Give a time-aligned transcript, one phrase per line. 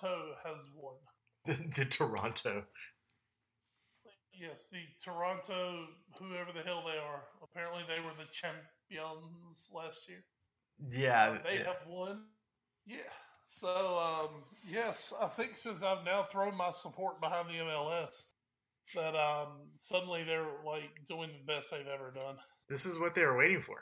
[0.00, 0.94] Toronto has won.
[1.46, 2.64] The, the Toronto.
[4.32, 5.86] Yes, the Toronto,
[6.18, 7.22] whoever the hell they are.
[7.42, 10.22] Apparently, they were the champions last year.
[10.90, 11.64] Yeah, Uh, they yeah.
[11.64, 12.24] have won.
[12.84, 12.98] Yeah.
[13.48, 18.24] So, um, yes, I think since I've now thrown my support behind the MLS,
[18.94, 22.36] that um, suddenly they're like doing the best they've ever done.
[22.68, 23.78] This is what they were waiting for.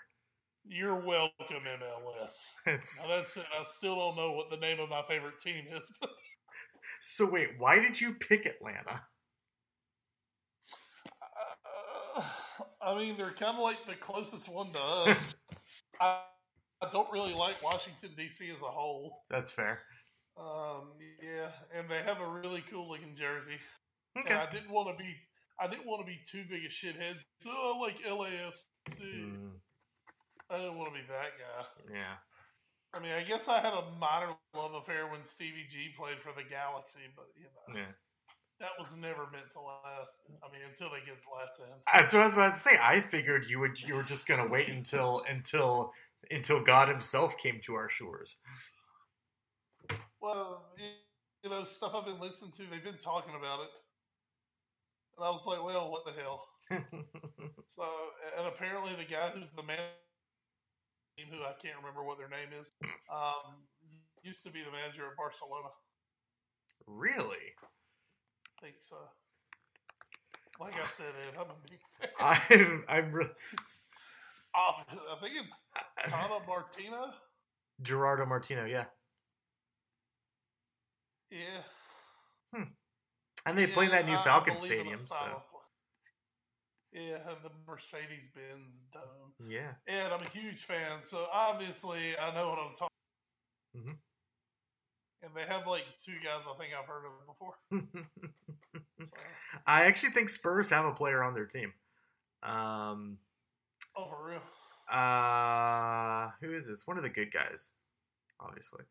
[0.66, 2.42] You're welcome, MLS.
[2.66, 3.44] It's- Now that's it.
[3.58, 6.10] I still don't know what the name of my favorite team is, but
[7.00, 9.02] so wait, why did you pick Atlanta?
[12.16, 12.22] Uh,
[12.82, 15.34] I mean, they're kind of like the closest one to us.
[16.00, 16.20] I,
[16.82, 18.50] I don't really like Washington D.C.
[18.50, 19.24] as a whole.
[19.30, 19.82] That's fair.
[20.38, 20.92] Um,
[21.22, 23.58] yeah, and they have a really cool looking jersey.
[24.18, 24.32] Okay.
[24.32, 25.14] And I didn't want to be,
[25.60, 27.16] I didn't want to be too big a shithead.
[27.42, 29.00] So I like LAFC.
[29.02, 29.50] Mm,
[30.50, 31.64] I didn't want to be that guy.
[31.92, 32.14] yeah.
[32.92, 36.32] I mean, I guess I had a minor love affair when Stevie G played for
[36.36, 37.90] the Galaxy, but you know Yeah.
[38.60, 40.14] that was never meant to last.
[40.42, 41.74] I mean, until they get Zlatan.
[41.92, 42.78] That's what I was about to say.
[42.80, 45.92] I figured you would you were just gonna wait until until
[46.30, 48.36] until God Himself came to our shores.
[50.20, 50.64] Well,
[51.42, 53.70] you know, stuff I've been listening to, they've been talking about it.
[55.16, 56.46] And I was like, well, what the hell?
[57.68, 57.82] So,
[58.38, 59.78] and apparently the guy who's the man,
[61.18, 62.72] who I can't remember what their name is,
[63.12, 63.62] um,
[64.22, 65.68] used to be the manager of Barcelona.
[66.86, 67.54] really?
[68.58, 68.96] I think so.
[70.60, 72.82] Like I said, Ed, I'm a big fan.
[72.88, 73.26] I'm I'm re-
[74.54, 75.60] I think it's
[76.08, 77.10] Tata Martino.
[77.82, 78.64] Gerardo Martino.
[78.64, 78.84] Yeah,
[81.30, 81.62] Yeah.
[83.46, 84.98] and they play in that new I- Falcon believe in a Stadium.
[84.98, 85.53] So style of play.
[86.94, 89.48] Yeah, the Mercedes Benz Dome.
[89.50, 89.72] yeah.
[89.88, 92.88] And I'm a huge fan, so obviously I know what I'm talking.
[93.76, 93.96] Mhm.
[95.22, 97.54] And they have like two guys I think I've heard of before.
[99.00, 99.06] So,
[99.66, 101.72] I actually think Spurs have a player on their team.
[102.42, 103.18] Um,
[103.96, 104.42] oh, for real?
[104.92, 106.86] uh, who is this?
[106.86, 107.72] One of the good guys,
[108.38, 108.84] obviously.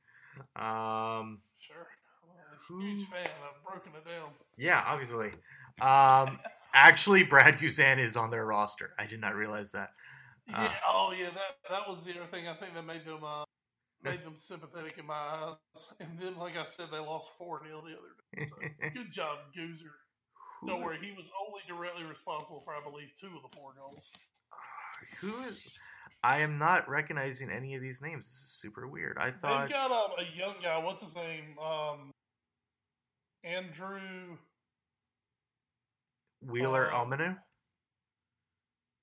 [0.56, 1.88] Um, Sure.
[2.24, 3.30] I'm a huge Who- fan.
[3.48, 4.30] I've broken it down.
[4.58, 5.32] yeah, obviously.
[5.80, 6.40] Um,
[6.74, 8.92] actually, Brad Guzan is on their roster.
[8.98, 9.90] I did not realize that.
[10.48, 10.56] Yeah.
[10.58, 10.80] Ah.
[10.90, 11.30] oh, yeah.
[11.30, 13.46] That that was the other thing I think that made them uh,
[14.04, 15.56] made them sympathetic in my eyes.
[16.00, 18.48] And then, like I said, they lost four 0 the other day.
[18.50, 19.92] So, good job, Goozer.
[20.66, 24.12] Don't worry, he was only directly responsible for, I believe, two of the four goals.
[25.20, 25.78] Who is?
[26.24, 28.26] I am not recognizing any of these names.
[28.26, 29.18] This is super weird.
[29.20, 29.68] I thought.
[29.68, 30.78] They've got um, a young guy.
[30.78, 31.58] What's his name?
[31.60, 32.12] Um,
[33.44, 34.38] Andrew.
[36.50, 37.38] Wheeler um, Almanu?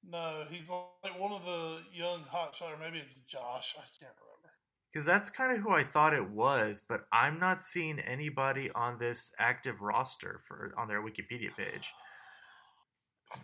[0.08, 3.74] No, he's like one of the young hotshot, or maybe it's Josh.
[3.76, 4.52] I can't remember.
[4.92, 8.98] Because that's kind of who I thought it was, but I'm not seeing anybody on
[8.98, 11.90] this active roster for on their Wikipedia page.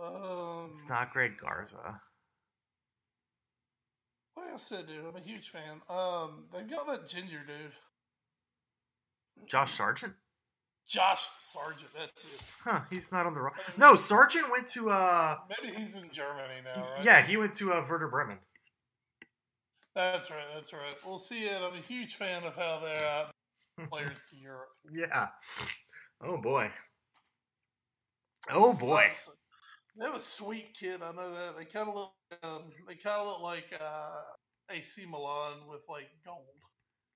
[0.00, 2.00] Um, It's not Greg Garza.
[4.36, 5.80] Like I said, dude, I'm a huge fan.
[5.90, 7.72] Um, they've got that ginger dude,
[9.46, 10.14] Josh Sargent?
[10.88, 11.90] Josh Sargent.
[11.96, 12.52] That's it.
[12.64, 16.62] Huh, he's not on the ro- No, Sargent went to uh Maybe he's in Germany
[16.64, 17.04] now, right?
[17.04, 18.38] Yeah, he went to uh Werder Bremen.
[19.94, 20.46] that's right.
[20.54, 20.94] That's right.
[21.04, 21.60] We'll see, it.
[21.60, 23.30] I'm a huge fan of how they're out
[23.90, 24.70] players to Europe.
[24.90, 25.28] Yeah.
[26.22, 26.70] Oh boy.
[28.50, 29.10] Oh boy.
[29.98, 31.02] They have a sweet kid.
[31.02, 31.56] I know that.
[31.58, 32.12] They kind of look.
[32.42, 34.20] Um, they kind of look like uh,
[34.70, 36.44] AC Milan with like gold.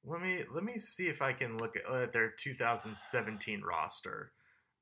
[0.04, 4.32] Let me let me see if I can look at, at their 2017 roster.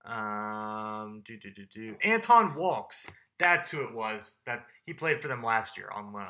[0.05, 1.97] Um, do do do do.
[2.03, 3.07] Anton Walkes.
[3.39, 4.39] That's who it was.
[4.47, 6.27] That he played for them last year on loan.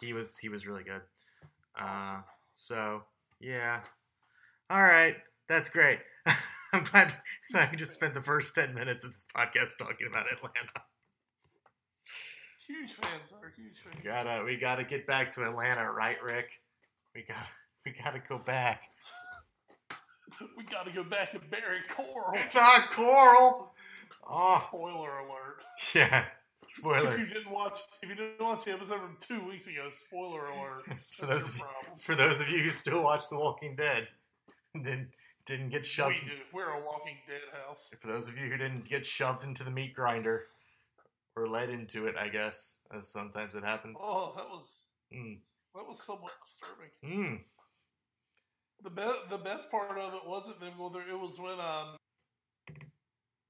[0.00, 1.02] He was he was really good.
[1.78, 2.20] Uh,
[2.54, 3.02] so
[3.40, 3.80] yeah.
[4.70, 5.16] All right,
[5.48, 5.98] that's great.
[6.72, 7.14] I'm glad
[7.54, 10.82] I just spent the first ten minutes of this podcast talking about Atlanta.
[12.66, 13.96] Huge fans are huge fans.
[13.96, 16.50] We gotta we gotta get back to Atlanta, right, Rick?
[17.14, 17.46] We got
[17.88, 18.82] we gotta go back.
[20.56, 22.38] We got to go back and bury Coral.
[22.54, 23.72] Not Coral.
[24.28, 25.56] Oh Spoiler alert.
[25.94, 26.26] yeah.
[26.68, 27.12] Spoiler.
[27.14, 30.46] If you didn't watch, if you didn't watch the episode from two weeks ago, spoiler
[30.48, 30.84] alert.
[31.18, 31.98] For That's those of- problem.
[31.98, 34.06] for those of you who still watch The Walking Dead.
[34.74, 35.08] Didn't
[35.46, 36.14] didn't get shoved.
[36.14, 36.34] We do.
[36.52, 37.88] We're a Walking Dead house.
[38.00, 40.44] For those of you who didn't get shoved into the meat grinder
[41.34, 43.96] or led into it, I guess, as sometimes it happens.
[44.00, 44.82] Oh, that was
[45.12, 45.38] Mm.
[45.74, 46.90] that was somewhat disturbing.
[47.02, 47.40] Mm.
[48.82, 50.74] The be- the best part of it wasn't them.
[50.78, 51.96] It was when um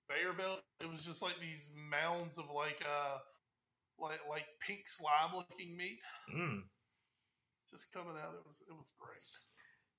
[0.09, 0.61] Bear Belt.
[0.81, 3.19] It was just like these mounds of like uh
[3.99, 5.99] like like pink slime looking meat
[6.35, 6.63] Mm.
[7.73, 8.35] just coming out.
[8.35, 9.19] It was it was great.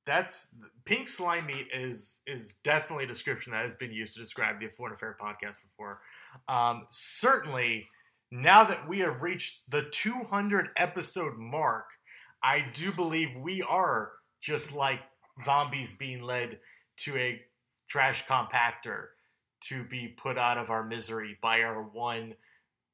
[0.05, 0.47] That's
[0.85, 4.67] pink slime meat is is definitely a description that has been used to describe the
[4.69, 6.01] Foreign Affair podcast before.
[6.47, 7.87] Um, certainly,
[8.31, 11.85] now that we have reached the 200 episode mark,
[12.41, 15.01] I do believe we are just like
[15.43, 16.59] zombies being led
[16.97, 17.41] to a
[17.87, 19.07] trash compactor
[19.61, 22.33] to be put out of our misery by our one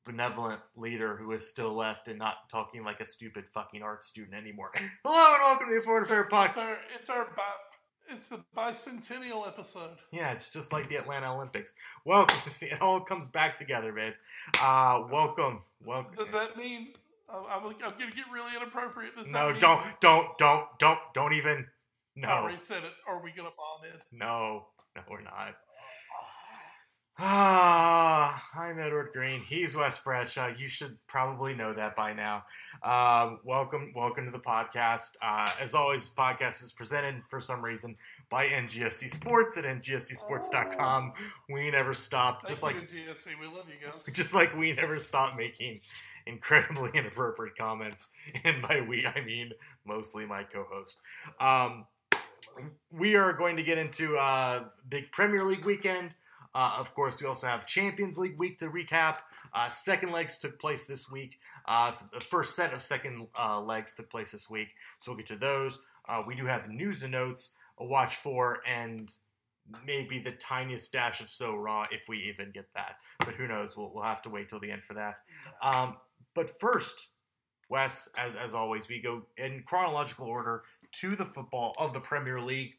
[0.06, 4.36] benevolent leader who is still left and not talking like a stupid fucking art student
[4.36, 4.72] anymore.
[5.06, 6.58] Hello and welcome to the Afford It's podcast.
[6.58, 9.98] our it's our bi- it's the bicentennial episode.
[10.12, 11.74] Yeah, it's just like the Atlanta Olympics.
[12.06, 12.38] Welcome.
[12.52, 14.14] See, it all comes back together, man.
[14.62, 16.14] Uh, welcome, welcome.
[16.16, 16.90] Does that mean
[17.28, 19.16] I'm, I'm, to get really inappropriate?
[19.16, 21.66] Does No, mean, don't, don't, don't, don't, don't even.
[22.18, 22.94] I No, already said it.
[23.08, 24.02] Are we going to bomb it?
[24.12, 25.56] no, no, we're not.
[27.18, 29.40] Ah, I'm Edward Greene.
[29.40, 30.48] He's Wes Bradshaw.
[30.58, 32.44] You should probably know that by now.
[32.84, 35.12] Um, welcome, welcome to the podcast.
[35.22, 37.96] Uh, as always, this podcast is presented for some reason
[38.30, 41.14] by NGSC Sports at ngscsports.com.
[41.50, 43.28] We never stop, Thank just like GSC.
[43.40, 44.04] We love you guys.
[44.14, 45.80] just like we never stop making
[46.28, 48.10] incredibly inappropriate comments,
[48.44, 49.52] and by we I mean
[49.86, 50.98] mostly my co-host.
[51.40, 51.86] Um,
[52.92, 56.12] we are going to get into uh, big Premier League weekend.
[56.54, 59.18] Uh, of course, we also have Champions League week to recap.
[59.54, 61.40] Uh, second legs took place this week.
[61.68, 64.70] Uh, the first set of second uh, legs took place this week,
[65.00, 65.80] so we'll get to those.
[66.08, 69.14] Uh, we do have news and notes, a watch for, and
[69.86, 72.98] maybe the tiniest dash of so raw if we even get that.
[73.20, 73.76] But who knows?
[73.76, 75.20] We'll, we'll have to wait till the end for that.
[75.62, 75.98] Um,
[76.36, 77.08] but first,
[77.70, 80.64] Wes, as as always, we go in chronological order
[81.00, 82.74] to the football of the Premier League.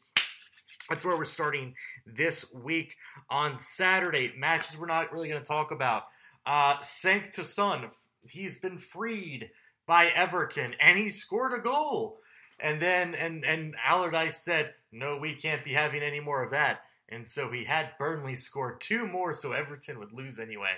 [0.89, 1.75] That's where we're starting
[2.05, 2.95] this week
[3.29, 4.33] on Saturday.
[4.37, 6.03] Matches we're not really going to talk about.
[6.45, 7.89] Uh, Cenk Tosun,
[8.29, 9.49] he's been freed
[9.85, 12.19] by Everton, and he scored a goal.
[12.59, 16.79] And then and and Allardyce said, "No, we can't be having any more of that."
[17.09, 20.71] And so he had Burnley score two more, so Everton would lose anyway.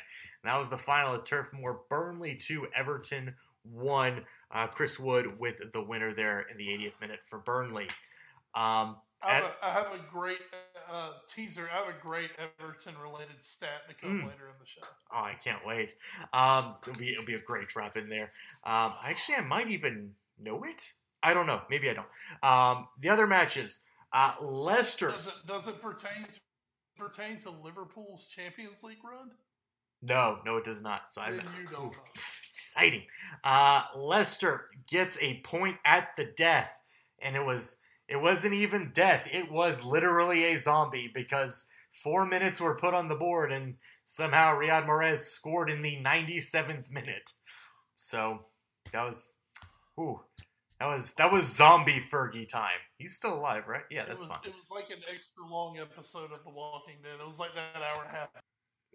[0.44, 1.82] And that was the final of Turf Moor.
[1.90, 4.26] Burnley two, Everton one.
[4.54, 7.88] Uh, Chris Wood with the winner there in the 80th minute for Burnley.
[8.56, 10.40] Um, I have, a, I have a great
[10.92, 11.70] uh, teaser.
[11.72, 14.28] I have a great Everton related stat to come Mm.
[14.28, 14.82] later in the show.
[15.14, 15.94] Oh, I can't wait.
[16.34, 18.32] Um, it'll be it'll be a great drop in there.
[18.64, 20.94] Um, actually, I might even know it.
[21.22, 21.62] I don't know.
[21.70, 22.08] Maybe I don't.
[22.42, 23.82] Um, the other matches,
[24.14, 25.12] uh, Leicester.
[25.12, 26.40] Does it, does it pertain to,
[26.98, 29.32] pertain to Liverpool's Champions League run?
[30.02, 31.02] No, no, it does not.
[31.12, 31.42] So I'm
[31.72, 31.94] don't
[32.54, 33.04] exciting.
[33.44, 36.72] Uh, Leicester gets a point at the death,
[37.22, 37.78] and it was
[38.08, 39.28] it wasn't even death.
[39.32, 43.76] It was literally a zombie because four minutes were put on the board, and
[44.06, 47.34] somehow Riyad Mahrez scored in the 97th minute.
[47.96, 48.46] So
[48.94, 49.34] that was,
[50.00, 50.22] ooh,
[50.80, 52.80] that was that was zombie Fergie time.
[52.98, 53.84] He's still alive, right?
[53.92, 54.40] Yeah, It that's was, fine.
[54.46, 57.20] it was like an extra long episode of The Walking Dead.
[57.20, 58.30] It was like that hour and a half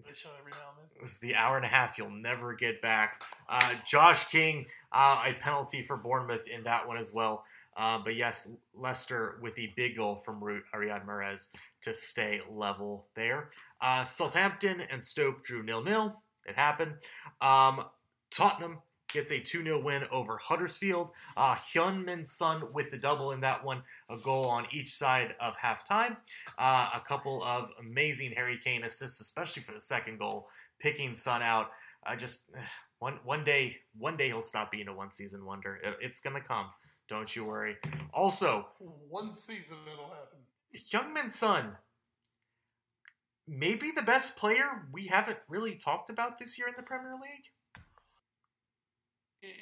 [0.03, 0.97] they show every now and then.
[0.97, 3.23] It was the hour and a half you'll never get back.
[3.49, 7.45] Uh, Josh King, uh, a penalty for Bournemouth in that one as well.
[7.77, 11.49] Uh, but yes, Leicester with the big goal from Ru- Riyad Mahrez
[11.83, 13.51] to stay level there.
[13.81, 16.23] Uh, Southampton and Stoke drew nil nil.
[16.47, 16.95] It happened.
[17.41, 17.85] Um,
[18.31, 18.79] Tottenham
[19.15, 21.13] gets a 2 0 win over Huddersfield.
[21.37, 25.35] Uh, Heung Min Son with the double in that one, a goal on each side
[25.41, 26.19] of halftime.
[26.59, 31.41] Uh, a couple of amazing Harry Kane assists, especially for the second goal, picking Son
[31.43, 31.71] out.
[32.07, 32.51] I just
[32.99, 35.77] one one day one day he'll stop being a one season wonder.
[35.83, 36.67] It- It's gonna come.
[37.09, 37.77] Don't you worry.
[38.13, 38.67] Also,
[39.09, 40.39] One season it'll happen.
[40.91, 41.77] Young Min Son,
[43.47, 47.45] maybe the best player we haven't really talked about this year in the Premier League.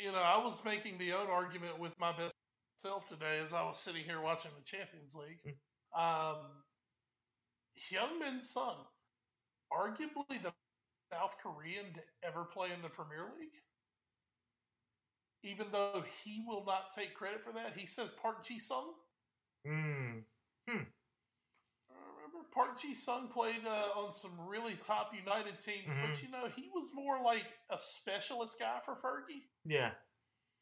[0.04, 2.34] You know, I was making the own argument with my best
[2.82, 5.56] self today as I was sitting here watching the Champions League.
[5.96, 6.64] Um,
[7.90, 8.76] Young Min Son,
[9.72, 10.52] arguably the
[11.12, 13.50] South Korean to ever play in the Premier League.
[15.44, 18.92] even though he will not take credit for that, he says Park Ji Sung.
[19.66, 20.24] Mm.
[20.68, 20.82] Hmm.
[22.52, 26.06] Park Ji Sung played uh, on some really top United teams, Mhm.
[26.06, 29.48] but you know he was more like a specialist guy for Fergie.
[29.64, 29.92] Yeah.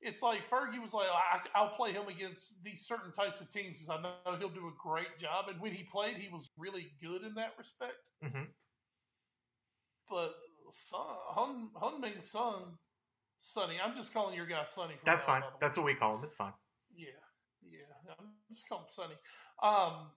[0.03, 3.81] It's like Fergie was like, I, I'll play him against these certain types of teams
[3.85, 5.49] because I know he'll do a great job.
[5.49, 7.97] And when he played, he was really good in that respect.
[8.23, 8.45] hmm
[10.09, 10.35] But
[10.71, 11.01] Sun,
[11.35, 12.79] Hun, Hun Ming Sung,
[13.39, 14.95] Sonny, I'm just calling your guy Sonny.
[15.05, 15.37] That's fine.
[15.37, 15.59] on, by the way.
[15.61, 16.25] That's what we call him.
[16.25, 16.53] It's fine.
[16.97, 17.09] Yeah,
[17.63, 18.15] yeah.
[18.19, 19.15] I'm just call him Sonny.
[19.63, 20.11] Um,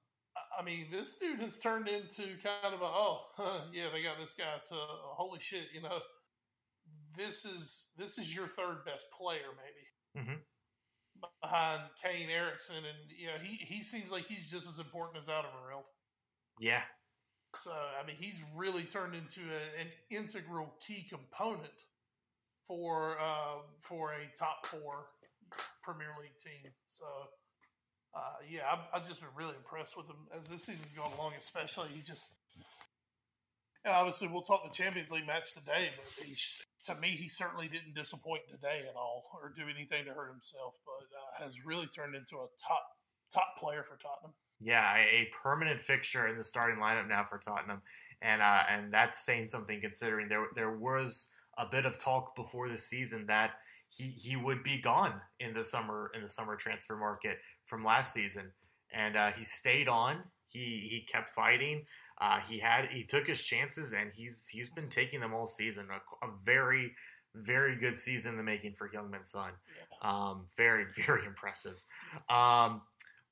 [0.59, 3.25] I- mean, this dude has turned into kind of a oh,
[3.71, 5.99] yeah, they got this guy to holy shit, you know.
[7.15, 10.43] This is this is your third best player, maybe Mhm.
[11.41, 15.27] behind Kane Eriksen, and you know he he seems like he's just as important as
[15.27, 15.85] Alderweireld.
[16.59, 16.83] Yeah.
[17.55, 21.85] So I mean, he's really turned into a, an integral key component
[22.67, 25.09] for uh, for a top four
[25.83, 26.73] Premier League team.
[26.91, 27.05] So
[28.15, 31.33] uh, yeah, I've, I've just been really impressed with him as this season's gone along.
[31.37, 32.35] Especially he just
[33.85, 36.35] and obviously we'll talk the Champions League match today, but he,
[36.85, 40.75] to me he certainly didn't disappoint today at all or do anything to hurt himself,
[40.85, 42.83] but uh, has really turned into a top
[43.33, 44.33] top player for Tottenham.
[44.59, 47.81] Yeah, a, permanent fixture in the starting lineup now for Tottenham,
[48.21, 51.27] and uh, and that's saying something considering there there was
[51.57, 53.51] a bit of talk before the season that
[53.89, 57.37] he he would be gone in the summer in the summer transfer market
[57.73, 58.51] from last season,
[58.93, 60.17] and uh, he stayed on.
[60.45, 61.85] He he kept fighting.
[62.21, 65.87] Uh, he had he took his chances, and he's he's been taking them all season.
[65.89, 66.91] A, a very
[67.33, 69.53] very good season in the making for Youngman Son.
[70.03, 71.81] Um, very, very impressive.
[72.29, 72.81] Um,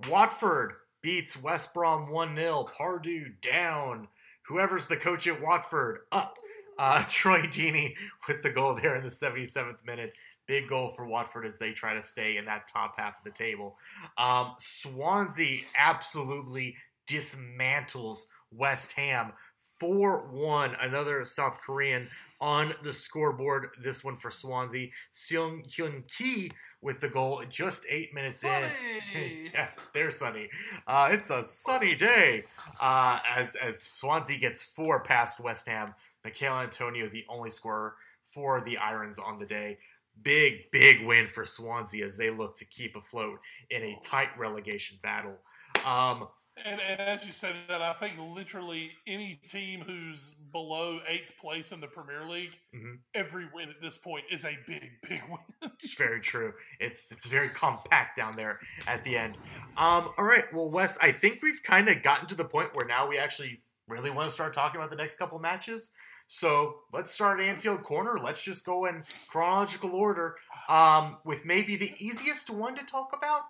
[0.09, 2.67] Watford beats West Brom 1 0.
[2.75, 4.07] Pardew down.
[4.47, 6.37] Whoever's the coach at Watford up.
[6.79, 7.93] Uh, Troy Deeney
[8.27, 10.13] with the goal there in the 77th minute.
[10.47, 13.31] Big goal for Watford as they try to stay in that top half of the
[13.31, 13.77] table.
[14.17, 16.75] Um, Swansea absolutely
[17.07, 18.19] dismantles
[18.51, 19.33] West Ham
[19.79, 20.75] 4 1.
[20.79, 22.07] Another South Korean
[22.39, 23.69] on the scoreboard.
[23.81, 24.89] This one for Swansea.
[25.11, 28.49] Sung Yueng Ki with the goal just eight minutes in.
[28.49, 29.49] Sonny!
[29.53, 30.49] yeah, there's sunny.
[30.87, 32.43] Uh, it's a sunny day.
[32.79, 35.93] Uh, as as Swansea gets four past West Ham,
[36.23, 39.77] Michael Antonio the only scorer for the Irons on the day.
[40.21, 43.39] Big big win for Swansea as they look to keep afloat
[43.69, 45.37] in a tight relegation battle.
[45.85, 46.27] Um,
[46.63, 51.71] And, and as you said that, I think literally any team who's below eighth place
[51.71, 52.99] in the Premier League, Mhm.
[53.15, 55.71] every win at this point is a big, big win.
[55.79, 56.53] It's very true.
[56.79, 59.35] It's it's very compact down there at the end.
[59.77, 62.85] Um, all right, well, Wes, I think we've kind of gotten to the point where
[62.85, 65.91] now we actually really want to start talking about the next couple matches.
[66.33, 68.17] So let's start Anfield Corner.
[68.17, 70.37] Let's just go in chronological order.
[70.69, 73.41] Um, with maybe the easiest one to talk about.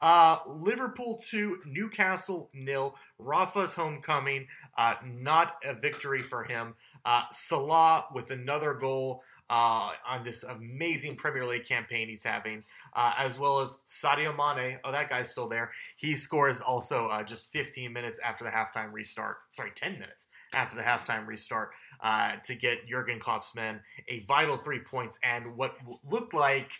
[0.00, 2.94] Uh, Liverpool 2, Newcastle nil.
[3.18, 4.46] Rafa's homecoming,
[4.78, 6.76] uh, not a victory for him.
[7.04, 12.62] Uh, Salah with another goal uh, on this amazing Premier League campaign he's having,
[12.94, 14.78] uh, as well as Sadio Mane.
[14.84, 15.72] Oh, that guy's still there.
[15.96, 19.38] He scores also uh, just 15 minutes after the halftime restart.
[19.52, 24.56] Sorry, 10 minutes after the halftime restart uh, to get Jurgen Klopp's men a vital
[24.56, 25.76] three points and what
[26.08, 26.70] looked like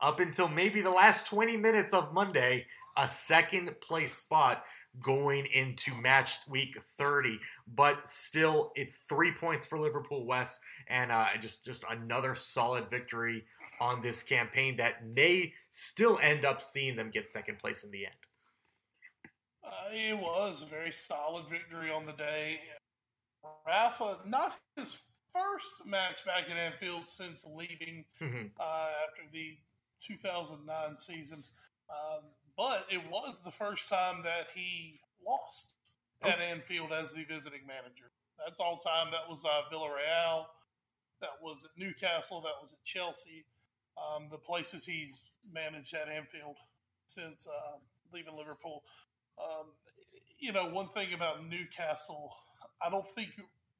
[0.00, 2.66] up until maybe the last 20 minutes of Monday
[2.96, 4.64] a second place spot
[5.02, 7.38] going into match week 30
[7.74, 13.44] but still it's three points for liverpool west and uh, just just another solid victory
[13.80, 18.06] on this campaign that may still end up seeing them get second place in the
[18.06, 18.14] end
[19.62, 22.60] Uh, it was a very solid victory on the day.
[23.66, 25.00] Rafa, not his
[25.32, 28.50] first match back at Anfield since leaving Mhm.
[28.58, 29.58] uh, after the
[29.98, 31.44] 2009 season,
[31.90, 35.74] um, but it was the first time that he lost
[36.22, 38.10] at Anfield as the visiting manager.
[38.38, 39.10] That's all time.
[39.10, 40.46] That was uh, Villarreal.
[41.20, 42.40] That was at Newcastle.
[42.40, 43.44] That was at Chelsea.
[43.96, 46.56] Um, the places he's managed at Anfield
[47.06, 47.78] since uh,
[48.12, 48.84] leaving Liverpool.
[49.38, 49.72] Um,
[50.38, 52.36] you know, one thing about Newcastle,
[52.82, 53.30] I don't think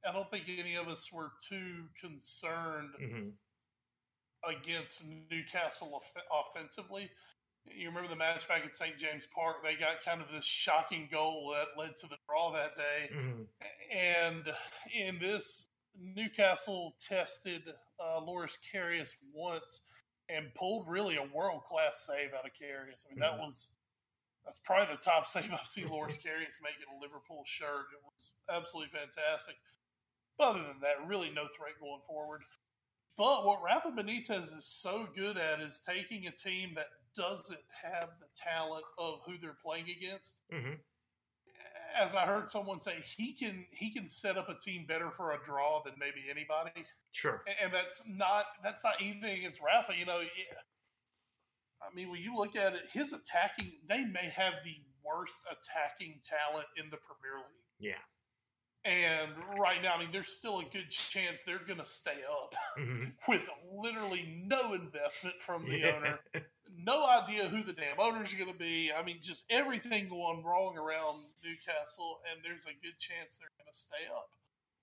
[0.07, 3.33] I don't think any of us were too concerned Mhm.
[4.45, 7.11] against Newcastle off- offensively.
[7.65, 8.97] You remember the match back at St.
[8.97, 9.63] James Park?
[9.63, 13.11] They got kind of this shocking goal that led to the draw that day.
[13.13, 13.49] Mhm.
[13.91, 14.57] And
[14.93, 19.85] in this, Newcastle tested uh, Loris Karius once
[20.29, 23.05] and pulled really a world class save out of Karius.
[23.07, 23.41] I mean, that Mhm.
[23.47, 23.75] was
[24.45, 27.93] that's probably the top save I've seen Loris Karius make in a Liverpool shirt.
[27.93, 29.57] It was absolutely fantastic.
[30.39, 32.43] But other than that, really no threat going forward.
[33.17, 38.11] But what Rafa Benitez is so good at is taking a team that doesn't have
[38.21, 40.39] the talent of who they're playing against.
[40.53, 40.75] Mm-hmm.
[42.01, 45.33] As I heard someone say, he can he can set up a team better for
[45.33, 47.43] a draw than maybe anybody, Sure.
[47.49, 49.95] and, and that's not that's not anything against Rafa.
[49.99, 50.59] You know, yeah.
[51.83, 56.21] I mean, when you look at it, his attacking they may have the worst attacking
[56.23, 57.65] talent in the Premier League.
[57.79, 58.03] Yeah.
[58.85, 62.55] And right now, I mean, there's still a good chance they're going to stay up
[62.79, 63.13] Mhm.
[63.27, 63.43] with
[63.73, 65.97] literally no investment from the Yeah.
[65.97, 66.21] owner,
[66.77, 68.93] no idea who the damn owner's going to be.
[68.93, 73.71] I mean, just everything going wrong around Newcastle, and there's a good chance they're going
[73.71, 74.31] to stay up.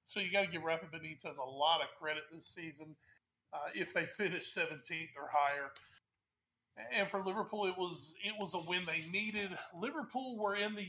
[0.06, 2.96] So you got to give Rafa Benitez a lot of credit this season.
[3.54, 5.72] Uh, if they finish 17th or higher,
[6.92, 9.58] and for Liverpool, it was it was a win they needed.
[9.74, 10.88] Liverpool were in the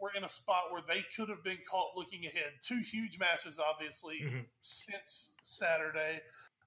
[0.00, 2.52] were in a spot where they could have been caught looking ahead.
[2.60, 4.46] Two huge matches, obviously, Mhm.
[4.60, 6.20] since Saturday.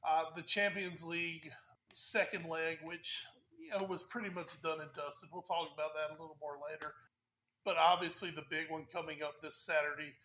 [0.03, 1.51] Uh, the Champions League
[1.93, 3.25] second leg, which
[3.57, 5.29] you know was pretty much done and dusted.
[5.31, 6.95] We'll talk about that a little more later.
[7.63, 10.15] But obviously, the big one coming up this Saturday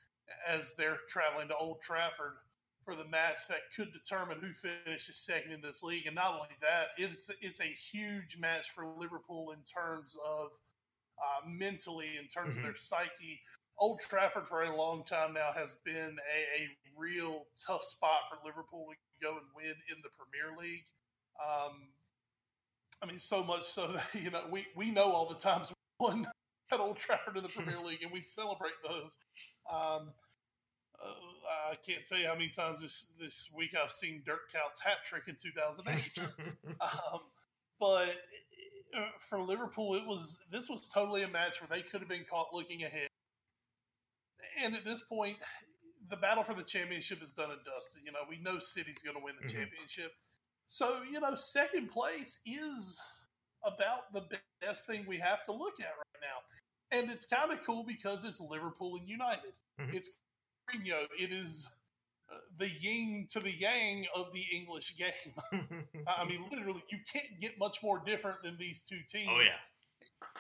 [0.47, 2.38] as they're traveling to Old Trafford
[2.85, 6.07] for the match that could determine who finishes second in this league.
[6.07, 10.50] And not only that, it's it's a huge match for Liverpool in terms of
[11.19, 12.59] uh, mentally, in terms Mhm.
[12.59, 13.41] of their psyche.
[13.79, 18.38] Old Trafford for a long time now has been a, a real tough spot for
[18.45, 20.85] Liverpool to go and win in the Premier League.
[21.45, 21.88] Um,
[23.03, 26.07] I mean, so much so that you know we we know all the times we
[26.07, 26.26] won
[26.73, 29.17] at Old Trafford in the Premier League, and we celebrate those.
[29.73, 30.12] Um,
[31.70, 35.04] I can't tell you how many times this this week I've seen Dirk Kuyt hat
[35.04, 36.18] trick in 2008.
[36.80, 37.20] um,
[37.80, 38.08] but
[38.96, 42.25] uh, for Liverpool, it was this was totally a match where they could have been
[42.28, 43.08] caught looking ahead.
[44.62, 45.38] And at this point,
[46.11, 48.02] the battle for the championship is done and dusted.
[48.04, 49.52] You know, we know City's going to win the Mhm.
[49.52, 50.12] championship.
[50.68, 53.00] So, you know, second place is
[53.64, 56.42] about the best thing we have to look at right now.
[56.90, 59.55] And it's kind of cool because it's Liverpool and United.
[59.81, 59.94] Mhm.
[59.94, 60.18] It's
[60.70, 61.07] Mourinho.
[61.18, 61.68] It is
[62.31, 65.35] uh, the yin to the yang of the English game.
[66.07, 69.31] I mean, literally, you can't get much more different than these two teams.
[69.33, 69.57] oh yeah.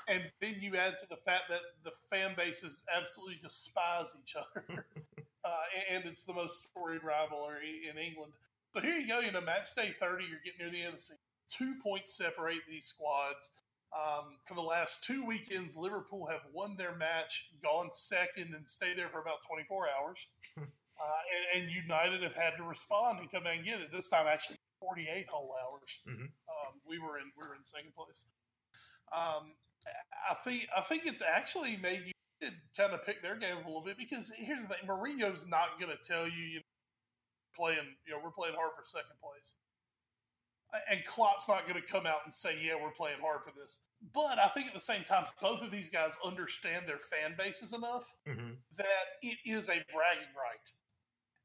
[0.08, 4.64] And then you add to the fact that the fan bases absolutely despise each other.
[5.44, 5.48] uh,
[5.90, 8.32] and it's the most storied rivalry in England.
[8.72, 10.94] So here you go, you know, match day 30, you're getting near the end of
[10.94, 11.18] the season.
[11.48, 13.50] Two points separate these squads.
[13.94, 18.98] Um, for the last two weekends, Liverpool have won their match, gone second, and stayed
[18.98, 20.26] there for about 24 hours.
[20.94, 21.20] Uh,
[21.56, 23.90] and, and United have had to respond and come out and get it.
[23.90, 25.98] This time, actually, 48 whole hours.
[26.06, 26.30] Mhm.
[26.30, 28.22] Um, we were in we were in second place.
[29.12, 29.56] Um,
[30.30, 33.82] I think I think it's actually made you kind of pick their game a little
[33.82, 36.70] bit because here's the thing: Mourinho's not going to tell you, you know,
[37.56, 39.54] playing, you know, we're playing hard for second place,
[40.90, 43.78] and Klopp's not going to come out and say, yeah, we're playing hard for this.
[44.12, 47.72] But I think at the same time, both of these guys understand their fan bases
[47.72, 48.56] enough Mhm.
[48.76, 50.72] that it is a bragging right.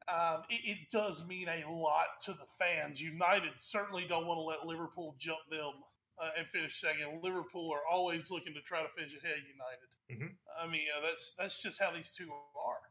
[0.08, 3.00] Um, it, it does mean a lot to the fans.
[3.02, 5.74] United certainly don't want to let Liverpool jump them
[6.18, 7.22] uh, and finish second.
[7.24, 9.89] Liverpool are always looking to try to finish ahead of United.
[10.10, 10.36] Mhm.
[10.60, 12.82] I mean, uh, that's that's just how these two are.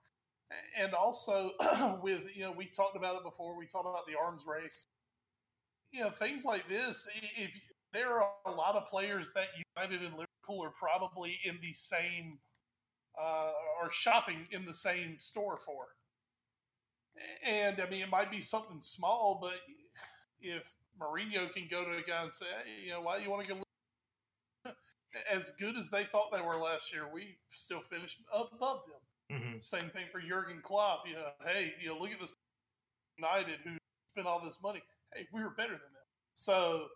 [0.76, 1.52] And also,
[2.02, 3.56] with you know, we talked about it before.
[3.56, 4.86] We talked about the arms race.
[5.92, 7.08] You know, things like this.
[7.36, 7.58] If
[7.92, 12.38] there are a lot of players that United and Liverpool are probably in the same
[13.20, 15.86] uh, or shopping in the same store for.
[17.44, 19.58] And I mean, it might be something small, but
[20.40, 23.30] if Mourinho can go to a guy and say, hey, you know, why do you
[23.30, 24.72] want to go?
[25.30, 29.40] As good as they thought they were last year, we still finished above them.
[29.40, 29.62] Mhm.
[29.62, 31.06] Same thing for Jurgen Klopp.
[31.08, 32.30] You know, hey, you know, look at this
[33.16, 33.76] United who
[34.08, 34.82] spent all this money.
[35.14, 36.08] Hey, we were better than them.
[36.34, 36.86] So,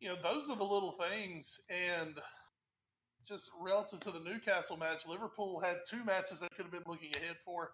[0.00, 1.60] you know, those are the little things.
[1.70, 2.14] And
[3.26, 7.12] just relative to the Newcastle match, Liverpool had two matches they could have been looking
[7.16, 7.70] ahead for.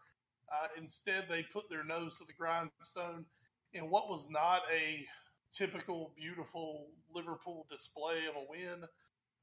[0.52, 3.24] Uh, instead, they put their nose to the grindstone
[3.72, 5.06] in what was not a
[5.52, 8.82] typical, beautiful Liverpool display of a win.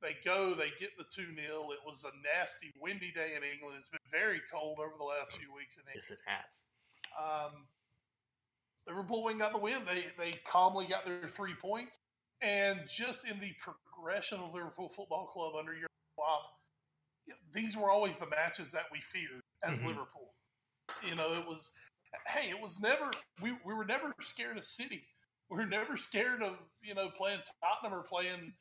[0.01, 1.71] They go, they get the 2 0.
[1.71, 3.77] It was a nasty, windy day in England.
[3.79, 5.95] It's been very cold over the last few weeks in England.
[5.95, 6.61] Yes, it has.
[7.17, 7.65] Um,
[8.87, 9.81] Liverpool win got the win.
[9.85, 11.97] They they calmly got their three points,
[12.41, 16.43] and just in the progression of Liverpool Football Club under your Klopp,
[17.51, 19.87] these were always the matches that we feared as Mhm.
[19.87, 20.33] Liverpool.
[21.03, 21.69] You know, it was
[22.27, 25.07] hey, it was never we we were never scared of City.
[25.49, 28.53] We were never scared of you know playing Tottenham or playing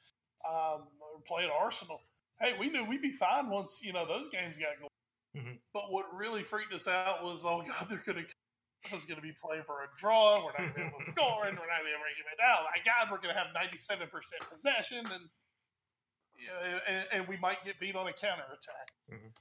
[0.49, 2.01] um, or playing Arsenal.
[2.41, 4.91] Hey, we knew we'd be fine once you know those games got going.
[5.37, 5.61] Mhm.
[5.73, 8.35] But what really freaked us out was, oh god, they're going to
[8.93, 10.37] is going to be playing for a draw.
[10.39, 12.07] We're not going to be able to score, and we're not going to be able
[12.07, 12.41] to get it.
[12.43, 15.25] Oh my God, we're going to have ninety-seven percent possession, and
[16.37, 18.89] you know, and, and we might get beat on a counterattack.
[19.11, 19.33] Mhm.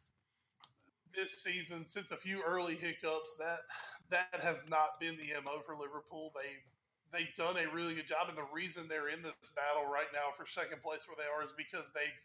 [1.13, 3.61] This season, since a few early hiccups, that
[4.09, 6.31] that has not been the mo for Liverpool.
[6.35, 6.65] They've
[7.13, 10.35] they've done a really good job, and the reason they're in this battle right now
[10.35, 12.19] for second place where they are is because they've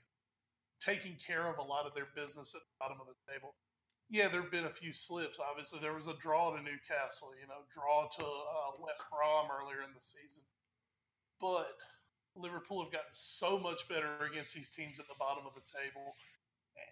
[0.81, 3.55] taken care of a lot of their business at the bottom of the table.
[4.11, 5.39] Yeah, there have been a few slips.
[5.39, 9.87] Obviously, there was a draw to Newcastle, you know, draw to uh, West Brom earlier
[9.87, 10.43] in the season,
[11.41, 11.79] but
[12.35, 16.11] Liverpool have gotten so much better against these teams at the bottom of the table,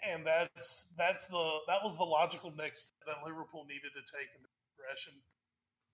[0.06, 4.30] and that's that's the that was the logical next step that Liverpool needed to take
[4.38, 5.14] in the progression.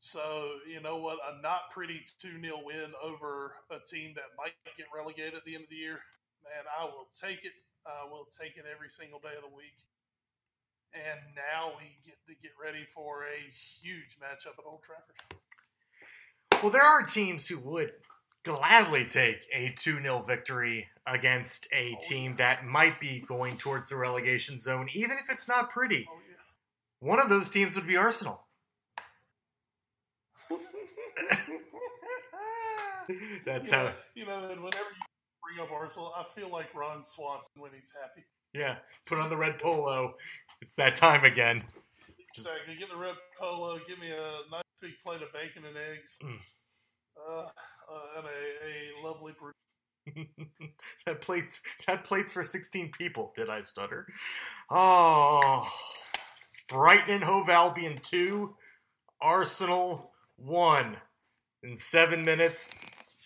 [0.04, 4.52] So you know what, a not pretty two 0 win over a team that might
[4.76, 6.04] get relegated at the end of the year,
[6.44, 7.56] man, I will take it.
[7.88, 9.76] I will take it every single day of the week.
[10.94, 13.50] And now we get to get ready for a
[13.82, 15.16] huge matchup at Old Trafford.
[16.62, 17.92] Well, there are teams who would
[18.44, 22.36] gladly take a 2 0 victory against a Oh, team yeah.
[22.36, 26.06] that might be going towards the relegation zone, even if it's not pretty.
[26.08, 26.34] Oh yeah.
[27.00, 28.46] One of those teams would be Arsenal.
[33.44, 34.38] That's how, you know.
[34.40, 35.04] Whenever you
[35.42, 38.24] bring up Arsenal, I feel like Ron Swanson when he's happy.
[38.54, 40.14] Yeah, put on the red polo.
[40.62, 41.62] It's that time again.
[42.36, 42.76] Exactly.
[42.78, 43.78] Get the red polo.
[43.86, 46.38] Give me a nice big plate of bacon and eggs, Mm.
[47.18, 49.32] uh, uh, and a, a lovely
[51.06, 54.06] that plates that plates for 16 people did i stutter
[54.70, 55.66] oh
[56.68, 58.54] brighton and hove albion 2
[59.22, 60.96] arsenal 1
[61.62, 62.74] in 7 minutes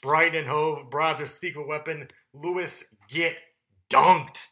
[0.03, 3.37] brighton and hove brought their secret weapon lewis get
[3.91, 4.48] dunked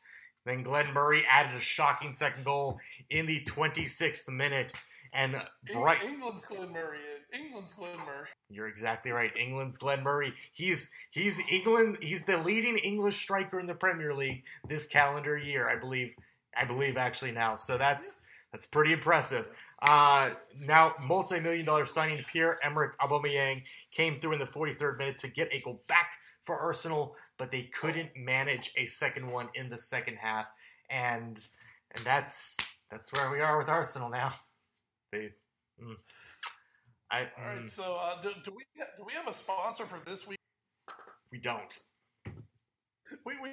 [0.46, 2.80] then glenn murray added a shocking second goal
[3.10, 4.72] in the 26th minute
[5.12, 6.98] and bright England's Glenn Murray.
[7.32, 8.28] England's Glenn Murray.
[8.50, 9.30] You're exactly right.
[9.36, 10.34] England's Glenn Murray.
[10.52, 11.98] He's he's England.
[12.02, 16.14] He's the leading English striker in the Premier League this calendar year, I believe.
[16.56, 17.56] I believe actually now.
[17.56, 18.20] So that's
[18.52, 19.46] that's pretty impressive.
[19.82, 25.28] Uh, now, multi-million dollar signing Pierre Emerick Aubameyang came through in the 43rd minute to
[25.28, 26.12] get a goal back
[26.46, 30.48] for Arsenal, but they couldn't manage a second one in the second half,
[30.88, 31.46] and
[31.96, 32.56] and that's
[32.90, 34.32] that's where we are with Arsenal now.
[35.12, 35.30] They,
[35.82, 35.96] mm.
[37.10, 37.58] I, All right.
[37.58, 38.64] mm, So, uh, do, do we
[38.96, 40.38] do we have a sponsor for this week?
[41.30, 41.78] we don't.
[43.24, 43.50] We, we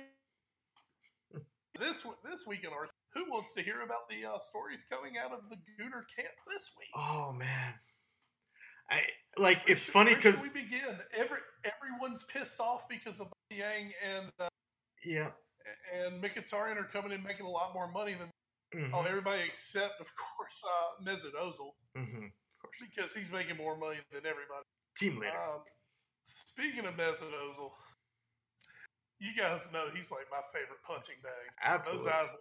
[1.80, 2.90] this this week in Arsenal.
[3.14, 6.72] Who wants to hear about the uh, stories coming out of the Gooner camp this
[6.78, 6.90] week?
[6.96, 7.74] Oh man,
[8.94, 9.02] I
[9.42, 10.98] like Where it's should- funny because we begin.
[11.18, 14.48] Every everyone's pissed off because of Yang and uh,
[15.06, 15.30] yeah,
[15.96, 18.30] and Mkhitaryan are coming in making a lot more money than
[18.76, 22.32] mhm, oh, everybody except of course uh, Mesut Ozil mhm,
[22.80, 24.66] because he's making more money than everybody.
[24.98, 25.32] team leader.
[25.38, 25.62] Um,
[26.24, 27.72] speaking of Mesut Ozil,
[29.20, 31.32] you guys know he's like my favorite punching bag.
[31.64, 32.06] Absolutely.
[32.06, 32.36] Those eyes,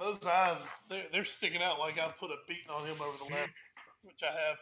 [0.00, 3.34] those eyes, they're, they're sticking out like I put a beating on him over the
[3.34, 3.52] left,
[4.02, 4.56] which I have.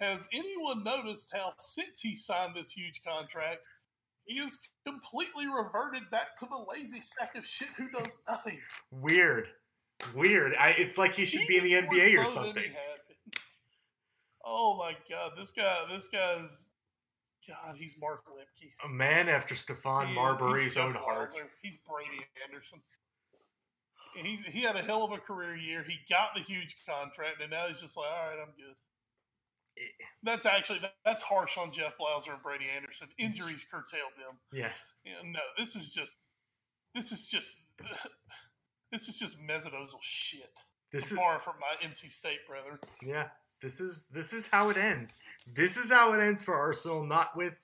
[0.00, 3.60] Has anyone noticed how since he signed this huge contract,
[4.24, 8.58] he has completely reverted back to the lazy sack of shit who does nothing?
[8.90, 9.48] Weird,
[10.14, 10.54] weird.
[10.58, 12.62] I it's like he should be in the NBA or something.
[12.62, 12.70] he.
[14.44, 16.72] Oh my god, this guy, this guy's,
[17.48, 18.70] God, he's Mark Lipke.
[18.84, 21.30] A man after Stephon Marbury's own heart.
[21.62, 22.80] He's Brady Anderson.
[24.16, 25.84] He, he had a hell of a career year.
[25.86, 28.74] He got the huge contract, and now he's just like, all right, I'm good.
[30.22, 33.08] That's actually that, that's harsh on Jeff Blauser and Brady Anderson.
[33.18, 34.36] Injuries curtailed them.
[34.52, 34.72] Yeah,
[35.04, 36.18] Yeah, no, this is just
[36.94, 37.56] this is just
[38.92, 40.50] this is just Mesut Ozil shit.
[40.92, 42.78] this is Far from my NC State brother.
[43.02, 43.28] yeah.
[43.62, 45.18] This is this is how it ends.
[45.46, 47.54] This is how it ends for Arsenal, not with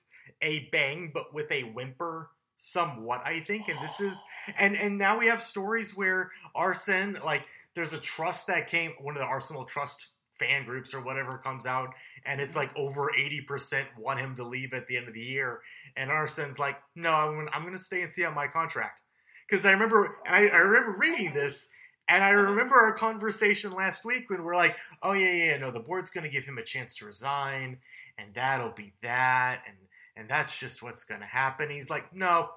[0.41, 3.23] a bang, but with a whimper, somewhat.
[3.27, 4.23] I think, and this is
[4.59, 7.43] and and now we have stories where Arsene like
[7.75, 11.67] there's a trust that came one of the Arsenal trust fan groups or whatever comes
[11.67, 15.21] out and it's like over 80% want him to leave at the end of the
[15.21, 15.61] year
[15.97, 19.01] and Arsene's like no I'm gonna, I'm gonna stay and see out my contract
[19.49, 21.69] because I remember and I, I remember reading this
[22.09, 25.81] and I remember our conversation last week when we're like oh yeah yeah no the
[25.81, 27.79] board's gonna give him a chance to resign
[28.17, 29.77] and that'll be that and
[30.17, 32.51] and that's just what's gonna happen he's like no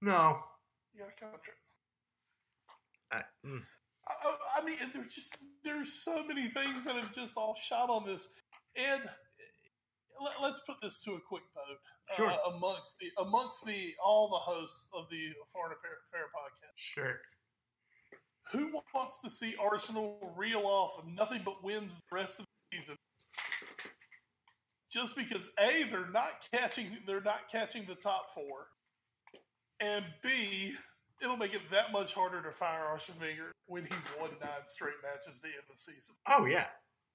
[0.00, 0.38] no
[1.06, 1.58] a contract.
[3.12, 3.62] I, mm.
[4.08, 8.06] I, I- mean, there's just there's so many things that have just all shot on
[8.06, 8.28] this,
[8.76, 9.02] and
[10.20, 12.16] let, us put this to a quick vote.
[12.16, 12.30] Sure.
[12.30, 17.20] Uh, amongst the amongst the all the hosts of the Foreign Affair, Fair podcast, sure
[18.52, 22.96] who wants to see Arsenal reel off nothing but wins the rest of the season
[24.90, 28.68] just because a they're not catching they're not catching the top four,
[29.80, 30.72] and b
[31.22, 34.94] it'll make it that much harder to fire Arsene Wenger when he's won nine straight
[35.02, 36.14] matches at the end of the season.
[36.28, 36.66] Oh yeah,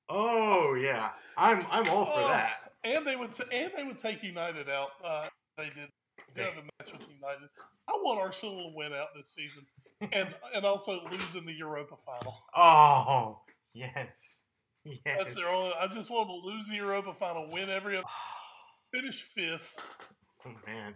[0.09, 1.09] oh yeah.
[1.37, 2.71] I'm I'm all for Oh, that.
[2.83, 4.89] And they would t- and they would take United out.
[5.03, 5.89] Uh, they did.
[6.35, 7.49] They have a match with United.
[7.87, 9.63] I want Arsenal to win out this season,
[10.11, 12.35] and and also lose in the Europa final.
[12.55, 13.39] Oh
[13.73, 14.41] yes,
[14.83, 14.97] yes.
[15.05, 15.73] That's their only.
[15.79, 18.05] I just want them to lose the Europa final, win every other,
[18.93, 19.73] finish fifth.
[20.45, 20.95] Oh man.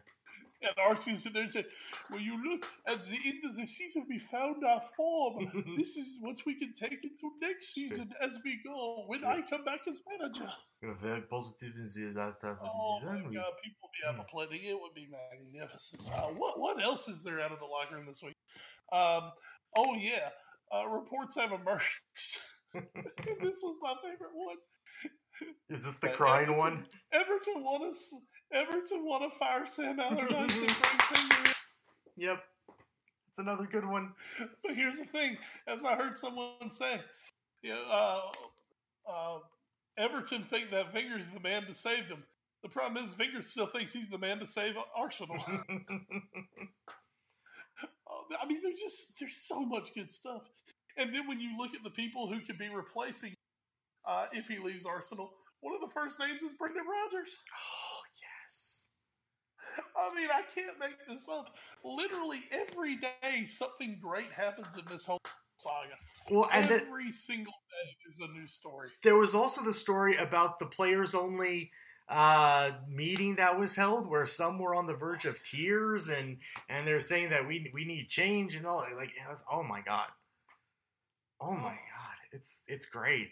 [0.61, 1.65] And Arsenal sit there and say,
[2.09, 5.51] "Well, you look at the end of the season, we found our form.
[5.77, 9.03] this is what we can take into next season as we go.
[9.07, 10.49] When I come back as manager."
[10.81, 14.61] You're very positive in the last half of the Oh my god, people be apoplectic.
[14.63, 16.01] It would be magnificent.
[16.11, 18.35] Uh, what what else is there out of the locker room this week?
[18.91, 19.31] Um,
[19.75, 20.29] oh yeah,
[20.75, 22.01] uh, reports have emerged.
[22.73, 24.57] this was my favorite one.
[25.69, 26.85] Is this the Uh, crying Everton- one?
[27.11, 27.99] Everton want to
[28.53, 31.53] Everton want to fire Sam Allardyce and bring Wenger in.
[32.15, 32.43] Yep.
[33.29, 34.13] It's another good one.
[34.63, 36.99] But here's the thing, as I heard someone say,
[37.61, 38.21] you know, uh,
[39.09, 39.39] uh,
[39.97, 42.23] Everton think that Wenger's the man to save them.
[42.63, 45.37] The problem is Wenger still thinks he's the man to save Arsenal.
[48.41, 50.49] I mean, there's just there's so much good stuff.
[50.97, 53.35] And then when you look at the people who could be replacing
[54.05, 55.31] uh, if he leaves Arsenal,
[55.61, 57.37] one of the first names is Brendan Rodgers.
[59.97, 61.55] I mean, I can't make this up.
[61.83, 65.21] Literally every day, something great happens in this whole
[65.57, 65.95] saga.
[66.29, 68.89] Well, and every single day, there's a new story.
[69.03, 71.71] there was also the story about the players only
[72.09, 76.37] uh meeting that was held where some were on the verge of tears and
[76.69, 79.11] and they're saying that we we need change and all like
[79.51, 80.07] oh my god
[81.41, 83.27] oh my god it's it's great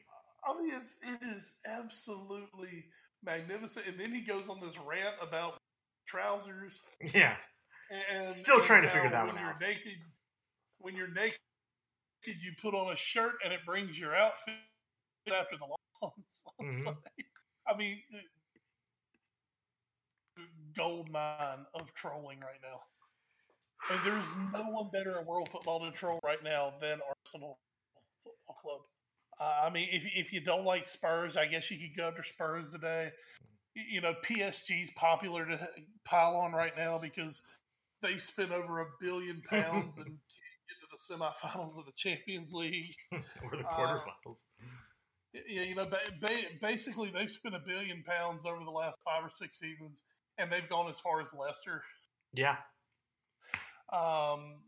[0.47, 2.85] I mean, it's it is absolutely
[3.23, 3.87] magnificent.
[3.87, 5.57] And then he goes on this rant about
[6.05, 6.81] trousers.
[7.13, 7.35] yeah
[7.89, 9.61] And Still and trying to figure that out when one you're out.
[9.61, 9.97] Naked,
[10.79, 11.37] when you're naked,
[12.25, 14.55] you put on a shirt and it brings your outfit
[15.31, 16.43] after the loss.
[16.61, 16.85] Mhm.
[16.85, 17.25] like-
[17.67, 18.21] I mean, the
[20.75, 22.79] gold mine of trolling right now.
[23.89, 27.59] And there's no one better in world football to troll right now than Arsenal
[28.23, 28.81] Football Club.
[29.39, 32.23] Uh, I mean, if if you don't like Spurs, I guess you could go to
[32.23, 33.11] Spurs today.
[33.75, 35.69] You know, PSG's popular to
[36.05, 37.41] pile on right now because
[38.01, 40.17] they've spent over a billion pounds and can't
[40.67, 42.95] get to the semifinals of the Champions League.
[43.11, 44.45] or the Uh, quarterfinals
[45.33, 49.23] Yeah, you know, ba- ba- basically they've spent a billion pounds over the last five
[49.23, 50.03] or six seasons,
[50.37, 51.83] and they've gone as far as Leicester.
[52.33, 52.55] yeah
[53.91, 54.63] Um,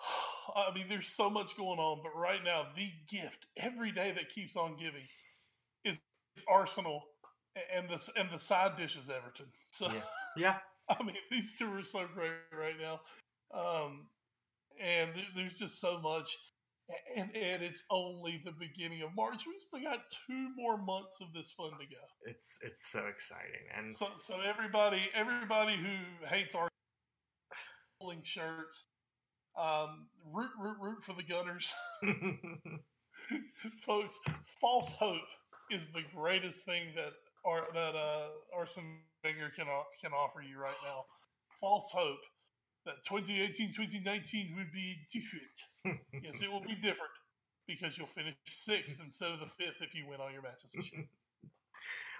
[0.56, 4.30] I mean, there's so much going on, but right now, the gift every day that
[4.30, 5.06] keeps on giving
[5.84, 6.00] is
[6.48, 7.02] Arsenal
[7.74, 9.46] and the and the side dish is Everton.
[9.70, 10.00] So, Yeah.
[10.36, 13.00] yeah I mean, these two are so great right now,
[13.52, 14.06] um,
[14.80, 16.36] and there- there's just so much.
[17.16, 19.44] And, and it's only the beginning of March.
[19.44, 22.00] We've still got two more months of this fun to go.
[22.24, 26.68] it's it's so exciting and So, so everybody, everybody who hates our
[28.00, 28.84] pulling shirts,
[29.58, 31.72] um, root, root, root for the Gunners,
[33.84, 34.18] folks.
[34.60, 35.26] False hope
[35.72, 37.12] is the greatest thing that
[37.46, 39.66] our, that uh, Arsene Wenger can
[40.02, 41.04] can offer you right now.
[41.60, 42.20] False hope
[42.84, 46.00] that 2018-2019 would be different.
[46.22, 47.12] yes, it will be different
[47.66, 50.92] because you'll finish sixth instead of the fifth if you win all your matches this
[50.92, 51.04] year.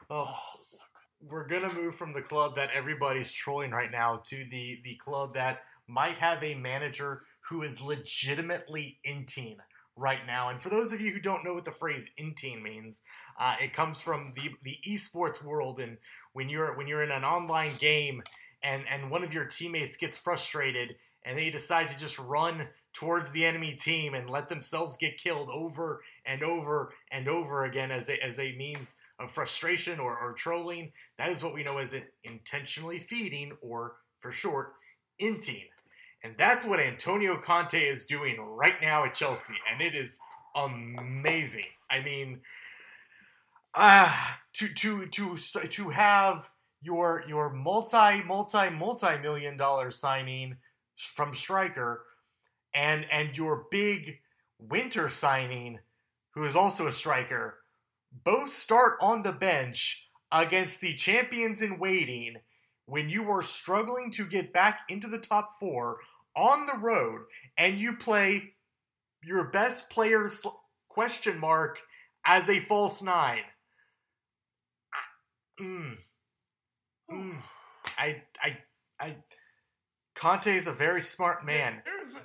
[0.09, 0.79] Oh, so
[1.21, 5.35] we're gonna move from the club that everybody's trolling right now to the the club
[5.35, 9.57] that might have a manager who is legitimately inting
[9.96, 10.50] right now.
[10.50, 13.00] And for those of you who don't know what the phrase inting means,
[13.40, 15.80] uh, it comes from the the esports world.
[15.80, 15.98] And
[16.32, 18.22] when you're when you're in an online game
[18.62, 23.30] and and one of your teammates gets frustrated and they decide to just run towards
[23.32, 28.09] the enemy team and let themselves get killed over and over and over again as
[28.09, 30.92] a, as a means of frustration or, or trolling.
[31.18, 34.74] That is what we know as an intentionally feeding, or for short,
[35.20, 35.64] inting.
[36.27, 40.19] And that's what Antonio Conte is doing right now at Chelsea, and it is
[40.57, 41.67] amazing.
[41.89, 42.41] I mean,
[43.77, 46.51] ah, to to to to have
[46.83, 50.57] your your multi multi multi million dollar signing
[50.97, 52.03] from Striker,
[52.75, 54.19] and and your big
[54.59, 55.79] winter signing,
[56.35, 57.59] who is also a striker,
[58.11, 62.39] both start on the bench against the champions in waiting
[62.87, 65.99] when you are struggling to get back into the top four
[66.37, 67.22] on the road
[67.57, 68.53] and you play
[69.22, 70.51] your best player sl-
[70.88, 71.81] question mark
[72.25, 73.42] as a false nine.
[74.92, 75.96] I- Mm,
[77.11, 77.42] mm,
[77.99, 78.59] I, I,
[79.01, 79.16] I.
[80.14, 81.83] Conte is a very smart man.
[81.85, 82.20] There's a,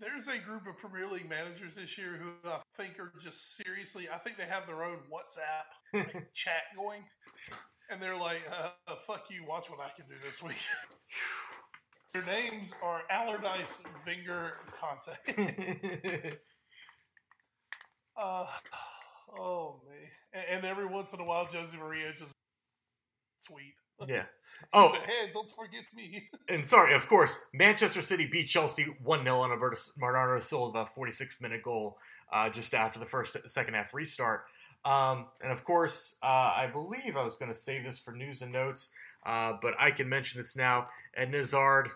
[0.00, 4.08] there's a group of Premier League managers this year who I think are just seriously.
[4.12, 7.02] I think they have their own WhatsApp like, chat going,
[7.90, 9.44] and they're like, uh, "Fuck you!
[9.46, 10.56] Watch what I can do this week."
[12.12, 16.36] Their names are Allardyce, Wenger, Conte.
[18.14, 18.44] Uh,
[19.40, 19.96] oh man!
[20.34, 22.34] And, and every once in a while, Jose Maria just
[23.40, 23.74] sweet.
[24.06, 24.24] yeah.
[24.72, 26.28] Oh, said, hey, don't forget me.
[26.48, 29.56] and sorry, of course, Manchester City beat Chelsea 1 0 on a
[29.98, 31.96] Bernardo Silva 46th minute goal
[32.32, 34.44] uh, just after the first second half restart.
[34.84, 38.42] Um, and of course, uh, I believe I was going to save this for news
[38.42, 38.90] and notes,
[39.24, 40.88] uh, but I can mention this now.
[41.20, 41.90] Eden Hazard,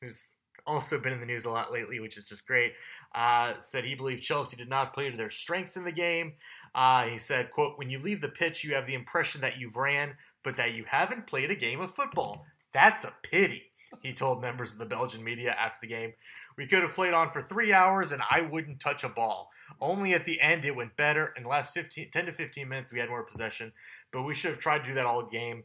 [0.00, 0.28] who's
[0.66, 2.72] also been in the news a lot lately, which is just great,
[3.14, 6.34] uh, said he believed Chelsea did not play to their strengths in the game.
[6.74, 9.76] Uh, he said, quote, when you leave the pitch, you have the impression that you've
[9.76, 12.44] ran, but that you haven't played a game of football.
[12.72, 16.12] That's a pity, he told members of the Belgian media after the game.
[16.56, 19.50] We could have played on for three hours and I wouldn't touch a ball.
[19.80, 21.32] Only at the end it went better.
[21.36, 23.72] In the last 15, 10 to 15 minutes, we had more possession,
[24.12, 25.64] but we should have tried to do that all game.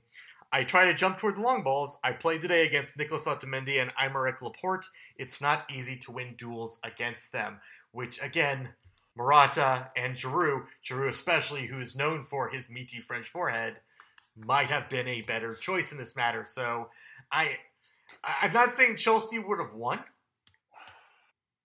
[0.51, 1.97] I try to jump toward the long balls.
[2.03, 4.85] I played today against Nicolas Otamendi and Aymeric Laporte.
[5.17, 7.59] It's not easy to win duels against them,
[7.91, 8.69] which again,
[9.17, 13.77] Morata and Giroud, Giroud especially, who is known for his meaty French forehead,
[14.37, 16.45] might have been a better choice in this matter.
[16.45, 16.89] So
[17.31, 17.57] I,
[18.23, 19.99] I- I'm not saying Chelsea would have won,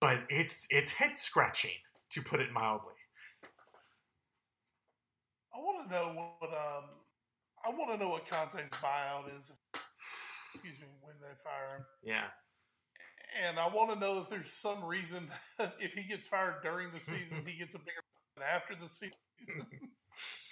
[0.00, 1.78] but it's it's head scratching
[2.10, 2.94] to put it mildly.
[5.54, 6.84] I want to know what um,
[7.64, 9.52] I want to know what Conte's buyout is.
[10.54, 12.26] Excuse me, when they fire him, Yeah.
[13.46, 16.90] and I want to know if there's some reason that if he gets fired during
[16.92, 18.02] the season, he gets a bigger
[18.54, 19.14] after the season.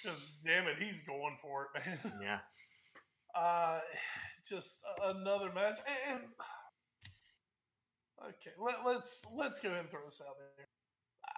[0.03, 2.13] Because damn it, he's going for it, man.
[2.23, 2.39] Yeah.
[3.39, 3.81] Uh,
[4.49, 6.21] just another match, and
[8.25, 10.67] okay, let, let's let's go ahead and throw this out there.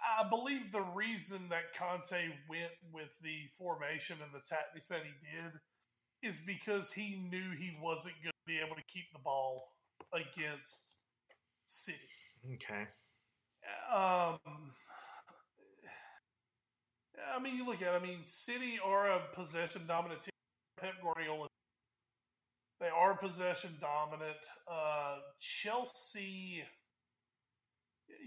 [0.01, 5.11] I believe the reason that Conte went with the formation and the tactics that he
[5.35, 5.51] did
[6.23, 9.73] is because he knew he wasn't going to be able to keep the ball
[10.13, 10.93] against
[11.67, 11.97] City.
[12.53, 12.87] Okay.
[13.93, 14.39] Um,
[17.33, 17.93] I mean, you look at.
[17.93, 20.31] it, I mean, City are a possession dominant team.
[20.79, 21.47] Pep Guardiola.
[22.79, 24.37] They are possession dominant.
[24.67, 26.63] Uh, Chelsea.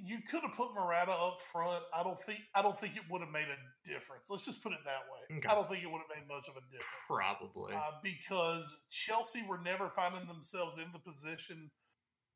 [0.05, 1.83] You could have put Morata up front.
[1.95, 2.41] I don't think.
[2.55, 4.29] I don't think it would have made a difference.
[4.31, 5.39] Let's just put it that way.
[5.39, 5.49] Okay.
[5.49, 7.75] I don't think it would have made much of a difference Probably.
[7.75, 11.71] uh, because Chelsea were never finding themselves in the position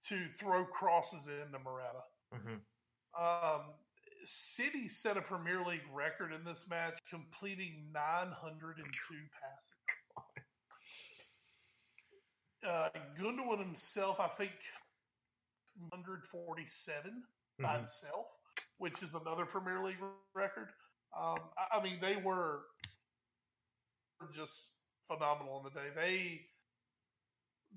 [0.07, 2.03] to throw crosses into Morata.
[2.33, 2.57] hmm
[3.21, 3.75] Um,
[4.25, 9.75] City set a Premier League record in this match, completing 902 passes.
[12.67, 14.51] Uh, Gundogan himself, I think,
[15.91, 17.23] 147
[17.61, 17.79] by Mhm.
[17.79, 18.27] himself,
[18.79, 20.03] which is another Premier League
[20.35, 20.73] record.
[21.17, 22.67] Um, I, I mean, they were
[24.33, 25.91] just phenomenal on the day.
[25.95, 26.51] They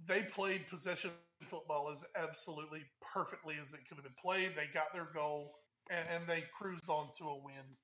[0.08, 1.12] they played possession
[1.44, 4.56] football as absolutely perfectly as it could have been played.
[4.56, 7.78] They got their goal and, and they cruised on to a win.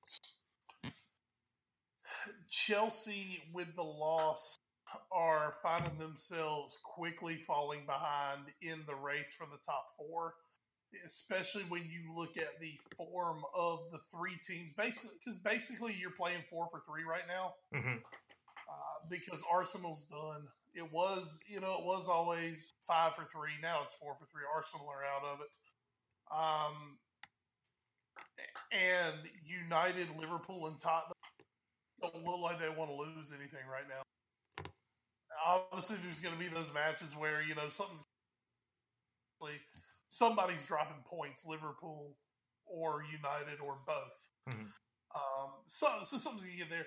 [2.48, 4.56] Chelsea, with the loss,
[5.12, 10.34] are finding themselves quickly falling behind in the race for the top four,
[11.06, 14.72] especially when you look at the form of the three teams.
[14.76, 17.98] Basically, because basically you're playing four for three right now hmm
[18.68, 20.42] uh, because Arsenal's done.
[20.74, 23.52] It was, you know, it was always five for three.
[23.62, 24.42] Now it's four for three.
[24.54, 25.56] Arsenal are out of it.
[26.30, 26.98] Um,
[28.72, 31.14] and United, Liverpool, and Tottenham
[32.00, 34.02] don't look like they want to lose anything right now.
[35.46, 38.02] Obviously, there's going to be those matches where you know something's
[40.08, 42.16] somebody's dropping points, Liverpool
[42.66, 44.30] or United or both.
[44.48, 44.72] Mhm.
[45.14, 46.86] Um, so, so something's going to get there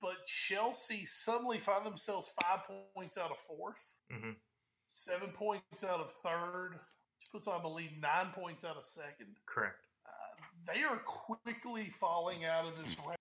[0.00, 2.60] but Chelsea suddenly find themselves five
[2.94, 4.40] points out of 4th Mhm.
[4.86, 9.36] seven points out of third, which puts, I believe, nine points out of second.
[9.46, 9.78] Correct.
[10.04, 13.18] Uh, they are quickly falling out of this race.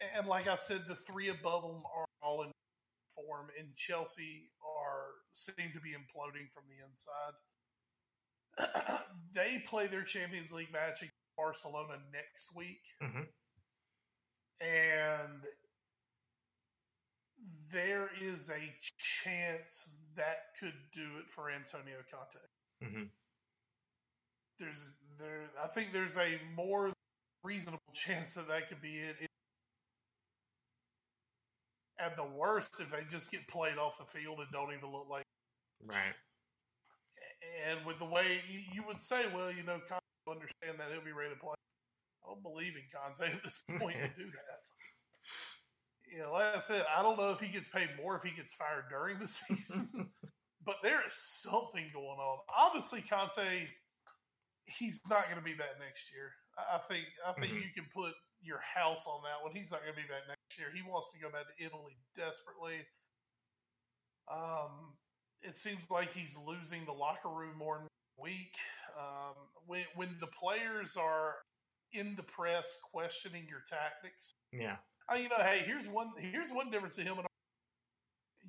[0.00, 2.52] And like I said, the three above them are all in
[3.14, 7.34] form, and Chelsea are seem to be imploding from the inside.
[9.34, 13.22] they play their Champions League match against Barcelona next week hmm
[14.60, 15.42] and
[17.72, 22.92] there is a chance that could do it for Antonio Conte.
[22.92, 23.04] hmm
[24.58, 26.92] There's there I think there's a more
[27.44, 29.16] reasonable chance that that could be it.
[29.20, 29.26] it.
[31.98, 35.08] At the worst, if they just get played off the field and don't even look
[35.08, 35.24] like.
[35.84, 36.14] Right.
[37.42, 38.40] And with the way
[38.72, 41.54] you, would say, well, you know, Conte will understand that he'll be ready to play.
[42.24, 44.62] I don't believe in Conte at this point to do that.
[46.12, 48.30] You know, like I said, I don't know if he gets paid more if he
[48.34, 49.88] gets fired during the season,
[50.64, 52.38] but there is something going on.
[52.54, 53.68] Obviously, Conte,
[54.66, 56.32] he's not going to be back next year.
[56.58, 57.62] I think I think Mhm.
[57.62, 58.12] you can put
[58.42, 59.54] your house on that one.
[59.54, 60.68] He's not going to be back next year.
[60.74, 62.84] He wants to go back to Italy desperately.
[64.28, 64.96] Um,
[65.42, 67.88] it seems like he's losing the locker room more and more
[68.26, 68.54] week.
[68.98, 69.34] Um,
[69.66, 71.36] when when the players are
[71.92, 74.76] in the press questioning your tactics, Yeah.
[75.10, 77.26] uh, you know, hey, here's one here's one difference to him and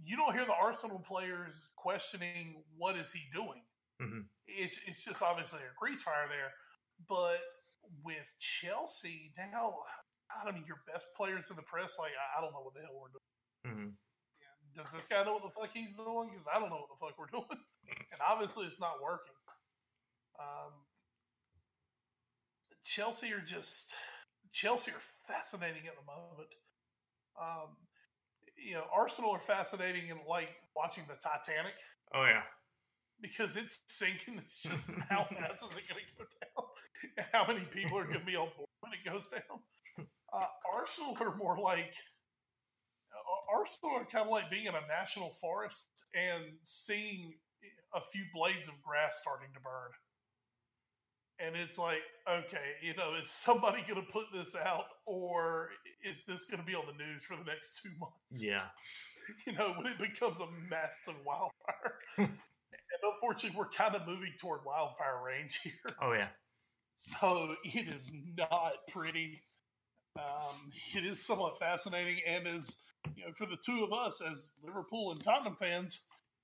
[0.03, 3.63] you don't hear the Arsenal players questioning what is he doing.
[4.01, 4.27] Mhm.
[4.47, 6.51] It's it's just obviously a grease fire there,
[7.07, 7.39] but
[8.03, 9.83] with Chelsea now,
[10.29, 12.73] I don't mean, your best players in the press, like I, I don't know what
[12.73, 13.19] the hell we're doing.
[13.87, 13.89] hmm
[14.75, 16.29] Does this guy know what the fuck he's doing?
[16.31, 17.59] Because I don't know what the fuck we're doing,
[18.11, 19.33] and obviously it's not working.
[20.39, 20.71] Um,
[22.83, 23.93] Chelsea are just
[24.51, 26.49] Chelsea are fascinating at the moment.
[27.39, 27.75] Um,
[28.57, 31.73] you know, Arsenal are fascinating and like watching the Titanic
[32.13, 32.43] Oh yeah.
[33.21, 34.37] because it's sinking.
[34.37, 36.65] It's just how fast is it going to go down?
[37.17, 39.59] And how many people are going to be on board when it goes down?
[40.33, 40.45] Uh,
[40.75, 41.93] Arsenal are more like
[43.53, 47.33] Arsenal are kind of like being in a national forest and seeing
[47.93, 49.91] a few blades of grass starting to burn.
[51.39, 55.69] And it's like, okay, you know, is somebody going to put this out, or
[56.07, 58.43] is this going to be on the news for the next two months?
[58.43, 58.65] Yeah.
[59.47, 61.95] you know, when it becomes a massive wildfire.
[62.17, 62.29] and
[63.03, 65.73] unfortunately, we're kind of moving toward wildfire range here.
[66.01, 66.27] Oh yeah.
[66.95, 69.41] So it is not pretty.
[70.19, 72.19] Um, it is somewhat fascinating.
[72.27, 72.75] And as,
[73.15, 76.01] you know, for the two of us as Liverpool and Tottenham fans,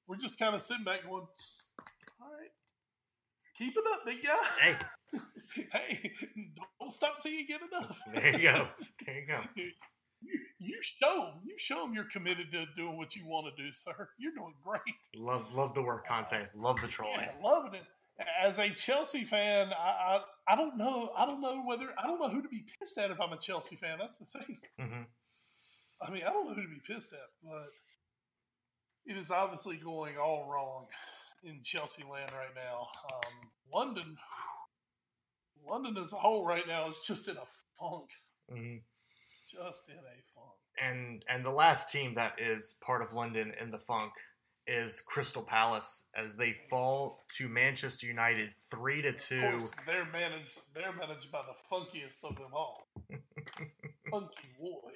[0.07, 1.27] we're just kind of sitting back going,
[2.21, 2.51] all right,
[3.55, 4.37] keep it up, big guy.
[4.61, 5.19] Hey,
[5.71, 6.11] hey,
[6.79, 8.01] don't stop till you get enough.
[8.13, 8.67] there you go.
[9.05, 9.41] There you go.
[9.55, 11.41] you, you show them.
[11.45, 14.09] You show them you're committed to doing what you want to do, sir.
[14.17, 14.81] You're doing great.
[15.15, 16.47] Love love the work, Conte.
[16.55, 17.21] Love the trolling.
[17.21, 17.83] Yeah, loving it.
[18.41, 21.11] As a Chelsea fan, I, I I don't know.
[21.15, 23.37] I don't know whether I don't know who to be pissed at if I'm a
[23.37, 23.97] Chelsea fan.
[23.99, 24.57] That's the thing.
[24.79, 25.01] hmm
[26.01, 27.69] I mean, I don't know who to be pissed at, but
[29.05, 30.85] it is obviously going all wrong
[31.43, 32.87] in Chelsea land right now.
[33.13, 34.17] Um, London,
[35.67, 37.45] London as a whole right now is just in a
[37.79, 38.09] funk.
[38.49, 38.77] hmm
[39.49, 40.53] Just in a funk.
[40.79, 44.11] And and the last team that is part of London in the funk
[44.67, 49.39] is Crystal Palace as they fall to Manchester United three to two.
[49.39, 50.59] course, they're managed.
[50.75, 52.87] They're managed by the funkiest of them all,
[54.11, 54.91] Funky Boy.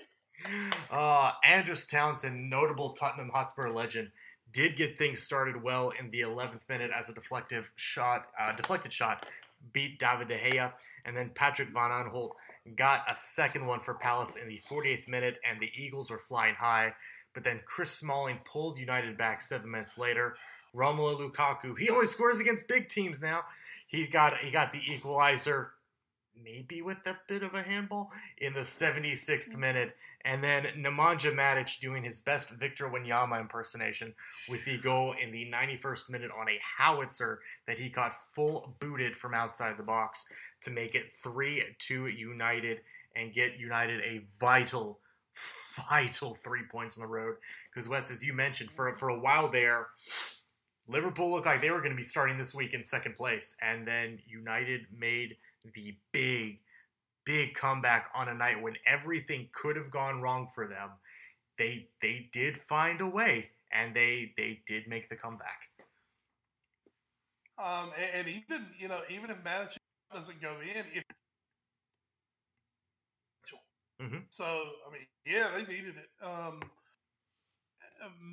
[0.91, 4.11] Uh, Andros Townsend, notable Tottenham Hotspur legend,
[4.51, 8.91] did get things started well in the 11th minute as a deflective shot, uh, deflected
[8.91, 9.25] shot,
[9.73, 10.73] beat David De Gea,
[11.05, 12.31] and then Patrick Van Aanholt
[12.75, 16.55] got a second one for Palace in the 48th minute, and the Eagles were flying
[16.55, 16.93] high.
[17.33, 20.35] But then Chris Smalling pulled United back seven minutes later.
[20.75, 23.43] Romelu Lukaku, he only scores against big teams now.
[23.87, 25.71] He got he got the equalizer,
[26.41, 31.79] maybe with a bit of a handball in the 76th minute, and then Nemanja Matic
[31.79, 34.13] doing his best Victor Wanyama impersonation
[34.49, 39.15] with the goal in the 91st minute on a howitzer that he got full booted
[39.15, 40.25] from outside the box
[40.63, 42.79] to make it 3 2 United
[43.15, 44.99] and get United a vital,
[45.89, 47.35] vital three points on the road.
[47.73, 49.87] Because, Wes, as you mentioned, for, for a while there,
[50.87, 53.87] Liverpool looked like they were going to be starting this week in second place, and
[53.87, 56.59] then United made the big,
[57.25, 60.89] big comeback on a night when everything could have gone wrong for them.
[61.57, 65.69] They they did find a way, and they they did make the comeback.
[67.57, 69.77] Um, and, and even you know, even if Matic
[70.11, 71.03] doesn't go in, if
[74.01, 74.25] Mhm.
[74.29, 74.43] so,
[74.87, 76.25] I mean, yeah, they needed it.
[76.25, 76.61] Um,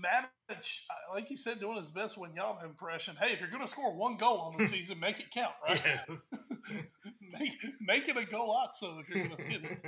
[0.05, 0.81] Matic,
[1.13, 3.17] like you said, doing his best Wanyama impression.
[3.21, 5.81] Hey, if you're going to score one goal on the season, make it count, right?
[5.85, 6.29] Yes.
[7.39, 9.79] make make it a goal, golazzo if you're going to hit it.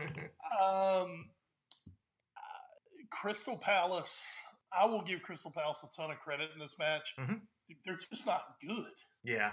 [0.62, 1.26] Um,
[2.36, 4.24] uh, Crystal Palace.
[4.72, 7.14] I will give Crystal Palace a ton of credit in this match.
[7.18, 7.40] Mhm.
[7.84, 8.92] They're just not good.
[9.24, 9.52] yeah.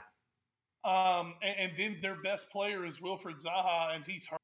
[0.84, 4.37] Um, and, and then their best player is Wilfried Zaha, and he's hurt.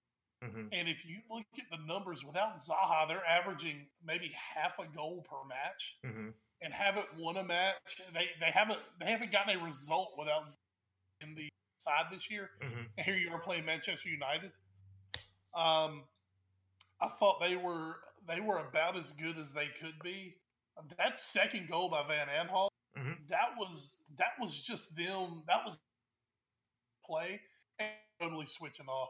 [0.44, 4.86] Hmm And if you look at the numbers without Zaha, they're averaging maybe half a
[4.88, 6.30] goal per match, hmm
[6.62, 8.02] and haven't won a match.
[8.14, 10.56] They they haven't they haven't gotten a result without Zaha
[11.22, 12.52] in the side this year.
[12.62, 14.52] hmm And here you are playing Manchester United.
[15.54, 16.04] Um,
[17.02, 17.96] I thought they were
[18.28, 20.36] they were about as good as they could be.
[20.98, 23.28] That second goal by Van Aanholt, Mhm.
[23.28, 25.44] that was that was just them.
[25.48, 25.80] That was
[27.06, 27.42] play
[27.80, 29.10] and totally switching off.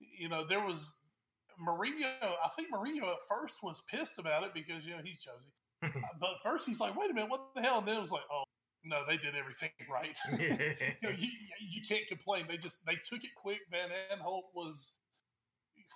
[0.00, 0.94] You know, there was
[1.60, 2.06] Mourinho.
[2.22, 5.52] I think Mourinho at first was pissed about it because you know he's Josie.
[5.82, 5.88] Uh,
[6.20, 8.24] but first he's like, "Wait a minute, what the hell?" And then it was like,
[8.30, 8.44] "Oh
[8.84, 11.28] no, they did everything right." you, know, you,
[11.58, 12.44] you can't complain.
[12.48, 13.60] They just they took it quick.
[13.70, 14.92] Van Aanholt was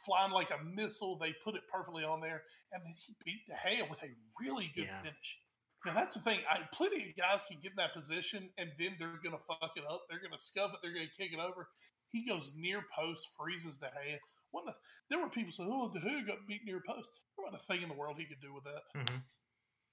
[0.06, 1.18] flying like a missile.
[1.18, 2.42] They put it perfectly on there,
[2.72, 4.08] and then he beat De Gea with a
[4.40, 5.02] really good Yeah.
[5.02, 5.38] finish.
[5.84, 6.40] Now that's the thing.
[6.48, 9.72] I plenty of guys can get in that position, and then they're going to fuck
[9.76, 10.02] it up.
[10.08, 10.78] They're going to scuff it.
[10.82, 11.68] They're going to kick it over.
[12.14, 14.20] He goes near post, freezes De Gea.
[14.52, 17.62] One of the, there were people saying, "Oh, Gea got beat near post." There wasn't
[17.62, 18.82] a thing in the world he could do with that.
[18.94, 19.22] Mhm.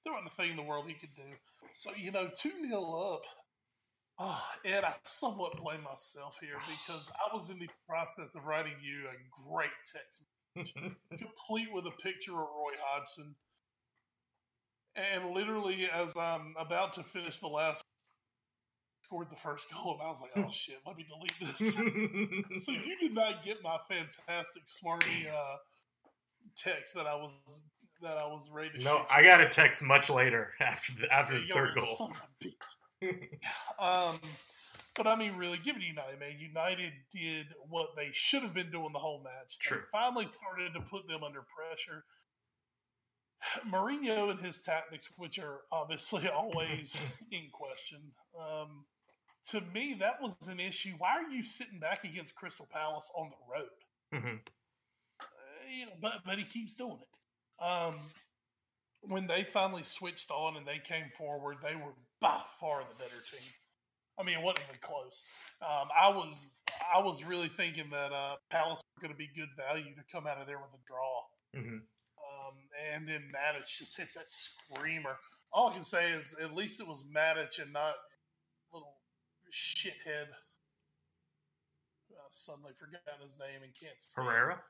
[0.06, 1.36] There wasn't a thing in the world he could do.
[1.74, 3.24] So you know, two 0 up.
[4.20, 8.76] Oh, and I somewhat blame myself here because I was in the process of writing
[8.84, 10.26] you a great text,
[11.10, 13.36] complete with a picture of Roy Hodgson.
[14.96, 17.84] And literally, as I'm about to finish the last,
[19.02, 21.74] scored the first goal, and I was like, "Oh shit, let me delete this."
[22.66, 25.58] so you did not get my fantastic smarty uh,
[26.56, 27.32] text that I was
[28.02, 28.84] that I was ready to.
[28.84, 31.86] no, I got a text much later after the after the third goal.
[31.86, 33.40] son of a bitch.
[33.80, 34.20] um,
[34.96, 36.34] but I mean, really, give it United, man.
[36.40, 39.58] United did what they should have been doing the whole match.
[39.60, 39.84] They True.
[39.92, 42.04] finally started to put them under pressure.
[43.68, 47.00] Mourinho and his tactics, which are obviously always
[47.32, 48.00] in question,
[48.40, 48.86] um,
[49.44, 50.94] to me, that was an issue.
[50.98, 54.24] Why are you sitting back against Crystal Palace on the road?
[54.24, 54.40] Mhm.
[55.20, 55.26] Uh,
[55.70, 57.64] you know, but but he keeps doing it.
[57.64, 58.00] Um,
[59.02, 63.20] when they finally switched on and they came forward, they were by far the better
[63.32, 63.50] team.
[64.20, 65.26] I mean, it wasn't even close.
[65.62, 66.52] Um, I was
[66.94, 70.28] I was really thinking that uh, Palace were going to be good value to come
[70.28, 71.24] out of there with a draw.
[71.56, 71.82] Mhm.
[72.52, 72.58] Um,
[72.94, 75.18] and then Matic just hits that screamer.
[75.54, 77.96] All I can say is at least it was Matic and not
[78.74, 78.96] little
[79.52, 80.28] shithead.
[82.12, 84.62] Uh, suddenly forgot his name and can't stand Herrera.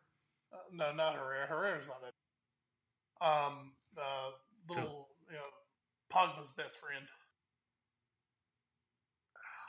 [0.54, 1.48] uh, no, not Herrera.
[1.48, 2.14] Herrera's not that.
[3.26, 4.32] Um, uh,
[4.70, 5.50] little, you know,
[6.12, 7.06] Pogba's best friend.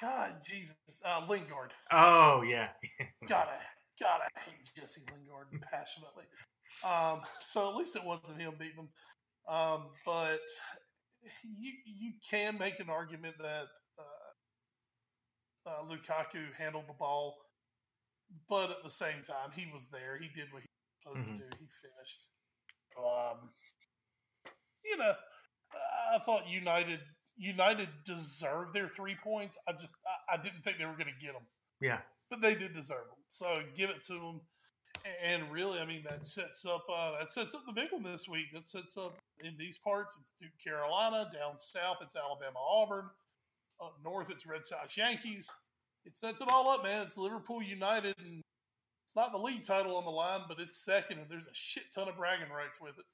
[0.01, 1.73] God, Jesus, uh, Lingard.
[1.93, 2.69] Oh yeah.
[3.29, 3.59] God, I,
[4.03, 6.25] God, I hate Jesse Lingard passionately.
[6.85, 8.89] Um, so at least it wasn't him beating them.
[9.49, 10.41] Um, but
[11.45, 13.67] you you can make an argument that
[13.99, 17.37] uh, uh, Lukaku handled the ball,
[18.49, 20.19] but at the same time, he was there.
[20.19, 20.69] He did what he
[21.15, 21.39] was supposed Mhm.
[21.39, 21.57] to do.
[21.59, 22.31] He finished.
[22.99, 23.55] Um,
[24.85, 25.15] you know,
[26.13, 27.01] I thought United
[27.37, 29.57] United deserved their three points.
[29.67, 29.95] I just
[30.29, 31.47] I, I didn't think they were going to get them
[31.81, 32.03] Yeah.
[32.31, 33.19] but they did deserve them.
[33.29, 34.41] So give it to them.
[35.25, 38.29] And really, I mean, that sets up uh, that sets up the big one this
[38.29, 38.53] week.
[38.53, 40.17] That sets up in these parts.
[40.21, 41.31] It's Duke, Carolina.
[41.33, 43.07] Down south, it's Alabama, Auburn.
[43.81, 45.51] Up north, it's Red Sox, Yankees.
[46.05, 47.03] It sets it all up, man.
[47.03, 48.43] It's Liverpool United, and
[49.05, 51.85] it's not the league title on the line, but it's second, and there's a shit
[51.95, 53.05] ton of bragging rights with it.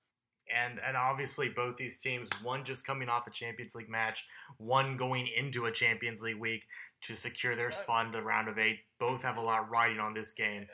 [0.55, 4.27] And and obviously both these teams, one just coming off a Champions League match,
[4.59, 6.65] one going into a Champions League week
[7.03, 8.79] to secure their spot in the round of eight.
[8.99, 10.67] Both have a lot riding on this game.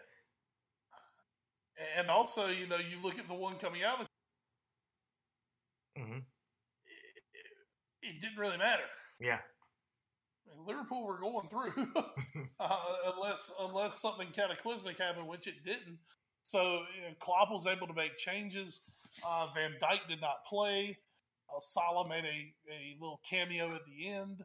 [1.97, 4.07] And also, you know, you look at the one coming out, of
[5.97, 6.19] hmm
[8.03, 8.83] it didn't really matter.
[9.21, 9.39] Yeah.
[10.47, 11.93] I mean, Liverpool were going through,
[12.61, 12.79] uh,
[13.15, 15.99] unless unless something cataclysmic happened, which it didn't.
[16.43, 18.81] So you know, Klopp was able to make changes.
[19.27, 20.99] Uh, Van Dijk did not play.
[21.49, 24.43] Uh, Salah made a, a little cameo at the end.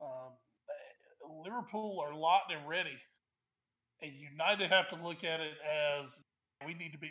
[0.00, 0.32] Um,
[1.44, 2.96] Liverpool are locked and ready,
[4.02, 5.54] and United have to look at it
[6.00, 6.20] as
[6.66, 7.10] we need to be.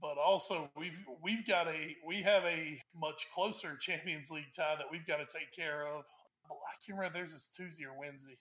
[0.00, 4.86] But also, we've we've got a we have a much closer Champions League tie that
[4.90, 6.04] we've got to take care of.
[6.50, 7.18] I can't remember.
[7.18, 8.38] There's this Tuesday or Wednesday.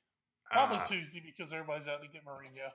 [0.52, 2.70] Probably Uh, Tuesday because everybody's out to get Mourinho.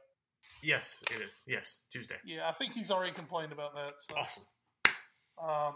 [0.63, 1.43] Yes, it is.
[1.47, 2.17] Yes, Tuesday.
[2.25, 3.95] Yeah, I think he's already complained about that.
[3.99, 4.43] So, Awesome.
[5.43, 5.75] um,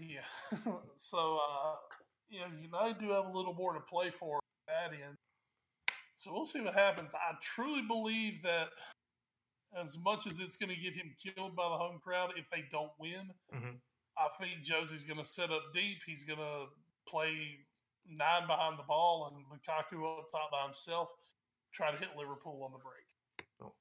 [0.00, 0.22] yeah.
[0.96, 1.74] so, uh,
[2.28, 5.16] you know, United do have a little more to play for at that end.
[6.16, 7.14] So we'll see what happens.
[7.14, 8.68] I truly believe that
[9.76, 12.64] as much as it's going to get him killed by the home crowd if they
[12.72, 13.80] don't win, Mhm.
[14.18, 16.02] I think Josie's going to set up deep.
[16.06, 16.68] He's going to
[17.06, 17.66] play
[18.06, 21.10] nine behind the ball and Lukaku up top by himself,
[21.72, 23.04] try to hit Liverpool on the break.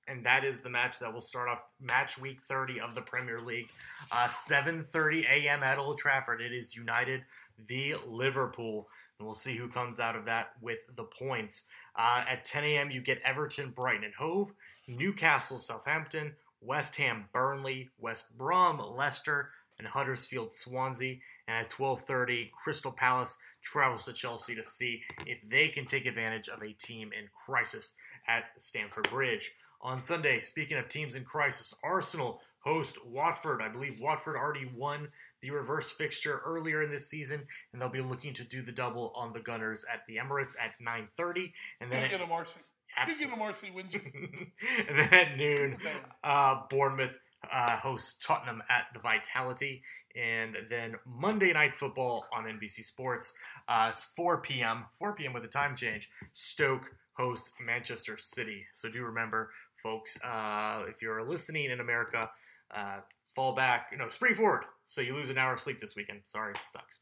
[0.08, 3.40] And that is the match that will start off match week 30 of the Premier
[3.40, 3.70] League.
[4.12, 5.64] Uh, 7.30 a.m.
[5.64, 6.42] at Old Trafford.
[6.42, 7.26] It is United
[7.58, 7.96] v.
[8.06, 8.90] Liverpool.
[9.20, 11.64] And we'll see who comes out of that with the points.
[11.96, 14.52] Uh, at 10 a.m., you get Everton, Brighton, and Hove,
[14.88, 21.18] Newcastle, Southampton, West Ham, Burnley, West Brom, Leicester, and Huddersfield, Swansea.
[21.48, 26.50] And at 12:30, Crystal Palace travels to Chelsea to see if they can take advantage
[26.50, 27.94] of a team in crisis
[28.28, 29.52] at Stamford Bridge.
[29.82, 33.62] On Sunday, speaking of teams in crisis, Arsenal host Watford.
[33.62, 35.10] I believe Watford already won
[35.46, 39.14] the reverse fixture earlier in this season, and they'll be looking to do the double
[39.16, 42.60] on the Gunners at the Emirates at 9:30, and then You get a Marcy.
[42.60, 44.02] You absolutely- get a Marcy, wouldn't you?
[44.88, 45.78] and then at noon,
[46.24, 47.20] uh, Bournemouth
[47.52, 49.84] uh, hosts Tottenham at the Vitality.
[50.16, 53.34] And then Monday Night Football on NBC Sports,
[53.68, 54.86] uh, 4 p.m.
[54.98, 55.34] 4 p.m.
[55.34, 56.10] with a time change.
[56.34, 58.66] Stoke hosts Manchester City.
[58.74, 59.52] So do remember,
[59.84, 62.32] folks, uh, if you're listening in America,
[62.74, 63.02] uh,
[63.36, 64.64] fall back, no, spring forward.
[64.86, 66.22] So you lose an hour of sleep this weekend.
[66.28, 67.00] Sorry, sucks.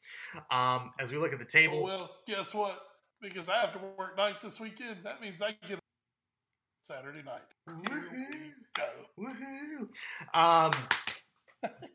[0.51, 2.81] Um, as we look at the table, Oh, well, guess what?
[3.21, 5.79] Because I have to work nights this weekend, that means I get
[6.87, 7.41] Saturday night.
[7.89, 8.83] Here we go.
[9.17, 9.87] Woohoo!
[10.33, 10.73] Um,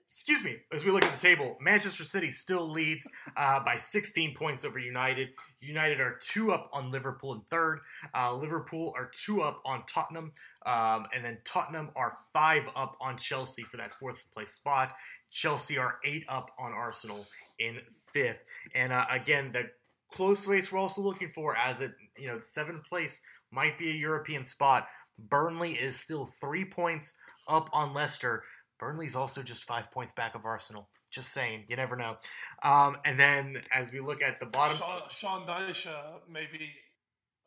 [0.06, 0.56] excuse me.
[0.72, 4.78] As we look at the table, Manchester City still leads uh, by 16 points over
[4.78, 5.28] United.
[5.60, 7.80] United are two up on Liverpool in third.
[8.14, 10.32] Uh, Liverpool are two up on Tottenham,
[10.68, 14.94] um, and then Tottenham are five up on Chelsea for that fourth place spot.
[15.30, 17.26] Chelsea are eight up on Arsenal
[17.58, 17.78] in
[18.12, 18.40] fifth.
[18.74, 19.70] And uh, again, the
[20.12, 23.94] close race we're also looking for, as it you know, seventh place might be a
[23.94, 24.86] European spot.
[25.18, 27.14] Burnley is still three points
[27.48, 28.44] up on Leicester.
[28.78, 30.90] Burnley's also just five points back of Arsenal.
[31.10, 32.16] Just saying, you never know.
[32.62, 36.70] Um, and then as we look at the bottom, Sean, Sean Dyche uh, may be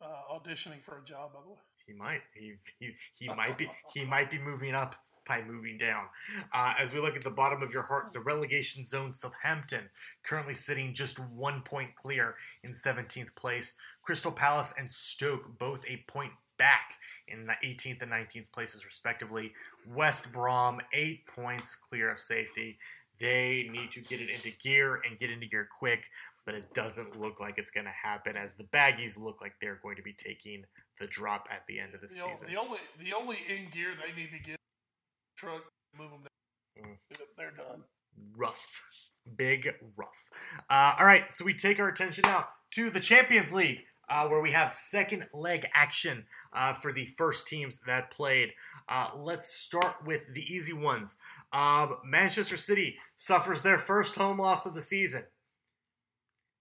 [0.00, 1.56] uh, auditioning for a job, by the way.
[1.92, 6.06] He might he, he, he might be he might be moving up by moving down.
[6.52, 9.84] Uh, as we look at the bottom of your heart, the relegation zone, Southampton
[10.24, 12.34] currently sitting just one point clear
[12.64, 13.74] in 17th place.
[14.02, 16.94] Crystal Palace and Stoke both a point back
[17.28, 19.52] in the 18th and 19th places respectively.
[19.86, 22.78] West Brom eight points clear of safety.
[23.20, 26.02] They need to get it into gear and get into gear quick,
[26.44, 29.78] but it doesn't look like it's going to happen as the baggies look like they're
[29.82, 30.64] going to be taking
[31.00, 32.48] the drop at the end of the, The, o- season.
[32.48, 34.56] the only the only in gear they need to get
[35.36, 35.62] truck
[35.98, 36.92] move them down.
[37.12, 37.18] Mm.
[37.36, 37.82] They're done.
[38.36, 38.80] rough.
[39.36, 40.08] Big rough.
[40.70, 43.78] Uh, all right, so we take our attention now to the Champions League,
[44.08, 48.50] uh, where we have second leg action uh, for the first teams that played.
[48.88, 51.16] Uh, let's start with the easy ones.
[51.52, 55.24] Um, Manchester City suffers their first home loss of the season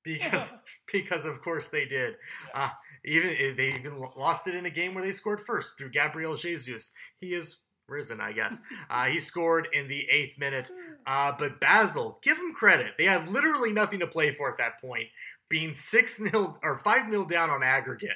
[0.04, 0.54] because
[0.91, 2.16] because of course they did.
[2.54, 2.70] Uh,
[3.04, 6.91] even they even lost it in a game where they scored first through Gabriel Jesus.
[7.20, 8.62] He is risen, I guess.
[8.89, 10.72] Uh, he scored in the eighth minute.
[11.06, 12.93] Uh, but Basel, give him credit.
[12.97, 15.08] They had literally nothing to play for at that point,
[15.49, 18.12] being 6 0 or 5 0 down on aggregate,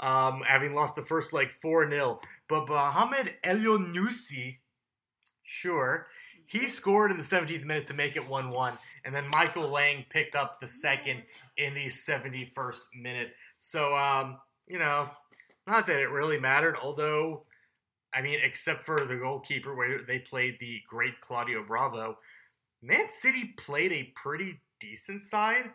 [0.00, 2.20] um, having lost the first leg 4 0.
[2.48, 4.58] But Mohamed Elyounousi,
[5.42, 6.06] sure,
[6.46, 8.78] he scored in the 17th minute to make it 1 1.
[9.08, 11.22] And then Michael Lang picked up the second
[11.56, 13.30] in the 71st minute.
[13.58, 14.36] So, um,
[14.66, 15.08] you know,
[15.66, 17.44] not that it really mattered, although,
[18.12, 22.18] I mean, except for the goalkeeper where they played the great Claudio Bravo,
[22.82, 25.70] Man City played a pretty decent side.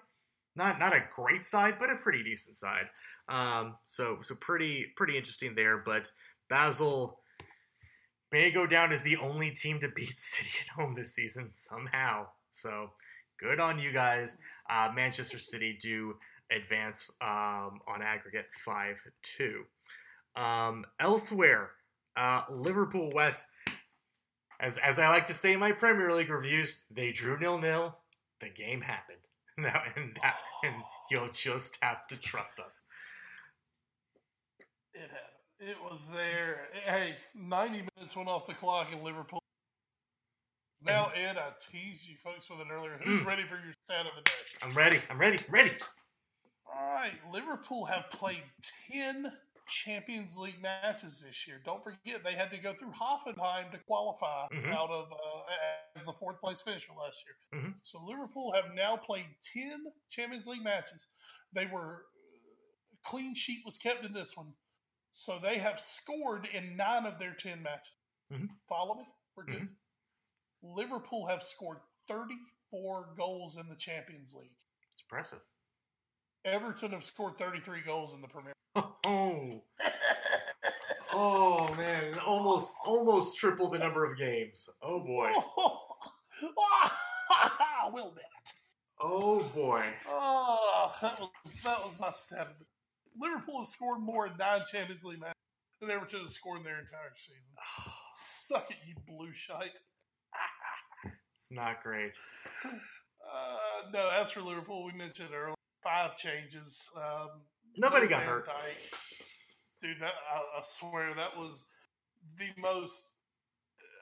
[0.56, 2.86] Not not a great side, but a pretty decent side.
[3.28, 5.80] Um, so so pretty pretty interesting there.
[5.80, 6.12] But
[6.52, 7.18] Basel
[8.32, 12.28] may go down as the only team to beat City at home this season somehow.
[12.52, 12.92] So
[13.44, 14.38] good on you guys.
[14.70, 16.16] Uh, Manchester City do
[16.52, 19.64] advance um, on aggregate five two.
[20.36, 21.72] Um, elsewhere,
[22.18, 23.48] uh, Liverpool West
[24.60, 27.98] as as I like to say in my Premier League reviews, they drew nil nil.
[28.42, 29.18] The game happened.
[29.56, 30.74] Now and that, and
[31.12, 32.82] you'll just have to trust us.
[34.96, 35.12] It.
[35.60, 36.68] It was there.
[36.86, 39.40] Hey, 90 minutes went off the clock in Liverpool.
[40.86, 42.98] Now, Ed, I teased you folks with it earlier.
[43.04, 43.26] Who's Mm.
[43.26, 44.34] ready for your stat of the day?
[44.62, 45.02] I'm ready.
[45.10, 45.44] I'm ready.
[45.50, 45.76] Ready.
[46.66, 48.44] All right, Liverpool have played
[48.92, 51.60] 10 Champions League matches this year.
[51.64, 54.74] Don't forget, they had to go through Hoffenheim to qualify Mhm.
[54.74, 55.44] out of uh,
[55.96, 57.38] as the fourth place finisher last year.
[57.62, 57.80] Mhm.
[57.84, 61.08] So Liverpool have now played 10 Champions League matches.
[61.54, 62.08] They were
[62.94, 64.54] a clean sheet was kept in this one.
[65.14, 67.96] So they have scored in nine of their 10 matches.
[68.32, 68.50] Mhm.
[68.68, 69.08] Follow me?
[69.36, 69.76] We're good.
[70.64, 74.56] Liverpool have scored 34 goals in the Champions League.
[74.90, 75.42] It's impressive.
[76.46, 78.54] Everton have scored 33 goals in the Premier.
[79.06, 79.62] Oh.
[81.16, 84.68] Oh man, almost almost triple the number of games.
[84.82, 85.30] Oh boy.
[87.94, 88.54] well, that.
[89.00, 89.86] Oh boy.
[90.08, 92.56] Oh, that was that was my stat.
[93.20, 95.36] Liverpool have scored more in nine Champions League matches
[95.80, 97.44] than Everton have scored in their entire season.
[98.14, 99.72] Suck it, you blue shite.
[101.54, 102.14] Not great.
[102.66, 106.82] Uh, no, as for Liverpool, we mentioned earlier five changes.
[106.96, 107.30] Um,
[107.78, 108.48] Nobody no got hurt.
[108.48, 108.98] Dijk.
[109.82, 111.66] Dude, that, I, I swear that was
[112.38, 113.12] the most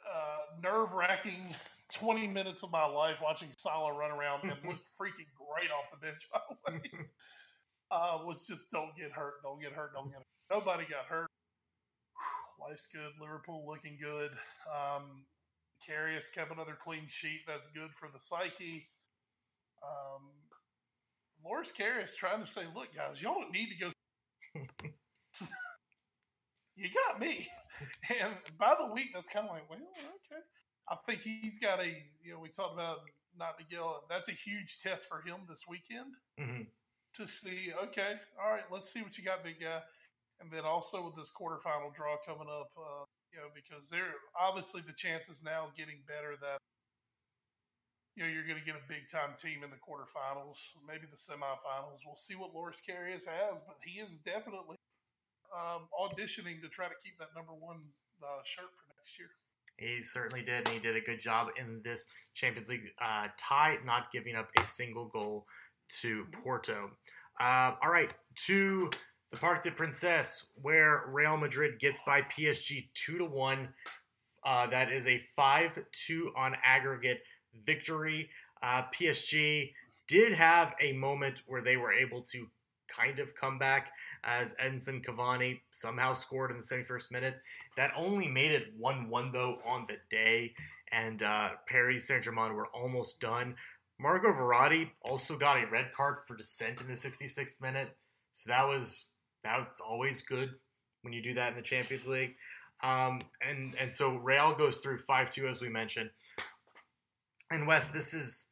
[0.10, 1.56] uh, nerve wracking
[1.93, 6.06] 20 minutes of my life watching Salah run around and look freaking great off the
[6.06, 6.82] bench, by the way.
[7.91, 10.26] uh, was just don't get hurt, don't get hurt, don't get hurt.
[10.49, 11.28] Nobody got hurt.
[12.62, 13.12] Life's good.
[13.20, 14.32] Liverpool looking good.
[14.72, 15.26] Um,
[15.88, 17.41] Karius kept another clean sheet.
[17.47, 18.88] That's good for the psyche.
[19.84, 20.29] Um,
[21.43, 23.91] Loris Karius trying to say, look, guys, y'all don't need to go.
[26.75, 27.47] you got me.
[28.21, 30.41] And by the week, that's kind of like, well, okay.
[30.91, 31.88] I think he's got a,
[32.21, 32.99] you know, we talked about
[33.36, 34.03] not Miguel.
[34.07, 36.67] That's a huge test for him this weekend Mhm.
[37.15, 39.82] to see, okay, all right, let's see what you got, big guy.
[40.41, 44.84] And then also with this quarterfinal draw coming up, uh, you know, because they're obviously
[44.84, 46.59] the chances now getting better that,
[48.15, 51.19] you know, you're going to get a big time team in the quarterfinals, maybe the
[51.19, 52.03] semifinals.
[52.05, 54.75] We'll see what Loris Karius has, but he is definitely
[55.55, 57.79] um, auditioning to try to keep that number one
[58.19, 59.32] uh, shirt for next year.
[59.77, 62.05] He certainly did, and he did a good job in this
[62.36, 65.45] Champions League uh, tie, not giving up a single goal
[66.01, 66.91] to Porto.
[67.39, 68.11] Uh, all right,
[68.45, 68.89] to
[69.32, 73.69] the Parc des Princes, where Real Madrid gets by PSG two to one.
[74.43, 77.21] Uh, that is a five-two on aggregate
[77.65, 78.29] victory.
[78.63, 79.71] Uh, PSG
[80.07, 82.47] did have a moment where they were able to
[82.88, 83.91] kind of come back
[84.23, 87.39] as Edinson Cavani somehow scored in the 71st minute.
[87.77, 90.53] That only made it 1 1 though on the day,
[90.91, 93.55] and uh, Paris Saint Germain were almost done.
[93.99, 97.95] Marco Verratti also got a red card for dissent in the 66th minute,
[98.34, 99.11] so that was
[99.44, 100.52] that's always good
[101.02, 102.36] when you do that in the Champions League.
[102.84, 106.10] Um, and and so Real goes through 5 2 as we mentioned.
[107.52, 108.48] And Wes, this is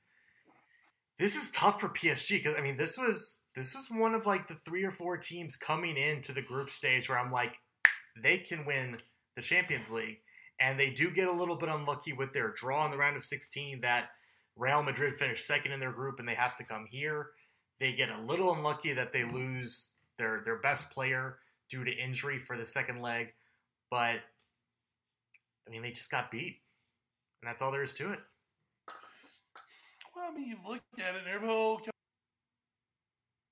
[1.18, 4.48] this is tough for PSG because I mean this was this was one of like
[4.48, 7.58] the three or four teams coming into the group stage where I'm like
[8.22, 8.98] they can win
[9.36, 10.18] the Champions League,
[10.60, 13.24] and they do get a little bit unlucky with their draw in the round of
[13.24, 14.10] 16 that
[14.56, 17.30] Real Madrid finished second in their group and they have to come here.
[17.80, 19.88] They get a little unlucky that they lose
[20.20, 21.40] their their best player
[21.70, 23.34] due to injury for the second leg,
[23.90, 24.18] but
[25.68, 26.62] I mean they just got beat,
[27.42, 28.20] and that's all there is to it.
[30.16, 31.80] Well, I mean, you look at it, and oh,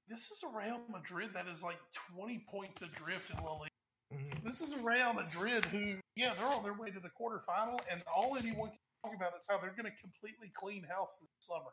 [0.10, 1.78] this is a Real Madrid that is like
[2.14, 3.72] 20 points adrift in La Liga.
[4.14, 4.44] Mhm.
[4.44, 8.02] This is a Real Madrid who, yeah, they're on their way to the quarterfinal, and
[8.04, 11.72] all anyone can talk about is how they're going to completely clean house this summer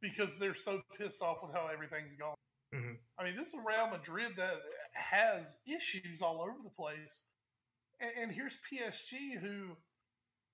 [0.00, 2.36] because they're so pissed off with how everything's going.
[2.72, 2.98] Mhm.
[3.18, 4.60] I mean, this is a Real Madrid that
[4.92, 7.28] has issues all over the place,
[8.00, 9.76] and, and here's PSG who,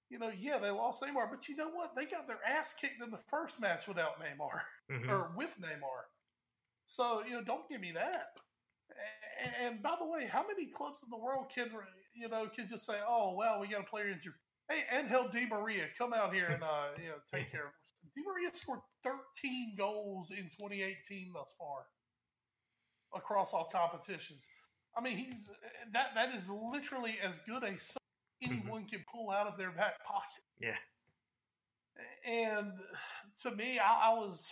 [0.09, 1.95] you know, yeah, they lost Neymar, but you know what?
[1.95, 5.09] They got their ass kicked in the first match without Neymar Mhm.
[5.11, 6.05] or with Neymar.
[6.87, 8.39] So you know, don't give me that.
[9.39, 11.71] A- And by the way, how many clubs in the world can
[12.15, 14.35] you know can just say, "Oh, well, we got a player injured."
[14.69, 17.95] Hey, Angel Di Maria, come out here and uh, you know take care of us.
[18.15, 21.87] Di Maria scored 13 goals in 2018 thus far
[23.15, 24.47] across all competitions.
[24.97, 25.51] I mean, he's
[25.93, 27.99] that that is literally as good a sum
[28.43, 30.43] anyone can pull out of their back pocket.
[30.61, 30.77] Yeah.
[32.27, 32.73] And
[33.43, 34.51] to me, I, I was,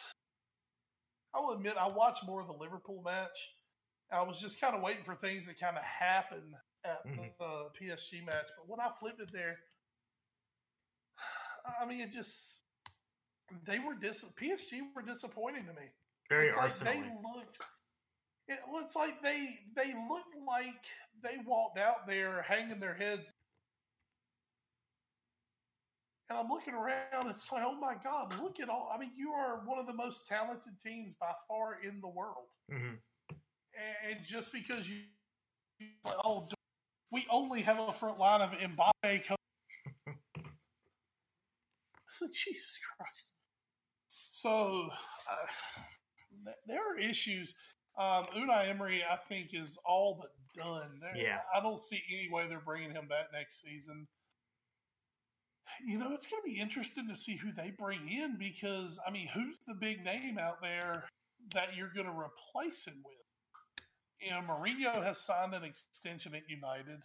[1.35, 3.57] I will admit, I watched more of the Liverpool match.
[4.11, 7.37] I was just kind of waiting for things to kind of happen at Mhm.
[7.39, 8.49] the uh, PSG match.
[8.57, 9.59] But when I flipped it there,
[11.81, 12.65] I mean, it just
[13.67, 15.89] they were dis PSG were disappointing to me.
[16.29, 17.59] Very it's like they looked.
[18.49, 20.85] It looks like they they looked like
[21.23, 23.33] they walked out there hanging their heads.
[26.31, 27.29] And I'm looking around.
[27.29, 28.35] It's like, oh my God!
[28.41, 28.91] Look at all.
[28.95, 32.47] I mean, you are one of the most talented teams by far in the world.
[32.71, 32.95] hmm
[34.09, 35.01] And just because you,
[36.05, 36.49] oh,
[37.11, 39.25] we only have a front line of Mbappe.
[42.33, 43.29] Jesus Christ!
[44.11, 44.91] So
[45.31, 45.47] uh,
[46.45, 47.55] th- there are issues.
[47.97, 50.31] Um, Unai Emery, I think, is all but
[50.61, 50.99] done.
[51.01, 51.41] There, Yeah.
[51.55, 54.07] I don't see any way they're bringing him back next season.
[55.85, 59.11] You know, it's going to be interesting to see who they bring in because, I
[59.11, 61.05] mean, who's the big name out there
[61.53, 63.15] that you're going to replace him with?
[64.21, 67.01] You know, Mourinho has signed an extension at United.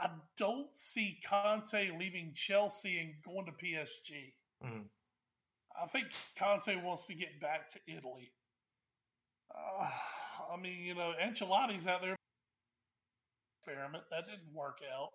[0.00, 4.34] I don't see Conte leaving Chelsea and going to PSG.
[4.62, 4.88] Mhm.
[5.80, 8.32] I think Conte wants to get back to Italy.
[9.54, 9.88] Uh,
[10.52, 12.16] I mean, you know, Ancelotti's out there
[13.60, 15.10] experiment that didn't work out.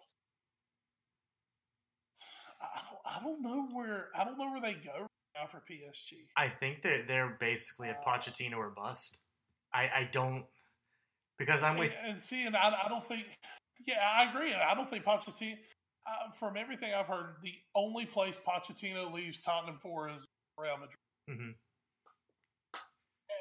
[2.61, 6.27] I, I don't know where I don't know where they go now for PSG.
[6.35, 9.17] I think that they're basically a Uh, Pochettino or bust.
[9.73, 10.45] I, I don't
[11.37, 13.25] because I'm with and, and see, and I, I don't think.
[13.85, 14.53] Yeah, I agree.
[14.53, 15.57] I don't think Pochettino.
[16.07, 20.25] Uh, from everything I've heard, the only place Pochettino leaves Tottenham for is
[20.57, 20.97] Real Madrid.
[21.29, 21.53] Mhm.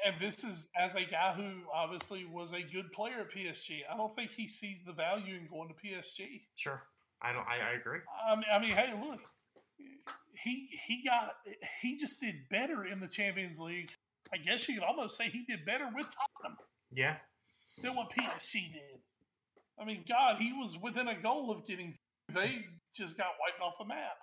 [0.05, 3.81] And this is as a guy who obviously was a good player at PSG.
[3.91, 6.41] I don't think he sees the value in going to PSG.
[6.55, 6.81] sure.
[7.21, 7.45] I don't.
[7.47, 7.99] I, I agree.
[8.29, 9.19] I mean, I mean, hey, look,
[10.43, 11.33] he he got
[11.81, 13.91] he just did better in the Champions League.
[14.33, 16.57] I guess you could almost say he did better with Tottenham
[16.93, 17.15] Yeah.
[17.81, 18.99] than what PSG did.
[19.79, 21.95] I mean, God, he was within a goal of getting.
[22.33, 24.17] They just got wiped off the map.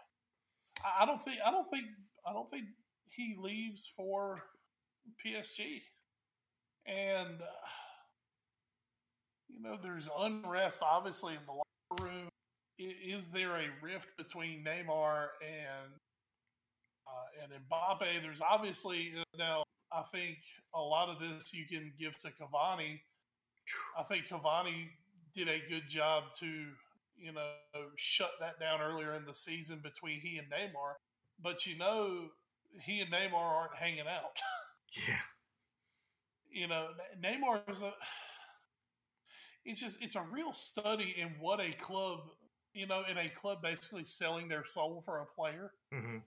[0.84, 1.38] I I don't think.
[1.44, 1.84] I don't think.
[2.26, 2.64] I don't think
[3.10, 4.40] he leaves for
[5.24, 5.82] PSG.
[6.86, 7.68] And uh,
[9.48, 12.28] you know, there's unrest obviously in the locker room.
[12.78, 15.92] Is there a rift between Neymar and
[17.06, 18.22] uh, and Mbappe?
[18.22, 19.62] There's obviously now.
[19.92, 20.38] I think
[20.74, 23.00] a lot of this you can give to Cavani.
[23.98, 24.88] I think Cavani
[25.34, 26.46] did a good job to,
[27.16, 27.52] you know,
[27.96, 30.94] shut that down earlier in the season between he and Neymar.
[31.42, 32.28] But you know,
[32.80, 34.36] he and Neymar aren't hanging out.
[34.94, 35.20] Yeah.
[36.50, 36.88] you know,
[37.22, 37.92] Neymar is a.
[39.64, 42.20] It's just it's a real study in what a club,
[42.72, 46.18] you know, in a club basically selling their soul for a player hmm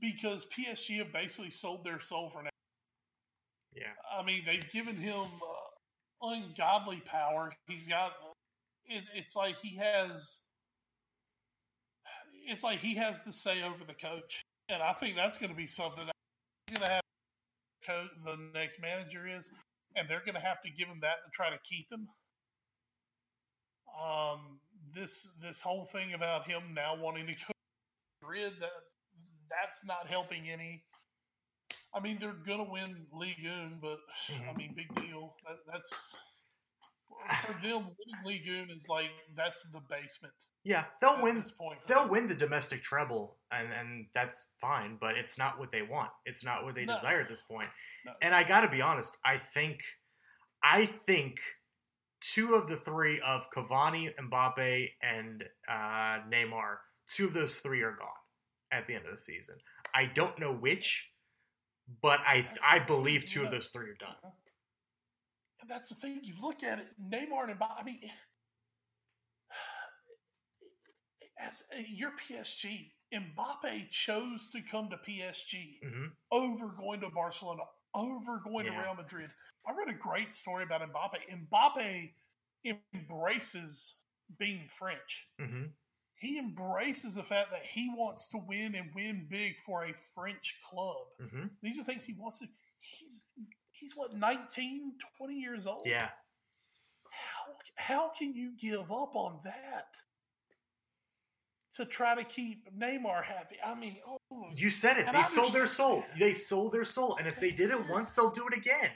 [0.00, 2.50] because PSG have basically sold their soul for now.
[3.74, 3.92] Yeah.
[4.18, 5.14] I mean, they've given him
[6.22, 7.52] uh, ungodly power.
[7.68, 8.12] He's got.
[8.86, 10.38] It, it's like he has.
[12.48, 15.56] It's like he has the say over the coach, and I think that's going to
[15.56, 16.14] be something that
[16.68, 17.02] he's going to have.
[17.86, 19.50] Coach, the next manager is,
[19.94, 22.08] and they're going to have to give him that to try to keep him.
[24.02, 24.60] Um,
[24.94, 27.54] this this whole thing about him now wanting to go to
[28.22, 28.70] Madrid that
[29.50, 30.82] that's not helping any.
[31.94, 34.56] I mean, they're gonna win League One, but I Mhm.
[34.56, 35.34] mean, big deal.
[35.46, 36.16] That, that's
[37.46, 37.96] for them.
[37.96, 40.34] Winning League One is like that's the basement.
[40.66, 40.84] Yeah.
[41.00, 41.38] They'll win.
[41.40, 41.78] this point.
[41.86, 44.98] They'll win the domestic treble, and and that's fine.
[45.00, 46.10] But it's not what they want.
[46.24, 46.96] It's not what they No.
[46.96, 47.68] desire at this point.
[48.04, 48.12] No.
[48.20, 49.16] And I got to be honest.
[49.24, 49.80] I think,
[50.64, 51.38] I think,
[52.20, 56.78] two of the three of Cavani, Mbappe, and uh, Neymar,
[57.14, 58.08] two of those three are gone
[58.72, 59.56] at the end of the season.
[59.94, 61.10] I don't know which,
[62.02, 64.16] but I I believe two of those three are done.
[64.24, 64.30] Uh-huh.
[65.60, 66.20] And that's the thing.
[66.22, 67.80] You look at it, Neymar and Mbappe.
[67.80, 68.00] I mean,
[71.38, 77.62] as uh, your PSG, Mbappe chose to come to PSG hmm over going to Barcelona,
[77.94, 78.72] over going Yeah.
[78.72, 79.30] to Real Madrid.
[79.66, 81.48] I read a great story about Mbappe.
[81.50, 82.12] Mbappe
[82.64, 83.96] embraces
[84.38, 85.28] being French.
[85.38, 85.66] hmm
[86.16, 90.60] He embraces the fact that he wants to win and win big for a French
[90.62, 91.06] club.
[91.20, 92.48] hmm These are things he wants to.
[92.80, 93.24] He's
[93.72, 95.86] he's what 19, 20 years old.
[95.86, 96.08] Yeah.
[97.10, 99.88] How how can you give up on that
[101.76, 103.56] to try to keep Neymar happy?
[103.64, 104.18] I mean, oh,
[104.54, 105.06] You said it.
[105.06, 106.04] They I sold their soul.
[106.18, 107.16] They sold their soul.
[107.18, 108.90] And if they did it once, they'll do it again.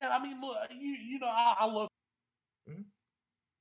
[0.00, 1.88] and I mean, look, you you know, I, I love.
[2.68, 2.84] Mhm.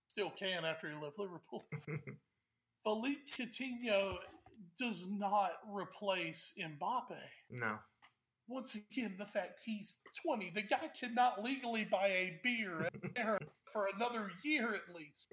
[0.10, 1.64] Still can after he left Liverpool.
[2.84, 4.18] Philippe Coutinho
[4.78, 7.18] does not replace Mbappe.
[7.50, 7.78] no.
[8.50, 12.90] Once again, the fact he's 20, the guy cannot legally buy a beer
[13.72, 15.32] for another year at least.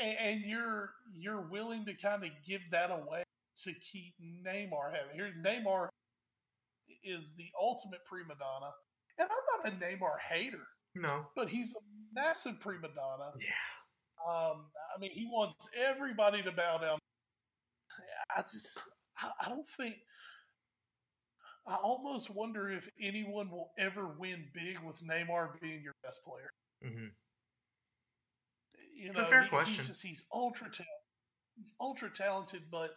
[0.00, 3.22] And, and you're you're willing to kind of give that away
[3.64, 4.14] to keep
[4.46, 4.92] Neymar.
[5.14, 5.88] Here, Neymar
[7.04, 8.70] is the ultimate prima donna,
[9.18, 11.26] and I'm not a Neymar hater, No.
[11.34, 11.80] but he's a
[12.14, 13.30] massive prima donna.
[13.40, 14.32] Yeah.
[14.32, 16.98] Um, I mean, he wants everybody to bow down.
[18.36, 18.78] I just,
[19.20, 19.96] I, I don't think.
[21.68, 26.50] I almost wonder if anyone will ever win big with Neymar being your best player.
[26.82, 27.06] hmm
[28.96, 29.74] You It's a fair question.
[29.74, 30.86] He's just he's ultra talented.
[31.56, 32.90] He's ultra talented, but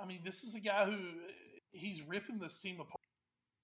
[0.00, 0.98] I mean, this is a guy who
[1.72, 3.00] he's ripping this team apart.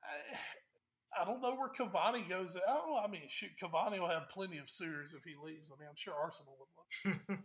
[0.05, 2.57] I, I don't know where Cavani goes.
[2.69, 5.71] Oh, I mean, shoot, Cavani will have plenty of suitors if he leaves.
[5.71, 7.39] I mean, I'm sure Arsenal would love.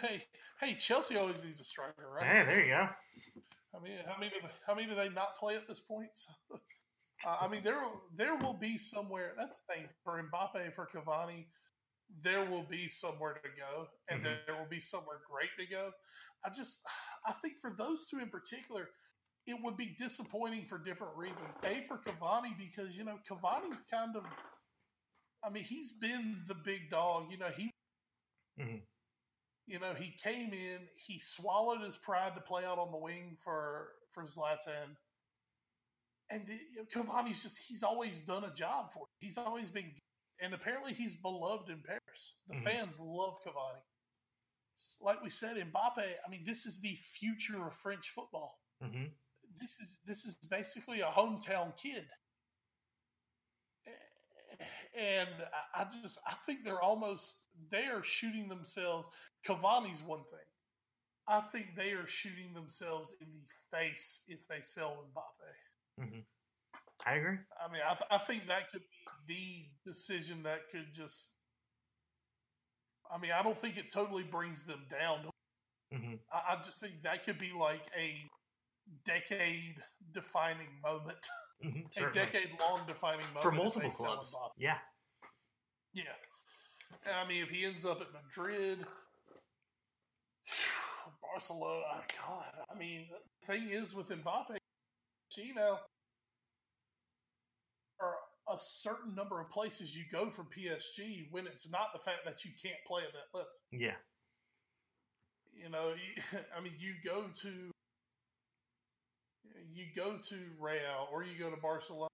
[0.02, 0.22] hey,
[0.60, 2.26] hey, Chelsea always needs a striker, right?
[2.26, 2.88] hey, there you go.
[3.74, 6.16] I mean, how many do they, how many do they not play at this point?
[7.26, 7.80] uh, I mean, there
[8.14, 9.32] there will be somewhere.
[9.36, 11.46] That's the thing for Mbappe, for Cavani.
[12.08, 14.46] There will be somewhere to go and Mhm.
[14.46, 15.92] there will be somewhere great to go.
[16.44, 16.80] I just,
[17.26, 18.88] I think for those two in particular,
[19.46, 21.56] it would be disappointing for different reasons.
[21.64, 24.24] A, for Cavani, because, you know, Cavani's kind of,
[25.44, 27.30] I mean, he's been the big dog.
[27.30, 27.70] You know, he,
[28.58, 28.86] Mhm.
[29.66, 33.36] you know, he came in, he swallowed his pride to play out on the wing
[33.36, 34.96] for, for Zlatan.
[36.30, 39.24] And you know, Cavani's just, he's always done a job for it.
[39.24, 39.94] He's always been
[40.40, 42.34] and apparently he's beloved in Paris.
[42.48, 42.64] The Mhm.
[42.64, 43.82] fans love Cavani.
[45.00, 45.98] Like we said, Mbappe.
[46.24, 48.60] I mean, this is the future of French football.
[48.80, 49.06] hmm
[49.58, 52.06] This is this is basically a hometown kid,
[54.94, 55.30] and
[55.74, 59.08] I- just I think they're almost they are shooting themselves.
[59.46, 60.46] Cavani's one thing.
[61.28, 66.24] I think they are shooting themselves in the face if they sell Mbappe.
[67.04, 67.38] I agree.
[67.60, 68.95] I mean, I, th- I think that could be
[69.26, 71.30] the decision that could just.
[73.14, 75.30] I mean, I don't think it totally brings them down.
[75.92, 78.16] hmm I, I just think that could be like a
[79.04, 79.76] decade
[80.12, 81.18] defining moment,
[81.62, 84.34] hmm a decade long defining moment for multiple clubs.
[84.58, 84.78] Yeah.
[85.92, 86.02] Yeah,
[87.22, 88.84] I mean, if he ends up at Madrid,
[91.22, 94.56] Barcelona, God, I mean, the thing is with Mbappe,
[95.36, 95.78] you know,
[98.48, 102.44] a certain number of places you go from PSG when it's not the fact that
[102.44, 103.50] you can't play at that level.
[103.72, 103.96] Yeah.
[105.52, 105.94] You know,
[106.56, 107.70] I mean, you go to
[109.72, 112.08] you go to Real or you go to Barcelona.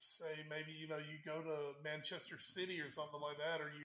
[0.00, 3.82] Say maybe you know you go to Manchester City or something like that, or you.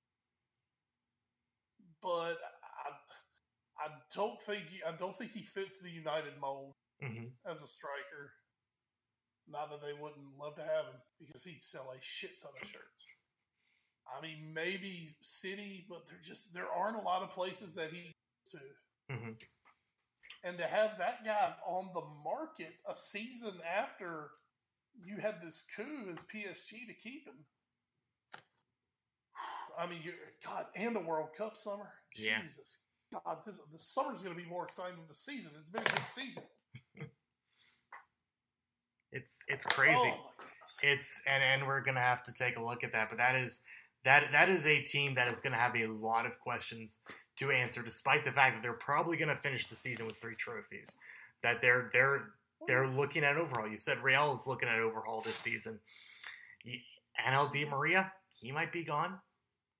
[2.01, 2.37] But
[2.85, 7.61] I, I don't think he, I don't think he fits the United mold hmm as
[7.61, 8.31] a striker.
[9.47, 12.67] Not that they wouldn't love to have him because he'd sell a shit ton of
[12.67, 13.05] shirts.
[14.07, 18.11] I mean, maybe City, but there just there aren't a lot of places that he
[18.11, 19.15] goes to.
[19.15, 19.31] hmm
[20.43, 24.31] And to have that guy on the market a season after
[25.05, 27.45] you had this coup as PSG to keep him.
[29.77, 30.01] I mean,
[30.45, 31.89] God, and the World Cup summer.
[32.15, 32.41] Yeah.
[32.41, 32.77] Jesus,
[33.11, 35.51] God, this the summer's going to be more exciting than the season.
[35.59, 36.43] It's been a good season.
[39.13, 39.99] It's it's crazy.
[40.03, 40.31] Oh.
[40.81, 43.09] It's and and we're gonna have to take a look at that.
[43.09, 43.61] But that is
[44.03, 46.99] that that is a team that is gonna have a lot of questions
[47.37, 50.95] to answer, despite the fact that they're probably gonna finish the season with three trophies.
[51.43, 52.31] That they're they're
[52.67, 53.67] they're looking at overhaul.
[53.67, 55.79] You said Real is looking at overhaul this season.
[56.65, 59.19] Di Maria, he might be gone.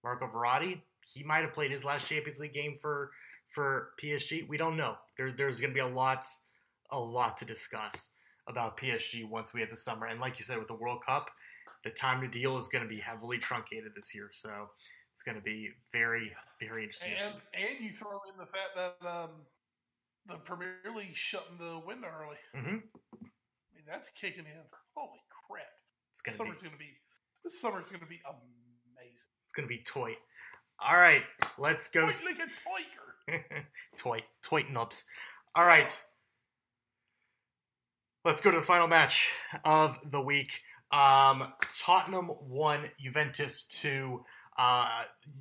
[0.04, 3.12] Marco Verratti, he might have played his last Champions League game for
[3.50, 4.48] for PSG.
[4.48, 4.96] We don't know.
[5.18, 6.26] There's there's going to be a lot
[6.92, 8.10] a lot to discuss
[8.48, 10.08] about PSG once we hit the summer.
[10.08, 11.30] And like you said, with the World Cup,
[11.84, 14.30] the time to deal is going to be heavily truncated this year.
[14.32, 14.70] So
[15.14, 17.14] it's going to be very very interesting.
[17.24, 19.30] And and you throw in the fact that um,
[20.28, 22.38] the Premier League shutting the window early.
[22.56, 22.82] Mhm.
[23.14, 24.62] I mean, that's kicking in.
[24.96, 25.66] Holy crap!
[26.12, 26.98] It's going This to be summer's going to be
[27.44, 29.28] this summer's going to be amazing.
[29.46, 30.16] it's going to be toy.
[30.80, 31.24] All right,
[31.58, 32.06] let's go.
[32.06, 32.50] Wait, like a
[33.38, 33.66] tiger.
[33.98, 35.06] toy toy nubs.
[35.56, 35.91] All right.
[38.26, 39.32] Let's go to the final match
[39.65, 40.61] of the week.
[40.93, 44.24] Um, Tottenham won, Juventus two.
[44.57, 44.88] Uh,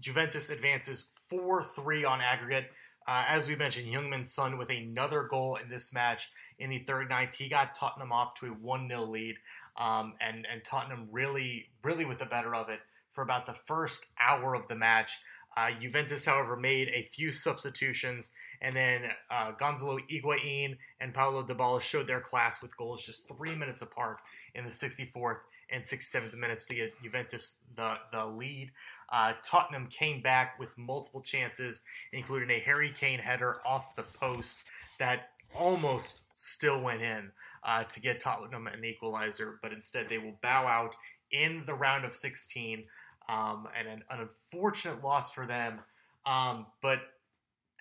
[0.01, 2.73] Juventus advances four three on aggregate.
[3.07, 6.81] Uh, as we mentioned, Young Min Son with another goal in this match in the
[6.81, 7.37] third ninth.
[7.37, 9.37] He got Tottenham off to a 1 0 lead.
[9.77, 12.81] Um, and, and Tottenham really, really with the better of it
[13.13, 15.21] for about the first hour of the match.
[15.57, 21.81] Uh, Juventus, however, made a few substitutions, and then uh, Gonzalo Higuain and Paulo Dybala
[21.81, 24.19] showed their class with goals just three minutes apart
[24.55, 25.39] in the 64th
[25.71, 28.71] and 67th minutes to get Juventus the, the lead.
[29.11, 31.83] Uh, Tottenham came back with multiple chances,
[32.13, 34.65] including a Harry Kane header off the post
[34.99, 37.31] that almost still went in
[37.65, 40.97] uh, to get Tottenham an equalizer, but instead they will bow out
[41.31, 42.85] in the round of 16
[43.29, 45.81] um, and an, an unfortunate loss for them.
[46.27, 47.01] Um, but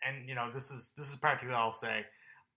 [0.05, 2.05] and you know this is this is practically all I'll say.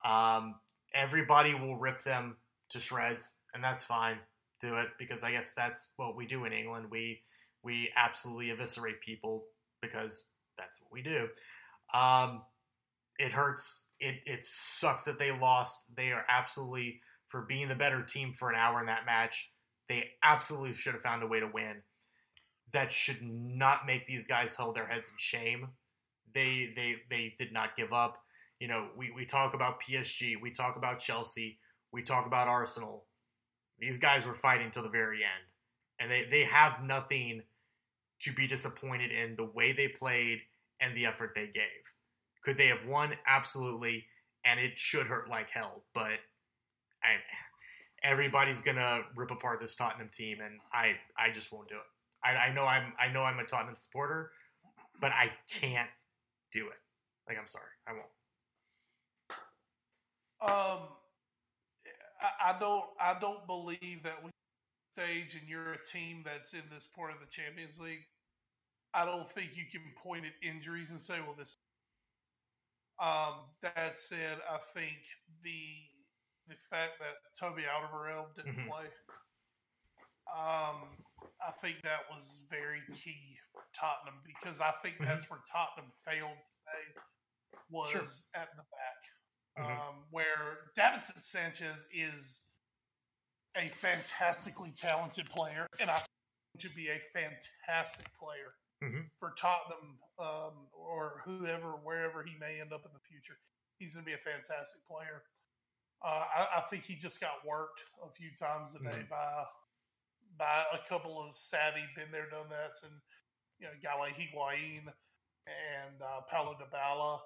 [0.04, 0.56] Um,
[0.94, 2.36] everybody will rip them
[2.70, 4.18] to shreds, and that's fine.
[4.60, 6.86] Do it because I guess that's what we do in England.
[6.90, 7.20] We
[7.62, 9.44] we absolutely eviscerate people
[9.82, 10.24] because
[10.56, 11.28] that's what we do.
[11.92, 12.42] Um,
[13.18, 13.84] it hurts.
[14.00, 15.80] It it sucks that they lost.
[15.94, 19.50] They are absolutely for being the better team for an hour in that match.
[19.88, 21.82] They absolutely should have found a way to win
[22.74, 25.68] that should not make these guys hold their heads in shame.
[26.34, 28.18] They they they did not give up.
[28.60, 31.58] You know, we, we talk about PSG, we talk about Chelsea,
[31.92, 33.06] we talk about Arsenal.
[33.78, 35.44] These guys were fighting till the very end.
[35.98, 37.42] And they, they have nothing
[38.20, 40.40] to be disappointed in the way they played
[40.80, 41.62] and the effort they gave.
[42.44, 43.12] Could they have won?
[43.26, 44.04] Absolutely,
[44.44, 45.84] and it should hurt like hell.
[45.94, 46.20] But
[47.02, 47.20] I,
[48.02, 51.93] everybody's gonna rip apart this Tottenham team, and I, I just won't do it.
[52.24, 54.30] I, I know I'm, I know I'm a Tottenham supporter,
[55.00, 55.90] but I can't
[56.52, 56.78] do it.
[57.28, 58.10] Like I'm sorry, I won't.
[60.42, 60.88] Um,
[62.20, 62.84] I, I don't.
[63.00, 64.30] I don't believe that we
[64.96, 68.04] stage and you're a team that's in this part of the Champions League.
[68.94, 71.56] I don't think you can point at injuries and say, "Well, this."
[73.00, 74.98] Um, that said, I think
[75.42, 75.66] the
[76.46, 78.68] the fact that Toby Alderweireld didn't Mhm.
[78.68, 78.86] play,
[80.32, 80.96] um,
[81.40, 85.06] I think that was very key for Tottenham because I think Mhm.
[85.06, 87.00] that's where Tottenham failed today
[87.68, 88.40] was Sure.
[88.40, 89.02] at the back,
[89.58, 89.78] Mhm.
[89.80, 92.46] um, where Davinson Sanchez is
[93.56, 96.08] a fantastically talented player, and I think
[96.60, 99.10] to be a fantastic player Mhm.
[99.18, 103.38] for Tottenham um, or whoever, wherever he may end up in the future.
[103.78, 105.24] He's going to be a fantastic player.
[106.02, 109.08] Uh, I, I think he just got worked a few times today Mhm.
[109.08, 109.50] by
[110.38, 112.92] by a couple of savvy, been there, done that's and
[113.58, 114.86] you know, a guy like Higuain
[115.46, 117.20] and uh, Paulo Dybala.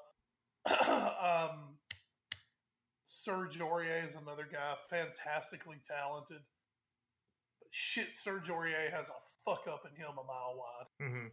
[1.50, 1.76] um,
[3.06, 6.42] Serge Aurier is another guy, fantastically talented.
[7.60, 9.12] But shit, Serge Aurier has a
[9.44, 11.08] fuck up in him a mile wide.
[11.10, 11.26] hmm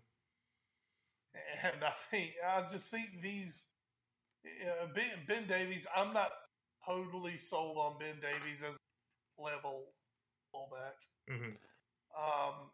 [1.63, 3.65] And I think I just think these
[4.45, 5.87] uh, Ben, ben Davies.
[5.95, 6.31] I'm not
[6.85, 8.77] totally sold on Ben Davies as
[9.39, 9.85] a level
[10.51, 10.95] fullback.
[11.29, 11.55] Hmm
[12.15, 12.71] Um,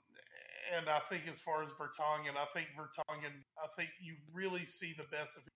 [0.76, 3.34] and I think as far as Vertonghen, I think Vertonghen.
[3.62, 5.50] I think you really see the best of him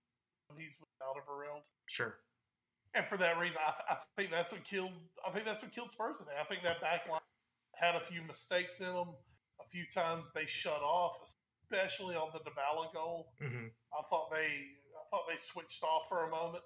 [0.49, 1.63] when he's without Alderweireld.
[1.87, 2.15] Sure.
[2.95, 4.93] And for that reason, I, th- I think that's what killed.
[5.27, 6.37] I think that's what killed Spurs today.
[6.39, 7.19] I think that back line
[7.75, 9.09] had a few mistakes in them.
[9.61, 11.17] A few times they shut off,
[11.71, 13.33] especially on the Dybala goal.
[13.39, 14.47] hmm I thought they
[14.95, 16.63] I thought they switched off for a moment.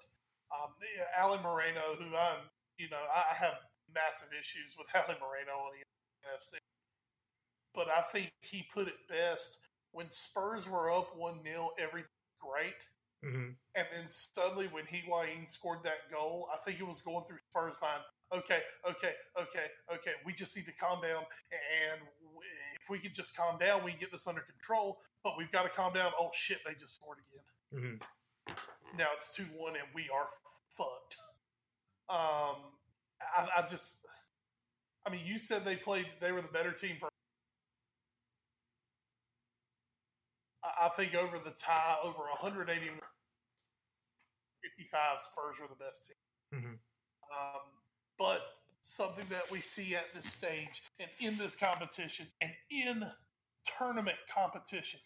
[0.54, 2.46] Um, yeah, Ali Moreno, who I'm,
[2.78, 3.54] you know, I have
[3.94, 5.82] massive issues with Ali Moreno on the
[6.24, 6.58] NFC,
[7.74, 9.58] but I think he put it best
[9.92, 12.08] when Spurs were up one 0 everything
[12.40, 12.74] great,
[13.24, 17.38] hmm and then suddenly when Higuain scored that goal, I think it was going through
[17.50, 18.02] Spurs' mind.
[18.34, 20.12] Okay, okay, okay, okay.
[20.24, 22.00] We just need to calm down, and
[22.80, 24.98] if we could just calm down, we can get this under control.
[25.22, 26.12] But we've got to calm down.
[26.18, 27.18] Oh shit, they just scored
[27.72, 27.98] again.
[28.50, 30.28] hmm Now it's two one, and we are
[30.70, 31.16] fucked.
[32.08, 32.72] Um,
[33.36, 34.06] I, I just,
[35.06, 37.08] I mean, you said they played, they were the better team for.
[40.62, 42.90] I think over the tie, over 180,
[44.62, 46.16] 55, Spurs were the best team.
[46.52, 46.78] Mhm.
[47.32, 47.82] Um,
[48.18, 48.42] but
[48.82, 53.04] something that we see at this stage and in this competition and in
[53.64, 55.00] tournament competition,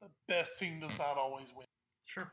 [0.00, 1.66] the best team does not always win
[2.04, 2.32] Sure.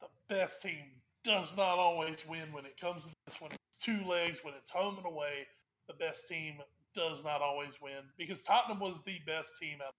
[0.00, 3.40] the best team does not always win when it comes to this.
[3.40, 5.46] When it's two legs, when it's home and away,
[5.88, 6.56] the best team
[6.94, 9.78] does not always win because Tottenham was the best team.
[9.86, 9.92] Out.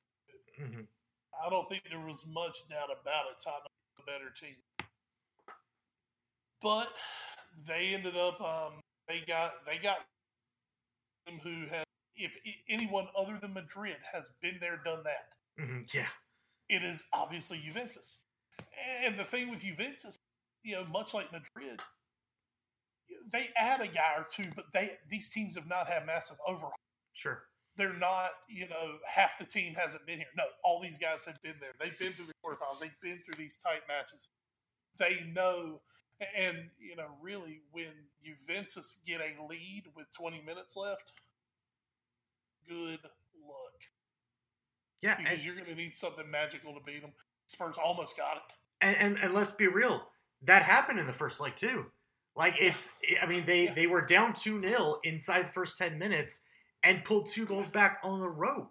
[0.57, 0.81] hmm
[1.45, 3.37] I don't think there was much doubt about it.
[3.43, 4.55] Tottenham was the better team,
[6.61, 6.89] but
[7.67, 8.39] they ended up.
[8.41, 9.99] Um, they got they got
[11.25, 11.83] them who had.
[12.15, 12.37] If
[12.69, 16.05] anyone other than Madrid has been there, done that, hmm Yeah.
[16.69, 18.19] it is obviously Juventus.
[19.03, 20.15] And the thing with Juventus,
[20.63, 21.79] you know, much like Madrid,
[23.31, 26.73] they add a guy or two, but they these teams have not had massive overhaul.
[27.13, 27.43] Sure.
[27.75, 30.27] They're not, you know, half the team hasn't been here.
[30.37, 31.71] No, all these guys have been there.
[31.79, 32.79] They've been through the quarterfinals.
[32.79, 34.29] They've been through these tight matches.
[34.99, 35.81] They know,
[36.37, 37.91] and you know, really, when
[38.23, 41.13] Juventus get a lead with 20 minutes left,
[42.67, 42.99] good
[43.47, 43.73] luck
[45.01, 45.15] Yeah.
[45.17, 47.11] And, because you're going to need something magical to beat them.
[47.47, 48.43] Spurs almost got it.
[48.81, 50.07] and, and and let's be real,
[50.45, 51.85] that happened in the first leg too.
[52.35, 52.89] Like it's,
[53.21, 53.73] I mean, they Yeah.
[53.73, 56.41] they were down two 0 inside the first ten minutes
[56.83, 58.69] and pulled two goals back on the road.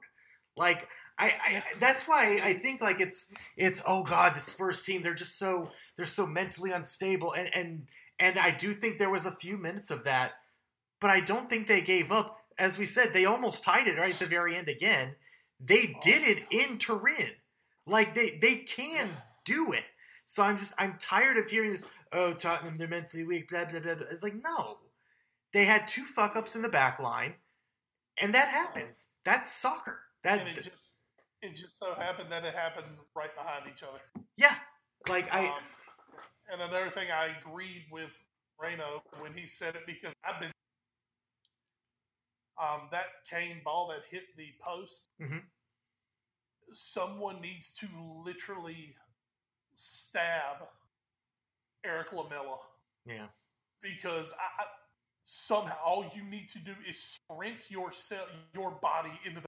[0.56, 0.88] Like
[1.18, 5.14] I, I that's why I think like it's it's oh god, the Spurs team they're
[5.14, 7.86] just so they're so mentally unstable and and
[8.18, 10.32] and I do think there was a few minutes of that,
[11.00, 12.38] but I don't think they gave up.
[12.58, 15.16] As we said, they almost tied it right at the very end again.
[15.58, 17.30] They oh, did it in Turin.
[17.86, 19.08] Like they they can
[19.44, 19.84] do it.
[20.32, 21.84] So I'm just I'm tired of hearing this.
[22.10, 23.50] Oh, Tottenham, they're mentally weak.
[23.50, 23.96] Blah blah blah.
[23.96, 24.06] blah.
[24.10, 24.78] It's like no,
[25.52, 27.34] they had two fuck ups in the back line,
[28.18, 29.08] and that happens.
[29.26, 29.98] That's soccer.
[30.24, 30.94] That and it just
[31.42, 33.98] it just so happened that it happened right behind each other.
[34.38, 34.54] yeah.
[35.06, 35.54] Like I um,
[36.50, 38.16] and another thing, I agreed with
[38.58, 40.50] Reno when he said it because I've been
[42.58, 45.42] Um, that Kane ball that hit the post, Mhm.
[46.72, 47.86] someone needs to
[48.24, 48.96] literally
[49.74, 50.68] stab
[51.84, 52.58] Eric Lamela
[53.06, 53.26] Yeah.
[53.82, 54.66] because I, I,
[55.24, 59.46] somehow all you need to do is sprint yourself, your body into the.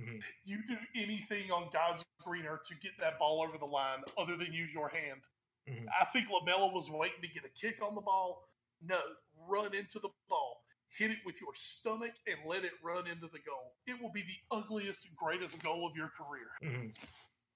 [0.00, 0.22] Mhm.
[0.44, 4.36] You do anything on God's green earth to get that ball over the line other
[4.36, 5.22] than use your hand.
[5.66, 5.86] Mhm.
[6.00, 8.48] I think Lamela was waiting to get a kick on the ball.
[8.80, 9.00] No,
[9.34, 13.40] run into the ball, hit it with your stomach, and let it run into the
[13.40, 13.76] goal.
[13.86, 16.50] It will be the ugliest, greatest goal of your career.
[16.62, 16.96] Mhm.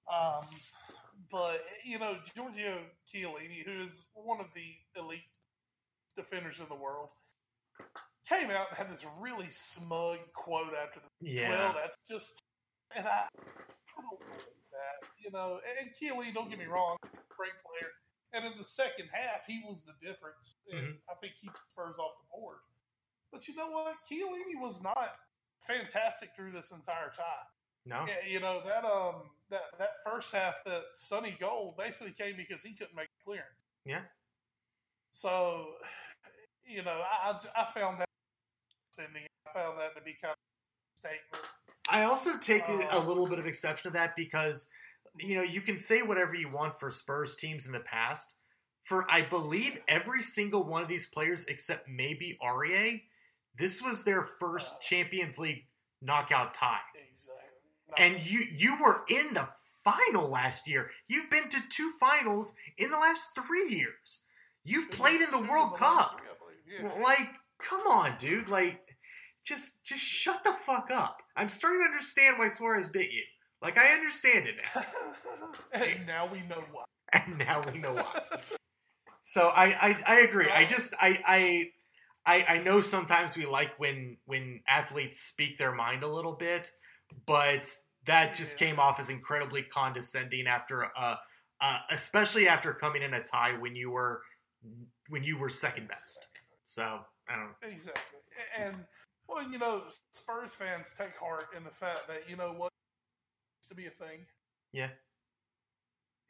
[0.08, 0.48] Um,
[1.30, 2.78] but you know, Giorgio
[3.12, 5.20] Chiellini, who is one of the elite
[6.16, 7.08] defenders in the world,
[8.28, 11.48] came out and had this really smug quote after the Yeah.
[11.50, 11.72] well.
[11.74, 12.42] That's just,
[12.96, 15.08] and I, I don't believe that.
[15.22, 16.96] You know, and Chiellini, don't get me wrong,
[17.28, 17.90] great player.
[18.34, 22.12] And in the second half, he was the difference, and I think he Spurs off
[22.18, 22.58] the board.
[23.30, 23.94] But you know what?
[24.10, 25.16] Chiellini was not
[25.60, 27.46] fantastic through this entire time.
[27.84, 28.06] No.
[28.06, 32.64] Yeah, you know that um that that first half, that Sonny goal basically came because
[32.64, 33.62] he couldn't make clearance.
[33.84, 34.00] Yeah.
[35.12, 35.74] So,
[36.64, 36.90] you know,
[37.22, 38.08] I I I found that.
[38.98, 41.46] I found that to be kind of a statement.
[41.88, 44.68] I also take a Uh, little bit of exception to that because
[45.16, 48.34] you know you can say whatever you want for Spurs teams in the past.
[48.84, 53.02] For I believe every single one of these players except maybe Aurier,
[53.56, 54.78] this was their first Uh.
[54.80, 55.68] Champions League
[56.00, 56.80] knockout tie.
[57.08, 57.41] Exactly.
[57.98, 59.48] And you you were in the
[59.84, 60.90] final last year.
[61.08, 64.22] You've been to two finals in the last three years.
[64.64, 66.20] You've played in the World last Cup.
[66.20, 67.02] three, yeah.
[67.02, 67.28] Like,
[67.60, 68.48] come on, dude.
[68.48, 68.80] Like,
[69.44, 71.18] just just shut the fuck up.
[71.36, 73.22] I'm starting to understand why Suarez bit you.
[73.60, 74.82] Like, I understand it now,
[75.72, 76.84] and now we know why.
[77.12, 78.20] and now we know why.
[79.22, 80.50] So I I, I agree.
[80.50, 81.70] I just I I.
[82.24, 86.70] I, I know sometimes we like when when athletes speak their mind a little bit,
[87.26, 87.70] but
[88.04, 88.68] that just Yeah.
[88.68, 91.16] came off as incredibly condescending after uh,
[91.60, 94.22] uh especially after coming in a tie when you were
[95.08, 96.28] when you were second best.
[96.64, 97.68] So I don't know.
[97.68, 98.20] Exactly.
[98.56, 98.86] And
[99.28, 102.72] well, you know, Spurs fans take heart in the fact that you know what
[103.60, 104.26] used to be a thing.
[104.72, 104.90] Yeah.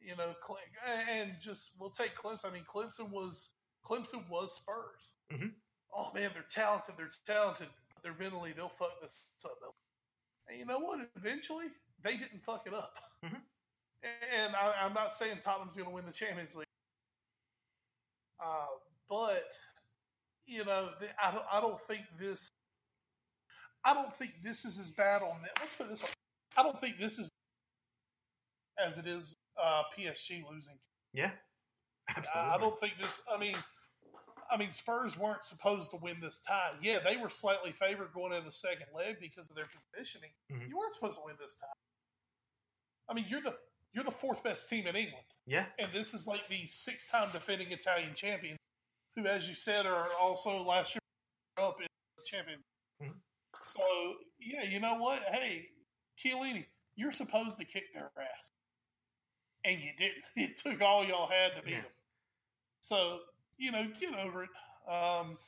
[0.01, 0.35] You know,
[1.09, 2.47] and just we'll take Clemson.
[2.47, 3.53] I mean, Clemson was
[3.85, 5.15] Clemson was Spurs.
[5.33, 5.53] Mhm.
[5.95, 6.97] Oh man, they're talented.
[6.97, 7.69] They're talented.
[7.95, 9.75] But they're mentally they'll fuck this up.
[10.49, 11.01] And you know what?
[11.17, 11.67] Eventually,
[12.03, 12.95] they didn't fuck it up.
[13.25, 13.41] Mhm.
[14.35, 16.67] And I, I'm not saying Tottenham's going to win the Champions League,
[18.45, 18.67] uh,
[19.09, 19.45] but
[20.47, 21.45] you know, the, I don't.
[21.53, 22.49] I don't think this.
[23.85, 25.43] I don't think this is as bad on.
[25.43, 25.51] that.
[25.61, 26.09] Let's put this way.
[26.57, 27.31] I don't think this is
[28.85, 30.79] as it is uh, PSG losing.
[31.13, 31.31] Yeah,
[32.09, 32.53] I, absolutely.
[32.53, 33.21] I don't think this.
[33.33, 33.55] I mean,
[34.53, 36.73] I mean, Spurs weren't supposed to win this tie.
[36.83, 40.31] Yeah, they were slightly favored going into the second leg because of their positioning.
[40.51, 40.69] Mhm.
[40.69, 41.67] You weren't supposed to win this tie.
[43.09, 43.59] I mean, you're the
[43.95, 47.31] you're the fourth best team in England, Yeah, and this is like the six time
[47.31, 48.57] defending Italian champion,
[49.17, 51.01] who, as you said, are also last year
[51.67, 52.65] up in the champions.
[53.03, 53.21] Mhm.
[53.65, 55.23] So yeah, you know what?
[55.25, 55.71] Hey,
[56.17, 58.49] Chiellini, you're supposed to kick their ass,
[59.65, 60.25] and you didn't.
[60.37, 61.83] It took all y'all had to beat Yeah.
[61.83, 61.93] them.
[62.81, 63.27] So
[63.59, 64.51] you know, get over it.
[64.91, 65.39] Um,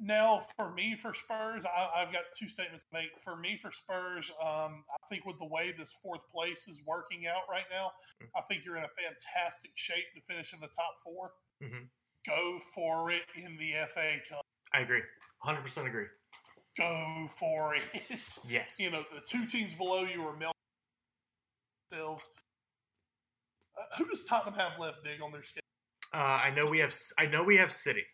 [0.00, 3.10] now, for me, for Spurs, I, I've got two statements to make.
[3.22, 7.26] For me, for Spurs, um, I think with the way this fourth place is working
[7.26, 8.28] out right now, Mhm.
[8.36, 11.32] I think you're in a fantastic shape to finish in the top 4
[11.62, 11.88] Mhm.
[12.26, 14.44] Go for it in the FA Cup.
[14.72, 15.02] I agree.
[15.42, 16.06] 100 percent agree.
[16.76, 17.82] Go for it.
[18.48, 18.80] Yes.
[18.80, 20.52] you know, the two teams below you are melting
[21.90, 22.28] themselves.
[23.78, 25.63] Uh, who does Tottenham have left big on their schedule?
[26.14, 26.94] Uh, I know we have.
[27.18, 28.04] I know we have City.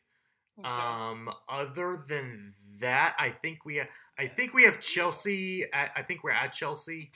[0.58, 0.68] Okay.
[0.68, 3.82] Um, other than that, I think we.
[4.18, 5.64] I think we have Chelsea.
[5.72, 7.12] At, I think we're at Chelsea.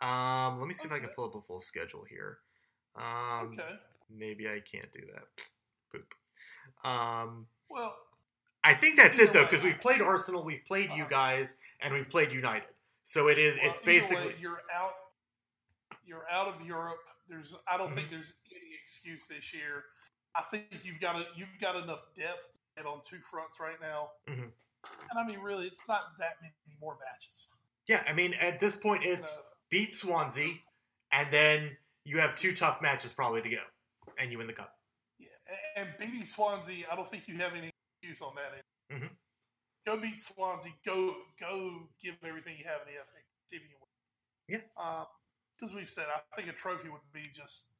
[0.00, 2.38] Um, let me see if I can pull up a full schedule here.
[2.96, 3.76] Um, okay.
[4.10, 5.24] maybe I can't do that.
[5.92, 6.14] Poop.
[6.84, 7.96] Um, Well,
[8.64, 11.08] I think that's it though, because we've played Arsenal, we've played you Uh-huh.
[11.08, 12.68] guys, and we've played United.
[13.04, 13.56] So it is.
[13.56, 14.34] well, it's either way, basically.
[14.40, 14.92] you're out.
[16.06, 16.98] You're out of Europe.
[17.28, 17.54] There's.
[17.68, 17.96] I don't Mm-hmm.
[17.96, 19.84] think there's any excuse this year.
[20.36, 23.80] I think you've got a, you've got enough depth to get on two fronts right
[23.80, 24.10] now.
[24.28, 24.52] Mhm.
[25.10, 27.46] And I mean, really, it's not that many more matches.
[27.86, 30.54] Yeah, I mean, at this point, it's Uh, beat Swansea,
[31.12, 33.64] and then you have two tough matches probably to go,
[34.18, 34.78] and you win the cup.
[35.18, 35.28] Yeah,
[35.76, 37.72] and beating Swansea, I don't think you have any
[38.02, 38.62] excuse on that.
[38.90, 39.16] Mhm.
[39.84, 40.72] Go beat Swansea.
[40.84, 43.22] Go go give everything you have in the FA.
[43.46, 43.90] See if you can win.
[44.48, 45.04] Yeah.
[45.56, 47.72] Because we've said, I think a trophy would be just.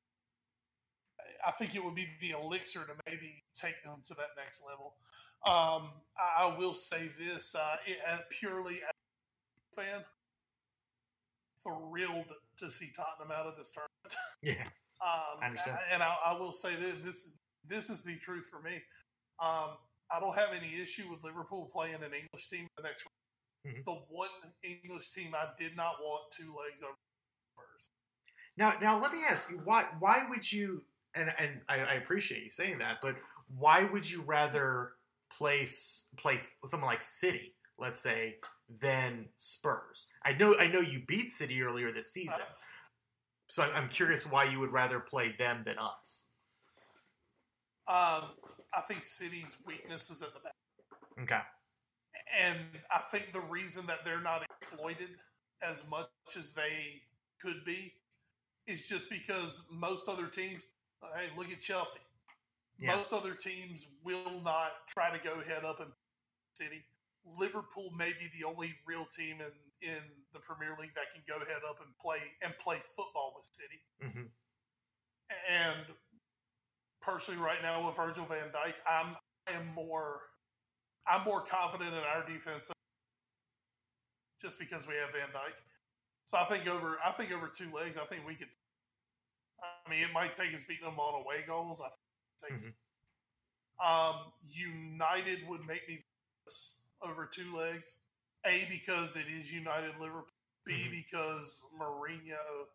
[1.47, 4.95] I think it would be the elixir to maybe take them to that next level.
[5.47, 8.95] Um, I, I will say this uh, it, uh, purely as
[9.73, 10.05] a fan,
[11.63, 13.93] thrilled to see Tottenham out of this tournament.
[14.43, 14.69] Yeah,
[15.03, 15.79] Um, I understand.
[15.93, 17.39] And I, I will say this: this is
[17.69, 18.77] this is the truth for me.
[19.41, 19.77] Um,
[20.11, 23.05] I don't have any issue with Liverpool playing an English team the next.
[23.67, 23.85] Mhm.
[23.85, 24.31] The one
[24.63, 26.95] English team I did not want two legs over
[27.55, 27.91] Spurs.
[28.57, 29.85] Now, now let me ask you why?
[29.99, 30.83] Why would you?
[31.17, 33.17] And and I, I appreciate you saying that, but
[33.57, 34.93] why would you rather
[35.37, 38.37] place place someone like City, let's say,
[38.81, 40.07] than Spurs?
[40.25, 42.41] I know I know you beat City earlier this season,
[43.49, 46.27] so I'm, I'm curious why you would rather play them than us.
[47.89, 48.25] Um,
[48.75, 50.55] I think City's weakness is at the back,
[51.23, 51.41] Okay.
[52.39, 52.59] and
[52.91, 55.11] I think the reason that they're not exploited
[55.63, 57.01] as much as they
[57.41, 57.95] could be
[58.67, 60.67] is just because most other teams.
[61.03, 62.01] Hey, look at Chelsea.
[62.79, 62.97] Yeah.
[62.97, 65.87] Most other teams will not try to go head up in
[66.55, 66.85] City.
[67.39, 70.03] Liverpool may be the only real team in, in
[70.33, 73.81] the Premier League that can go head up and play and play football with City.
[74.01, 74.27] hmm
[75.51, 75.87] And
[77.01, 79.17] personally, right now with Virgil Van Dijk, I'm
[79.49, 80.21] I am more
[81.09, 82.71] I'm more confident in our defense
[84.41, 85.55] just because we have Van Dijk.
[86.27, 88.49] So I think over I think over two legs, I think we could.
[89.87, 91.81] I mean, it might take us beating them on away goals.
[91.81, 92.73] I think it takes.
[93.85, 96.05] Um, United would make me
[97.03, 97.95] over two legs.
[98.47, 100.31] A because it is United Liverpool.
[100.65, 100.91] B Mhm.
[100.91, 102.67] because Mourinho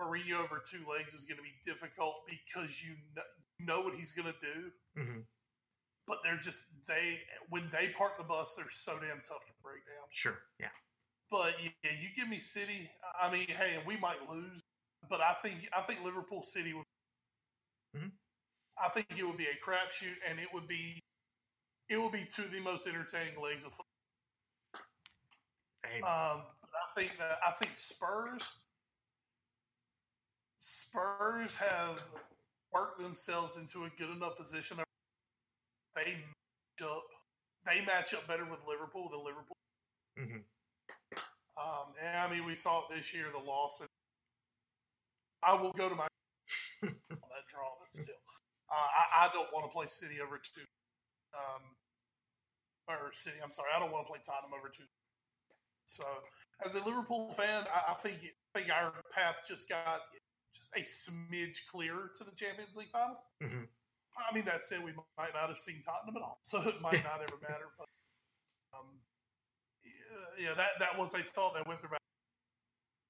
[0.00, 3.22] Mourinho over two legs is going to be difficult because you know,
[3.58, 4.72] you know what he's going to do.
[4.96, 5.20] hmm
[6.06, 9.84] But they're just they when they park the bus, they're so damn tough to break
[9.86, 10.06] down.
[10.10, 10.38] Sure.
[10.58, 10.70] Yeah.
[11.30, 12.90] But yeah, you give me City.
[13.20, 14.62] I mean, hey, we might lose,
[15.08, 16.84] but I think I think Liverpool City would.
[17.96, 18.12] Mhm.
[18.78, 21.00] I think it would be a crapshoot, and it would be,
[21.88, 23.84] it would be two of the most entertaining legs of football.
[26.02, 28.52] Um, but I think that I think Spurs,
[30.58, 32.02] Spurs have
[32.72, 34.78] worked themselves into a good enough position.
[35.94, 37.04] They match up.
[37.64, 39.56] They match up better with Liverpool than Liverpool.
[40.16, 40.38] hmm
[41.56, 43.80] Um, and I mean, we saw it this year, the loss.
[43.80, 43.88] And
[45.46, 46.08] I will go to my
[46.82, 46.90] on
[47.32, 48.20] that draw, but still,
[48.70, 50.66] uh, I, I don't want to play City over two.
[51.34, 51.62] Um,
[52.88, 54.84] or City, I'm sorry, I don't want to play Tottenham over two.
[55.86, 56.04] So,
[56.64, 58.18] as a Liverpool fan, I, I think
[58.54, 60.00] I think our path just got
[60.54, 63.16] just a smidge clearer to the Champions League final.
[63.42, 63.64] hmm
[64.14, 67.02] I mean, that said, we might not have seen Tottenham at all, so it might
[67.02, 67.66] not ever matter.
[67.76, 67.88] But
[68.78, 68.86] um,
[69.84, 71.98] yeah, yeah, that that was a thought that went through my.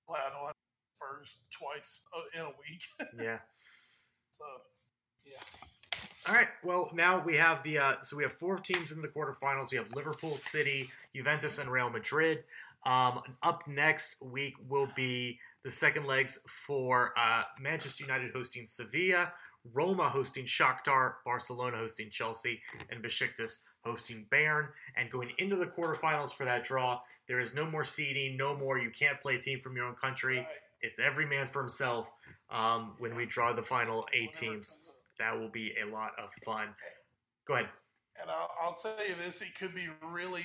[0.08, 0.53] I don't
[1.04, 2.82] Spurs twice uh, in a week.
[3.24, 3.38] Yeah.
[4.30, 4.44] so
[5.24, 5.38] yeah,
[6.28, 6.48] All right.
[6.62, 9.70] Well, now we have the uh, so we have four teams in the quarterfinals.
[9.70, 12.44] We have Liverpool, City, Juventus, and Real Madrid.
[12.84, 19.32] Um, up next week will be the second legs for uh, Manchester United hosting Sevilla,
[19.72, 22.60] Roma hosting Shakhtar, Barcelona hosting Chelsea,
[22.90, 24.68] and Besiktas hosting Bayern.
[24.96, 28.78] And going into the quarterfinals for that draw, there is no more seeding, no more.
[28.78, 30.46] You can't play a team from your own country.
[30.84, 30.90] Right.
[30.90, 32.10] It's every man for himself.
[32.50, 34.68] Um, when we draw the final eight teams
[35.18, 36.68] that will be a lot of fun.
[37.46, 37.68] Go ahead.
[38.20, 40.44] And I'll, I'll tell you this: it could be really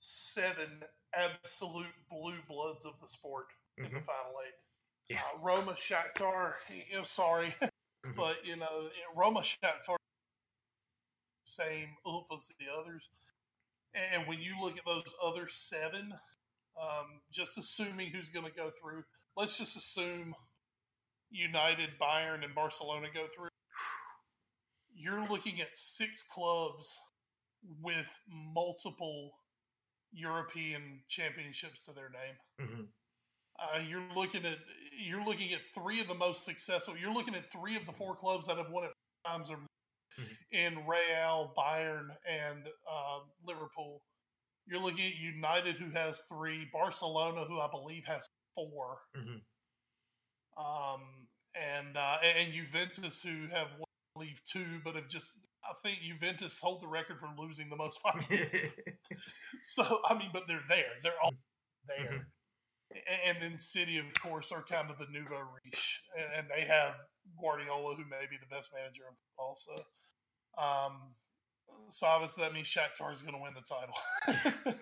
[0.00, 0.82] seven
[1.14, 3.46] absolute blue bloods of the sport
[3.78, 4.04] in the Mhm.
[4.04, 4.54] final eight.
[5.08, 5.22] Yeah.
[5.34, 6.54] Uh, Roma, Shakhtar.
[6.94, 7.54] I'm sorry,
[8.04, 8.16] Mhm.
[8.16, 9.96] but you know Roma, Shakhtar,
[11.46, 13.10] same oomph as the others.
[13.94, 16.12] And when you look at those other seven,
[16.80, 19.02] um, just assuming who's going to go through,
[19.36, 20.34] let's just assume
[21.30, 23.48] United, Bayern, and Barcelona go through.
[24.94, 26.96] You're looking at six clubs
[27.82, 29.32] with multiple
[30.12, 32.36] European championships to their name.
[32.60, 32.88] Mhm.
[33.58, 34.58] Uh, you're looking at
[34.96, 36.96] you're looking at three of the most successful.
[36.96, 38.92] You're looking at three of the four clubs that have won it
[39.26, 39.58] times or
[40.18, 40.38] Mhm.
[40.52, 44.04] in Real, Bayern, and uh, Liverpool.
[44.66, 46.68] You're looking at United, who has three.
[46.72, 48.98] Barcelona, who I believe has four.
[49.16, 49.42] Mhm.
[50.56, 51.00] Um,
[51.54, 53.84] and uh, and Juventus, who have I
[54.14, 55.40] believe two, but have just.
[55.64, 58.54] I think Juventus hold the record for losing the most finals.
[59.62, 60.92] So I mean, but they're there.
[61.02, 61.32] They're all
[61.88, 62.20] there.
[62.20, 62.24] Mhm.
[63.24, 66.96] And then City, of course, are kind of the nouveau riche, and, and they have
[67.40, 69.56] Guardiola, who may be the best manager in football.
[69.56, 69.74] So,
[70.62, 71.14] um,
[71.90, 74.76] so obviously that means Shakhtar is going to win the title.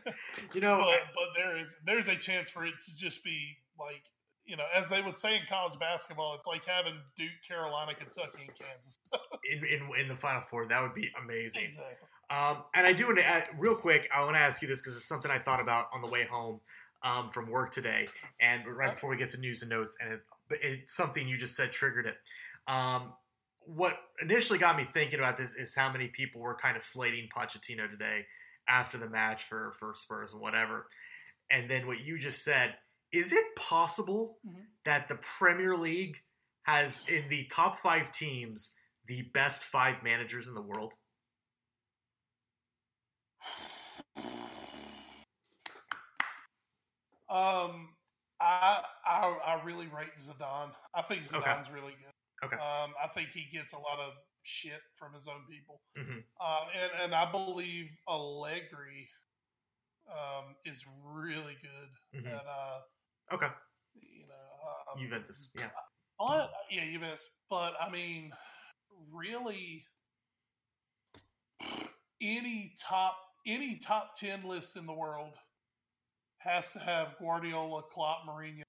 [0.54, 4.02] you know, but but there is there's a chance for it to just be like
[4.44, 8.48] you know, as they would say in college basketball, it's like having Duke, Carolina, Kentucky,
[8.48, 8.98] and Kansas.
[9.50, 10.66] in, in in the final four.
[10.66, 11.64] That would be amazing.
[11.64, 12.08] exactly.
[12.30, 14.08] Um, and I do want to add, real quick.
[14.14, 16.24] I want to ask you this because it's something I thought about on the way
[16.24, 16.60] home
[17.04, 18.08] um, from work today,
[18.40, 20.20] and right before we get to news and notes, and it,
[20.62, 22.16] it's something you just said triggered it.
[22.66, 23.12] Um,
[23.66, 27.28] what initially got me thinking about this is how many people were kind of slating
[27.28, 28.26] Pochettino today
[28.68, 30.88] after the match for for Spurs and whatever,
[31.50, 32.76] and then what you just said.
[33.12, 34.66] Is it possible Mhm.
[34.84, 36.22] that the Premier League
[36.62, 38.74] has in the top five teams
[39.06, 40.94] the best five managers in the world?
[47.28, 47.94] Um,
[48.40, 50.72] I I I really rate Zidane.
[50.94, 51.50] I think Okay.
[51.50, 52.12] Zidane's really good.
[52.44, 52.56] Okay.
[52.56, 55.80] Um, I think he gets a lot of shit from his own people.
[55.96, 59.08] hmm Uh, and, and I believe Allegri
[60.10, 62.26] um, is really good Mhm.
[62.26, 62.80] at uh,
[63.32, 63.48] Okay,
[63.94, 65.50] you know um, Juventus.
[65.54, 65.70] Yeah.
[66.18, 67.26] But yeah, Juventus.
[67.48, 68.32] But I mean,
[69.10, 69.86] really,
[72.20, 73.16] any top
[73.46, 75.34] any top ten list in the world
[76.38, 78.62] has to have Guardiola, Klopp, Mourinho,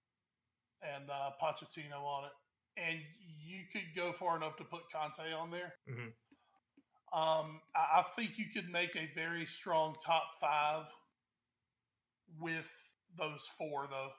[0.81, 2.31] and uh, Pochettino on it.
[2.77, 2.99] And
[3.45, 5.73] you could go far enough to put Conte on there.
[5.89, 6.13] Mhm.
[7.13, 10.85] Um, I, I think you could make a very strong top five
[12.39, 12.69] with
[13.17, 14.09] those four, though.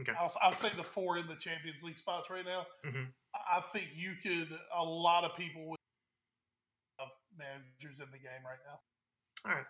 [0.00, 0.12] Okay.
[0.18, 2.66] I'll, I'll say the four in the Champions League spots right now.
[2.84, 3.12] Mhm.
[3.34, 4.48] I think you could.
[4.76, 5.78] A lot of people would
[7.00, 9.50] have managers in the game right now.
[9.50, 9.66] All right.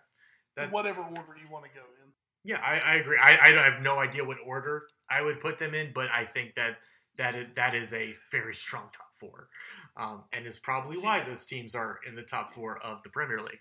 [0.56, 2.12] That's, whatever order you want to go in.
[2.44, 3.18] yeah, I, I agree.
[3.20, 6.54] I, I have no idea what order I would put them in, but I think
[6.56, 6.76] that
[7.16, 9.48] that is, that is a very strong top four,
[9.96, 13.40] um, and is probably why those teams are in the top four of the Premier
[13.40, 13.60] League.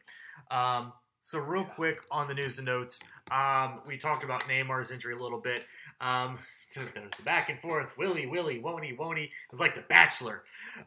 [0.51, 0.93] Um,
[1.25, 2.99] so, real quick on the news and notes,
[3.31, 5.65] um, we talked about Neymar's injury a little bit.
[6.01, 6.37] Um,
[6.75, 9.25] there was the back and forth, Willie, Willie, won't he, won't he?
[9.25, 10.43] It was like The Bachelor.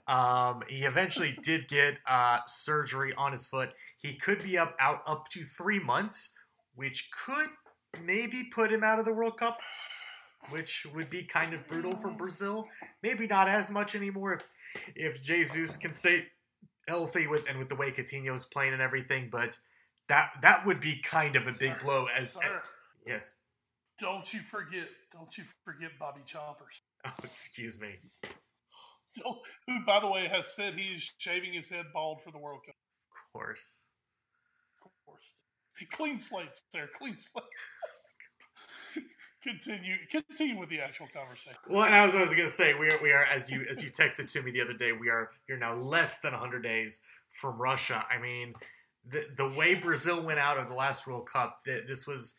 [0.06, 3.70] Um, he eventually did get uh, surgery on his foot.
[3.96, 6.30] He could be up out up to three months,
[6.74, 7.48] which could
[8.04, 9.60] maybe put him out of the World Cup,
[10.50, 12.68] which would be kind of brutal for Brazil.
[13.02, 14.48] Maybe not as much anymore if
[14.94, 16.26] if Jesus can stay
[16.88, 19.58] healthy with and with the way Coutinho is playing and everything, but
[20.08, 22.62] that that would be kind of a big Sir, blow as, sir,
[23.06, 23.36] yes.
[23.98, 27.96] don't you forget, don't you forget Bobby Choppers, Oh, excuse me.
[29.24, 32.74] Who, by the way, has said he's shaving his head bald for the World Cup.
[33.10, 33.62] Of course.
[34.84, 35.32] Of course,
[35.92, 37.44] clean slates there, clean slate.
[39.46, 41.58] Continue, continue with the actual conversation.
[41.68, 43.64] Well, and I was, I was going to say we are we are as you
[43.70, 44.92] as you texted to me the other day.
[44.92, 47.00] We are you're now less than 100 days
[47.40, 48.04] from Russia.
[48.10, 48.54] I mean,
[49.08, 52.34] the the way Brazil went out of the last World Cup, that this was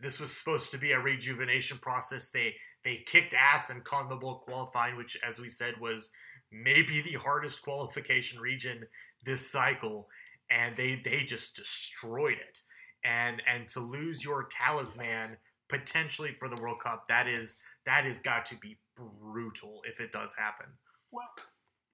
[0.00, 2.28] this was supposed to be a rejuvenation process.
[2.28, 2.54] They
[2.84, 6.10] they kicked ass in CONMEBOL qualifying, which, as we said, was
[6.52, 8.86] maybe the hardest qualification region
[9.24, 10.08] this cycle,
[10.50, 12.60] and they they just destroyed it.
[13.04, 15.36] And and to lose your talisman
[15.68, 20.12] potentially for the World Cup, that is that has got to be brutal if it
[20.12, 20.66] does happen.
[21.10, 21.28] Well,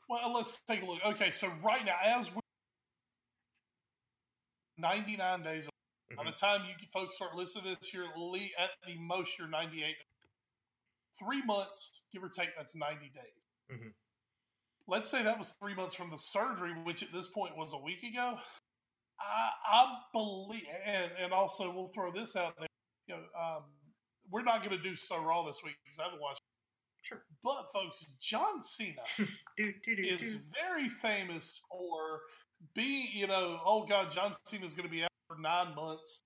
[0.09, 1.05] well, let's take a look.
[1.05, 2.41] Okay, so right now, as we're
[4.81, 5.69] 99 days.
[6.17, 9.95] By the time you folks start listening to this, you're at the most you're 98.
[11.19, 13.47] Three months, give or take, that's 90 days.
[13.71, 13.95] Mhm.
[14.89, 17.79] Let's say that was three months from the surgery, which at this point was a
[17.79, 18.41] week ago.
[19.21, 22.67] I, I believe, and, and also we'll throw this out there.
[23.41, 23.63] Um,
[24.31, 26.41] we're not going to do so raw this week because I haven't watched.
[27.03, 27.23] Sure.
[27.43, 29.03] But folks, John Cena
[29.57, 32.21] Do, do, do, is very famous for
[32.75, 36.23] being, you know, oh God, John Cena is going to be out for nine months,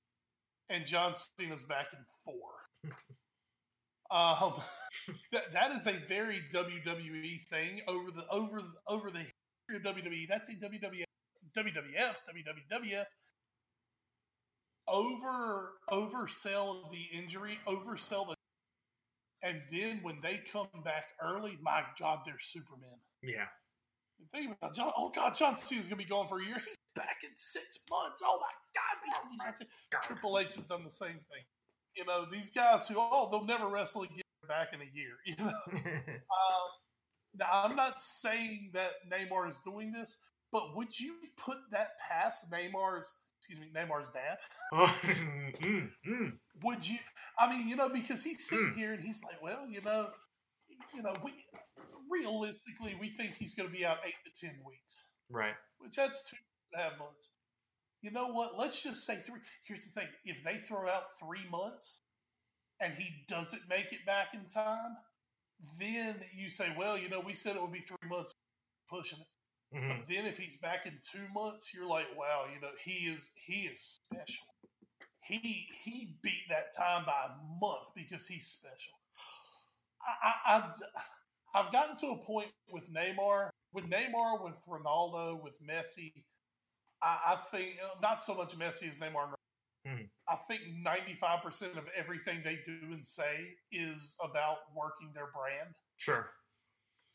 [0.68, 2.90] and John Cena's back in four.
[4.10, 4.54] um,
[5.32, 9.82] that that is a very WWE thing over the over the, over the history of
[9.82, 10.28] WWE.
[10.28, 11.04] That's a WWF,
[11.56, 13.04] WWF, WWF.
[14.94, 18.36] Over oversell the injury, oversell the,
[19.42, 22.94] and then when they come back early, my God, they're Superman.
[23.20, 23.46] Yeah.
[24.32, 24.92] Think about John.
[24.96, 26.54] Oh God, John Cena's gonna be gone for a year.
[26.64, 28.22] He's back in six months.
[28.24, 28.46] Oh my
[28.80, 30.00] God, because he's Cena.
[30.00, 31.42] Triple H has done the same thing.
[31.96, 35.14] You know, these guys who oh they'll never wrestle again back in a year.
[35.26, 36.68] You know, um,
[37.36, 40.18] now I'm not saying that Neymar is doing this,
[40.52, 43.12] but would you put that past Neymar's
[43.46, 44.38] excuse me Neymar's dad?
[44.72, 46.32] oh, mm, mm.
[46.62, 46.98] Would you?
[47.38, 48.78] I mean, you know, because he's sitting Hmm.
[48.78, 50.08] here and he's like, well, you know,
[50.94, 51.32] you know, we
[52.10, 55.08] realistically we think he's going to be out eight to ten weeks.
[55.30, 55.54] Right.
[55.78, 56.36] which that's two
[56.72, 57.30] and a half months.
[58.02, 58.58] You know what?
[58.58, 59.40] Let's just say three.
[59.66, 62.00] Here's the thing: if they throw out three months
[62.80, 64.96] and he doesn't make it back in time,
[65.78, 68.34] then you say, well, you know, we said it would be three months
[68.90, 69.26] pushing it.
[69.74, 69.88] Mhm.
[69.88, 73.30] But then if he's back in two months, you're like, wow, you know, he is
[73.36, 74.46] he is special.
[75.22, 78.92] He he beat that time by a month because he's special.
[80.02, 80.72] I, I, I've,
[81.66, 86.12] I've gotten to a point with Neymar, with Neymar, with Ronaldo, with Messi.
[87.02, 89.34] I, I think uh, not so much Messi as Neymar.
[89.86, 90.08] Mhm.
[90.28, 95.28] I think ninety five percent of everything they do and say is about working their
[95.32, 95.74] brand.
[95.96, 96.30] Sure.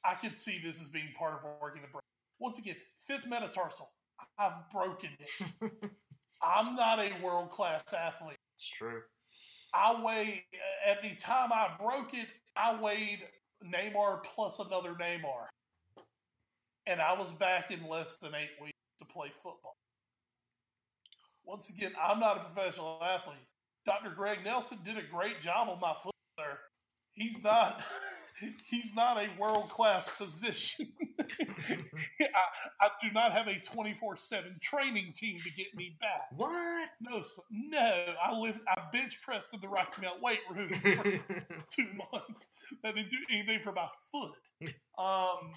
[0.06, 2.04] I could see this as being part of working the brand.
[2.40, 3.92] Once again, fifth metatarsal.
[4.38, 5.72] I've broken it.
[6.42, 8.38] I'm not a world class athlete.
[8.56, 9.02] It's true.
[9.74, 10.46] I weigh
[10.86, 13.28] at the time I broke it, I weighed
[13.64, 15.48] Neymar plus another Neymar.
[16.88, 19.76] And I was back in less than eight weeks to play football.
[21.46, 23.38] Once again, I'm not a professional athlete.
[23.86, 24.12] Dr.
[24.12, 26.60] Greg Nelson did a great job on my foot there.
[27.12, 27.84] He's not
[28.66, 30.88] he's not a world class physician.
[31.20, 32.26] I,
[32.82, 36.28] I do not have a 24-7 training team to get me back.
[36.36, 36.90] What?
[37.02, 38.06] No, no.
[38.24, 38.60] I live.
[38.68, 41.04] I bench pressed in the Rocky Mountain weight room for
[41.76, 42.48] two months.
[42.84, 44.34] I didn't do anything for my foot.
[44.98, 45.54] Um,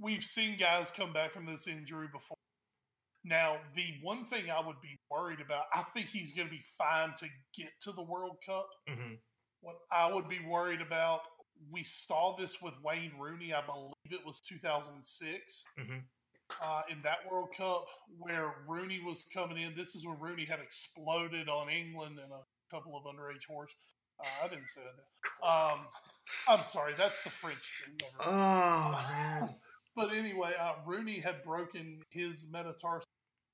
[0.00, 2.36] we've seen guys come back from this injury before.
[3.24, 6.62] Now, the one thing I would be worried about, I think he's going to be
[6.78, 8.66] fine to get to the World Cup.
[8.88, 9.18] Mhm.
[9.60, 11.20] What I would be worried about,
[11.70, 13.52] we saw this with Wayne Rooney.
[13.52, 16.02] I believe it was 2006 Mhm.
[16.62, 17.86] uh, in that World Cup
[18.18, 19.74] where Rooney was coming in.
[19.74, 23.70] This is when Rooney had exploded on England and a couple of underage whores.
[24.18, 25.46] Uh, I didn't say that.
[25.46, 25.86] Um,
[26.48, 28.10] I'm sorry, that's the French thing.
[28.20, 29.60] Oh man.
[29.94, 33.04] But anyway, uh, Rooney had broken his metatarsal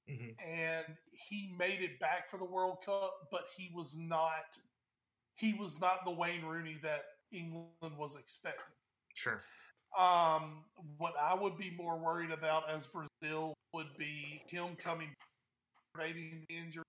[0.09, 0.41] Mhm.
[0.41, 4.57] and he made it back for the World Cup, but he was not
[5.37, 8.75] he was not the Wayne Rooney that England was expecting.
[9.15, 9.41] Sure.
[9.99, 10.65] Um,
[10.99, 15.09] what I would be more worried about as Brazil would be him coming
[15.95, 16.83] aggravating the injury.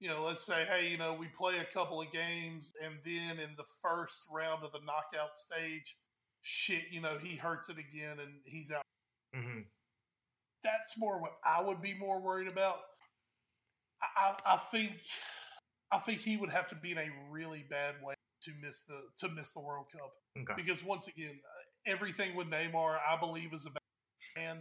[0.00, 3.38] You know, let's say, hey, you know, we play a couple of games, and then
[3.38, 5.96] in the first round of the knockout stage,
[6.42, 8.82] shit, you know, he hurts it again and he's out.
[9.34, 9.60] hmm
[10.64, 12.78] That's more what I would be more worried about.
[14.02, 14.92] I, I, I think,
[15.92, 19.00] I think he would have to be in a really bad way to miss the
[19.18, 20.54] to miss the World Cup Okay.
[20.56, 21.38] because once again,
[21.86, 23.82] everything with Neymar, I believe, is about
[24.36, 24.60] and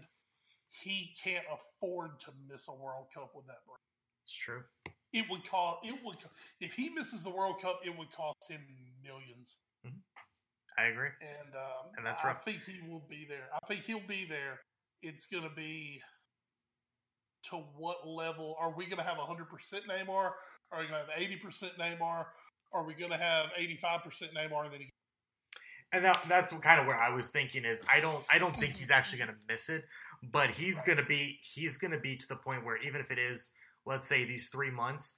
[0.83, 3.79] he can't afford to miss a World Cup with that brand.
[4.25, 4.63] It's true.
[5.13, 5.79] It would cost.
[5.85, 6.17] It would
[6.59, 8.61] if he misses the World Cup, it would cost him
[9.03, 9.57] millions.
[10.77, 11.09] I agree.
[11.21, 13.49] And um, And that's I think he will be there.
[13.53, 14.59] I think he'll be there.
[15.01, 16.01] It's going to be
[17.49, 19.47] to what level are we going to have 100%
[19.89, 20.31] Neymar?
[20.71, 22.25] Are we going to have 80% Neymar?
[22.73, 24.63] Are we going to have 85% Neymar?
[24.65, 24.89] And then he
[25.91, 28.75] And that that's kind of where I was thinking is I don't I don't think
[28.75, 29.83] he's actually going to miss it,
[30.23, 30.85] but he's Right.
[30.85, 33.51] going to be he's going to be to the point where even if it is
[33.85, 35.15] let's say these 3 months,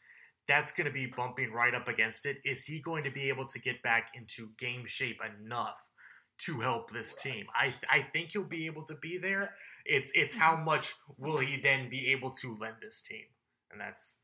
[0.48, 2.38] that's going to be bumping right up against it.
[2.46, 5.83] Is he going to be able to get back into game shape enough
[6.46, 7.46] to help this team?
[7.56, 9.56] I I think he'll be able to be there.
[9.86, 13.26] It's it's how much will he then be able to lend this team?
[13.72, 14.20] And that's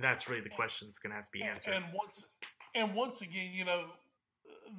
[0.00, 1.74] that's really the question that's going to have to be answered.
[1.74, 2.24] And once
[2.74, 3.86] and once again, you know,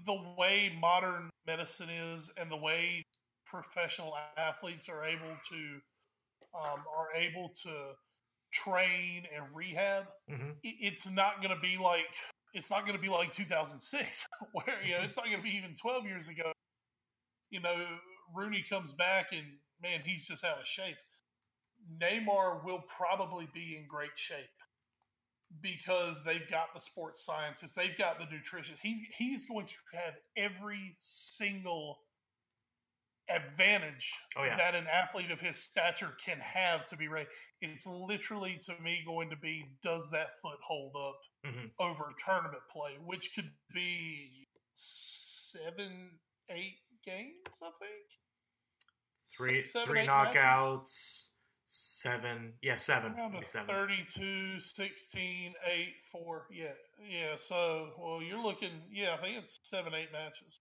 [0.06, 3.04] the way modern medicine is and the way
[3.46, 5.82] professional athletes are able to
[6.54, 7.94] um, are able to
[8.52, 10.58] train and rehab, Mhm.
[10.64, 12.08] it's not going to be like
[12.54, 15.56] it's not going to be like 2006, where you know it's not going to be
[15.56, 16.52] even 12 years ago.
[17.52, 18.00] You know,
[18.36, 19.46] Rooney comes back and
[19.82, 20.98] man, he's just out of shape.
[22.02, 24.46] Neymar will probably be in great shape
[25.62, 28.80] because they've got the sports scientists, they've got the nutritionists.
[28.82, 32.00] He's he's going to have every single
[33.30, 34.58] advantage Oh, yeah.
[34.58, 37.30] that an athlete of his stature can have to be ready.
[37.62, 41.72] It's literally to me going to be does that foot hold up Mhm.
[41.80, 46.20] over tournament play, which could be seven,
[46.50, 48.06] eight games, I think.
[49.38, 50.42] Three Se- seven, three eight matches?
[50.42, 51.28] knockouts,
[51.68, 52.54] seven.
[52.62, 53.16] Yeah, seven.
[53.44, 53.68] Seven.
[53.68, 56.48] 32, 16, 8, 4.
[56.52, 56.66] Yeah.
[57.08, 57.36] Yeah.
[57.38, 60.60] So, well, you're looking, yeah, I think it's seven, eight matches.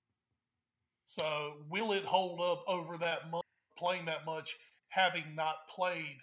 [1.05, 3.45] So, will it hold up over that month,
[3.77, 4.57] playing that much,
[4.89, 6.19] having not played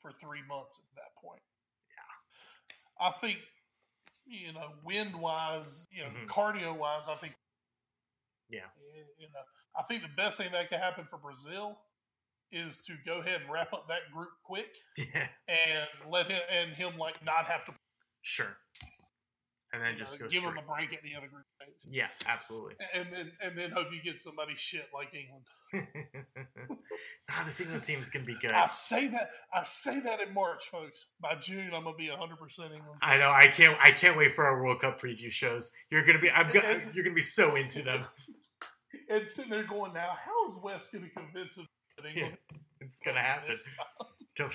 [0.00, 1.42] for three months at that point?
[3.00, 3.06] Yeah.
[3.08, 3.38] I think,
[4.26, 6.26] you know, wind wise, you know, Mhm.
[6.26, 7.34] cardio wise, I think,
[8.50, 8.60] Yeah.
[9.18, 9.40] you know,
[9.78, 11.78] I think the best thing that could happen for Brazil
[12.52, 15.26] is to go ahead and wrap up that group quick Yeah.
[15.48, 17.72] and let him and him like not have to.
[18.22, 18.56] Sure.
[19.72, 20.54] and then just know, go give straight.
[20.54, 22.74] them a break at the other group stage, Yeah, absolutely.
[22.94, 25.44] and then and then hope you get somebody shit like England.
[27.30, 28.52] ah, this England team's gonna be good.
[28.52, 31.08] I say that I say that in March, folks.
[31.20, 32.98] By June, I'm gonna be 100 percent England.
[33.02, 33.30] I know.
[33.30, 33.76] I can't.
[33.82, 35.70] I can't wait for our World Cup preview shows.
[35.90, 36.30] You're gonna be.
[36.30, 36.52] I'm.
[36.52, 38.04] Gonna, you're gonna be so into them.
[39.08, 42.36] And sitting there going, now how is Wes gonna convince them that England?
[42.80, 43.54] It's gonna happen.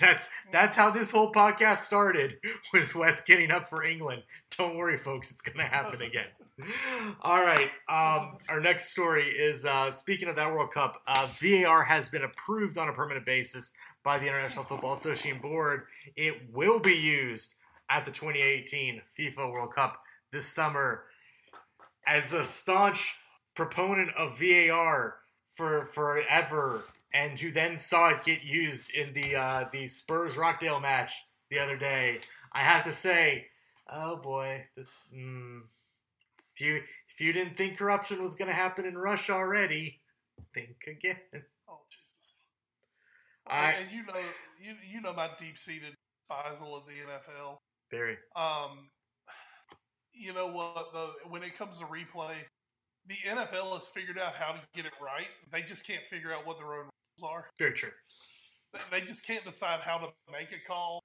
[0.00, 2.38] That's that's how this whole podcast started.
[2.72, 4.22] Was Wes getting up for England?
[4.56, 5.30] Don't worry, folks.
[5.30, 6.26] It's gonna happen again.
[7.22, 7.70] All right.
[7.88, 11.02] Um, our next story is uh, speaking of that World Cup.
[11.06, 15.82] Uh, VAR has been approved on a permanent basis by the International Football Association Board.
[16.16, 17.54] It will be used
[17.90, 20.00] at the 2018 FIFA World Cup
[20.32, 21.04] this summer.
[22.06, 23.16] As a staunch
[23.56, 25.16] proponent of VAR
[25.54, 30.80] for forever, and who then saw it get used in the uh, the Spurs Rochdale
[30.80, 31.12] match
[31.50, 32.18] the other day,
[32.52, 33.46] I have to say,
[33.90, 35.02] oh boy, this.
[35.14, 35.62] Mm,
[36.54, 40.00] if you if you didn't think corruption was going to happen in Russia already,
[40.54, 41.16] think again.
[41.68, 42.34] Oh Jesus!
[43.46, 44.20] I- and you know,
[44.62, 45.94] you you know my deep seated
[46.28, 47.56] despisal of the NFL.
[47.90, 48.16] Very.
[48.34, 48.88] Um,
[50.12, 50.88] you know what?
[50.92, 51.12] though?
[51.28, 52.34] when it comes to replay,
[53.08, 55.28] the NFL has figured out how to get it right.
[55.52, 56.84] They just can't figure out what their own
[57.20, 57.46] rules are.
[57.58, 57.90] Very true.
[58.90, 61.00] They- just can't decide how to make a call.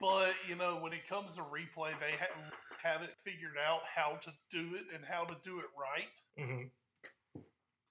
[0.00, 2.50] But you know, when it comes to replay, they ha-
[2.82, 6.08] have it figured out how to do it and how to do it right.
[6.46, 6.64] hmm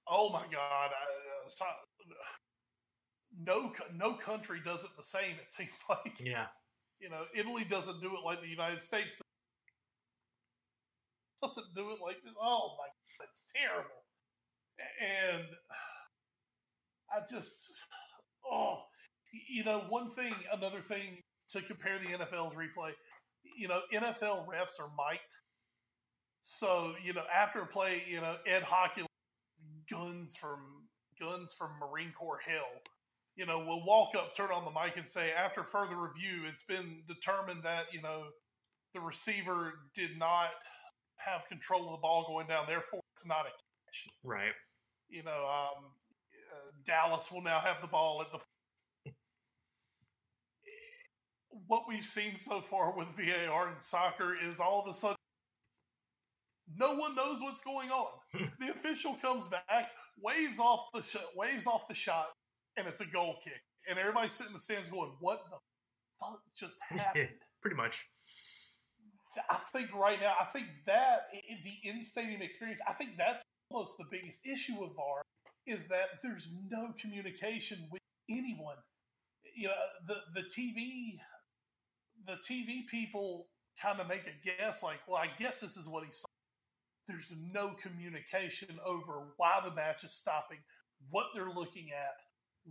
[0.10, 0.92] Oh my God!
[0.92, 1.66] I, uh, so,
[3.40, 5.36] no, no country does it the same.
[5.42, 6.48] It seems like Yeah.
[7.00, 9.20] you know, Italy doesn't do it like the United States
[11.42, 12.34] doesn't do it like this.
[12.42, 14.04] oh my god, it's terrible.
[15.02, 15.46] And
[17.12, 17.72] I just
[18.50, 18.84] oh
[19.50, 21.18] you know, one thing another thing
[21.50, 22.92] to compare the NFL's replay,
[23.58, 25.36] you know, NFL refs are mic'd.
[26.44, 29.06] So, you know, after a play, you know, Ed Hochuli
[29.90, 30.60] guns from
[31.20, 32.82] guns from Marine Corps hell
[33.38, 36.64] you know, will walk up, turn on the mic, and say, after further review, it's
[36.64, 38.24] been determined that, you know,
[38.96, 40.50] the receiver did not
[41.18, 44.08] have control of the ball going down, therefore it's not a catch.
[44.24, 44.54] Right.
[45.10, 45.86] You know, um,
[46.54, 49.12] uh, Dallas will now have the ball at the.
[51.68, 55.18] what we've seen so far with VAR in soccer is all of a sudden
[56.76, 58.08] no one knows what's going on.
[58.60, 59.92] the official comes back,
[60.22, 62.28] waves off the sh- waves off the shot,
[62.78, 63.62] and it's a goal kick.
[63.90, 65.58] And everybody's sitting in the stands going, "What the
[66.20, 67.30] fuck just happened?"
[67.62, 68.06] Pretty much.
[69.50, 73.44] I think right now, I think that i- i- the in-stadium experience, I think that's
[73.70, 75.24] almost the biggest issue with VAR
[75.66, 78.78] is that there's no communication with anyone.
[79.56, 81.22] You know, the the TV,
[82.26, 83.50] the TV people
[83.82, 86.26] kind of make a guess, like, well, I guess this is what he saw.
[87.08, 90.60] There's no communication over why the match is stopping,
[91.10, 92.16] what they're looking at,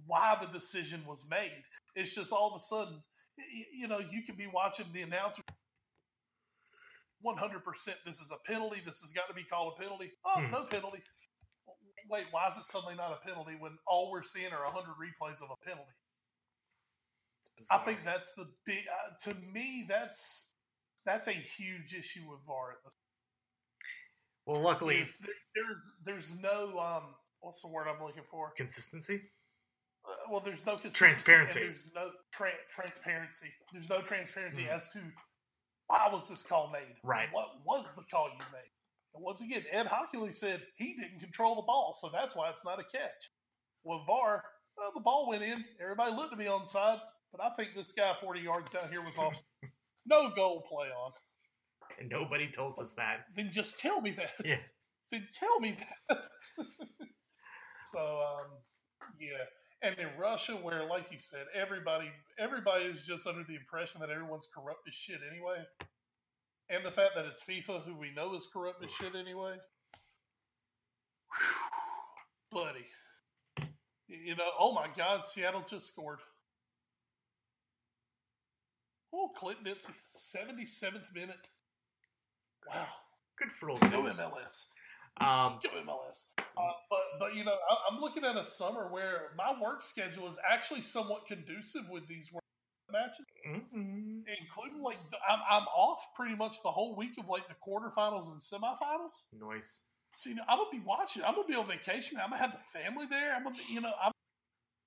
[0.06, 1.62] why the decision was made.
[1.96, 3.02] It's just all of a sudden,
[3.72, 5.42] you know, you could be watching the announcer
[7.26, 8.80] 100% this is a penalty.
[8.84, 10.12] This has got to be called a penalty.
[10.24, 10.50] Oh, Hmm.
[10.50, 11.02] no penalty.
[12.08, 15.42] Wait, why is it suddenly not a penalty when all we're seeing are 100 replays
[15.42, 15.90] of a penalty?
[17.70, 18.84] I think that's the big.
[18.88, 20.54] Uh, to me, that's
[21.04, 22.72] that's a huge issue with VAR.
[22.72, 22.94] At this
[24.46, 28.52] Well, luckily, is there, there's there's no um what's the word I'm looking for?
[28.56, 29.20] consistency.
[30.08, 31.60] Uh, well, there's no consistency Transparency.
[31.60, 33.48] There's no tra- transparency.
[33.72, 34.68] There's no transparency Mhm.
[34.74, 35.00] as to
[35.86, 36.96] why was this call made.
[37.02, 37.28] Right.
[37.32, 38.70] What was the call you made?
[39.14, 42.64] And once again, Ed Hochuli said he didn't control the ball, so that's why it's
[42.64, 43.30] not a catch.
[43.84, 44.44] Well, VAR,
[44.76, 45.64] well, the ball went in.
[45.80, 46.98] Everybody looked to be on side,
[47.32, 49.40] but I think this guy 40 yards down here was off.
[50.06, 51.12] no goal play on.
[51.98, 53.26] And nobody tells us that.
[53.34, 54.32] Then just tell me that.
[54.44, 54.58] Yeah.
[55.10, 55.76] then tell me
[56.08, 56.18] that.
[57.86, 58.50] so um,
[59.18, 59.44] yeah,
[59.82, 64.10] and in Russia, where like you said, everybody everybody is just under the impression that
[64.10, 65.64] everyone's corrupt as shit anyway,
[66.70, 69.56] and the fact that it's FIFA, who we know is corrupt as shit anyway.
[71.30, 72.86] Whew, buddy,
[74.08, 76.20] you know, oh my God, Seattle just scored.
[79.14, 81.48] Oh, Clint Dempsey, seventy seventh minute.
[82.68, 82.86] Wow,
[83.38, 84.66] Good for old go MLS.
[85.20, 86.24] Um, Go MLS.
[86.58, 90.28] Uh, but but you know, I, I'm looking at a summer where my work schedule
[90.28, 92.42] is actually somewhat conducive with these World
[92.88, 94.22] Cup matches, mhm.
[94.40, 94.98] including like
[95.28, 99.24] I'm I'm off pretty much the whole week of like the quarterfinals and semifinals.
[99.32, 99.80] Nice.
[100.14, 101.24] So you know, I'm gonna be watching.
[101.24, 102.18] I'm gonna be on vacation.
[102.22, 103.34] I'm gonna have the family there.
[103.34, 104.12] I'm gonna, be, you know, I'm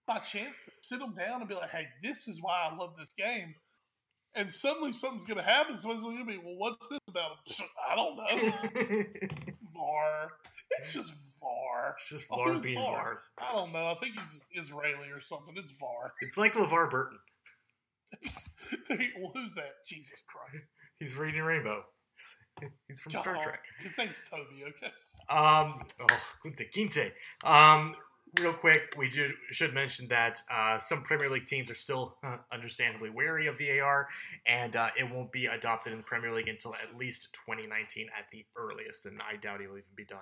[0.07, 2.95] my chance to sit them down and be like, hey, this is why I love
[2.97, 3.55] this game.
[4.35, 5.77] and suddenly something's going to happen.
[5.77, 7.37] Someone's going to be, well, what's this about?
[7.91, 9.03] I don't know.
[9.79, 10.31] VAR.
[10.77, 11.95] It's just VAR.
[11.97, 12.93] It's just Oh, VAR who's being VAR?
[12.93, 13.21] VAR.
[13.49, 13.87] I don't know.
[13.87, 15.53] I think he's Israeli or something.
[15.57, 16.13] It's VAR.
[16.21, 17.19] It's like LeVar Burton.
[18.89, 19.85] well, who's that?
[19.87, 20.65] Jesus Christ.
[20.99, 21.83] He's reading Rainbow.
[22.87, 23.61] He's from Star Trek.
[23.81, 24.93] His name's Toby, okay?
[25.29, 26.07] Um, oh,
[26.45, 27.11] Kunta Kinte.
[27.43, 27.95] Um,
[28.39, 32.37] real quick, we do should mention that uh, some Premier League teams are still uh,
[32.51, 34.07] understandably wary of VAR,
[34.45, 38.25] and uh, it won't be adopted in the Premier League until at least 2019 at
[38.31, 40.19] the earliest, and I doubt it will even be done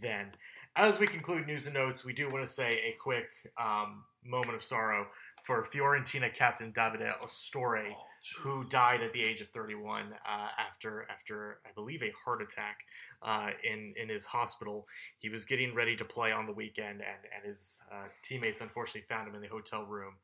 [0.00, 0.32] then.
[0.74, 3.28] As we conclude news and notes, we do want to say a quick
[3.60, 5.08] um, moment of sorrow
[5.44, 8.06] for Fiorentina captain Davide Astori Oh,
[8.38, 12.78] who died at the age of 31 uh, after after I believe a heart attack
[13.22, 14.86] uh, in in his hospital.
[15.18, 19.06] He was getting ready to play on the weekend, and and his uh, teammates unfortunately
[19.08, 20.14] found him in the hotel room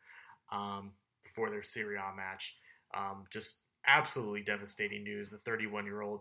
[0.53, 0.93] um,
[1.23, 2.57] before their Serie A match.
[2.95, 5.31] Um, just absolutely devastating news.
[5.31, 6.21] The 31 year old.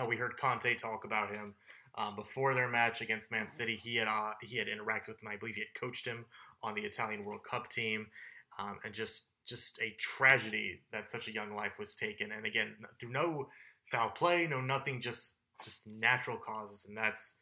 [0.00, 1.54] Uh, we heard Conte talk about him.
[1.98, 5.28] Um, before their match against Man City, he had uh, he had interacted with him.
[5.28, 6.26] I believe he had coached him
[6.62, 8.06] on the Italian World Cup team,
[8.58, 12.32] um, and just just a tragedy that such a young life was taken.
[12.32, 13.48] And again, through no
[13.90, 17.36] foul play, no nothing, just just natural causes, and that's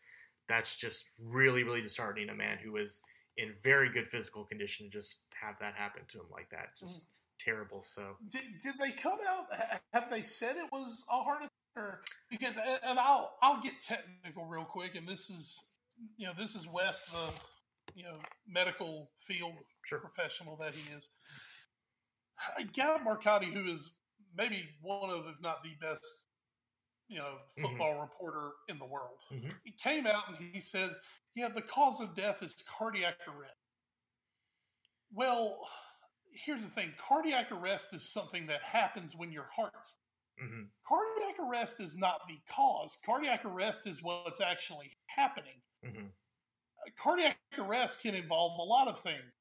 [0.49, 2.29] that's just really really disheartening.
[2.29, 3.03] A man who is
[3.37, 7.03] in very good physical condition, to just have that happen to him like that, just
[7.03, 7.07] mm.
[7.41, 7.83] terrible.
[7.83, 9.47] So Did, did they come out?
[9.93, 11.51] Have they said it was a heart attack?
[11.77, 15.59] Or, because and- and I'll I'll get technical real quick, and this is
[16.17, 17.33] you know this is Wes the
[17.95, 18.17] you know
[18.47, 19.55] medical field
[19.85, 19.99] Sure.
[19.99, 21.09] professional that he is.
[22.73, 23.97] Gab Marcotti, who is
[24.35, 26.05] maybe one of if not the best
[27.09, 29.61] you know football reporter in the world, Mhm.
[29.65, 31.01] he came out and he said,
[31.35, 33.57] "Yeah, the cause of death is cardiac arrest."
[35.11, 35.69] Well,
[36.33, 40.01] here's the thing: cardiac arrest is something that happens when your heart's
[40.41, 40.71] mhm.
[40.87, 42.97] cardiac arrest is not the cause.
[43.05, 45.63] Cardiac arrest is what's actually happening.
[45.85, 46.13] Mhm.
[46.97, 49.33] Cardiac arrest can involve a lot of things.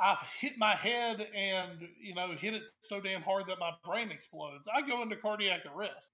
[0.00, 4.10] I've hit my head and you know hit it so damn hard that my brain
[4.10, 4.66] explodes.
[4.72, 6.12] I go into cardiac arrest.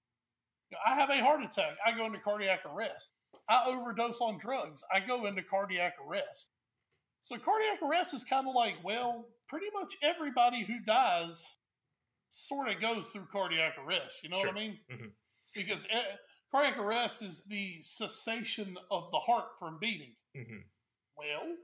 [0.85, 1.77] I have a heart attack.
[1.85, 3.13] I go into cardiac arrest.
[3.49, 4.83] I overdose on drugs.
[4.93, 6.51] I go into cardiac arrest.
[7.21, 11.45] So cardiac arrest is kind of like, well, pretty much everybody who dies
[12.29, 14.21] sort of goes through cardiac arrest.
[14.23, 14.53] You know what I Sure.
[14.53, 14.79] mean?
[14.91, 15.11] Mhm.
[15.53, 16.15] Because eh,
[16.51, 20.13] cardiac arrest is the cessation of the heart from beating.
[20.35, 20.63] Mhm.
[21.15, 21.55] Well,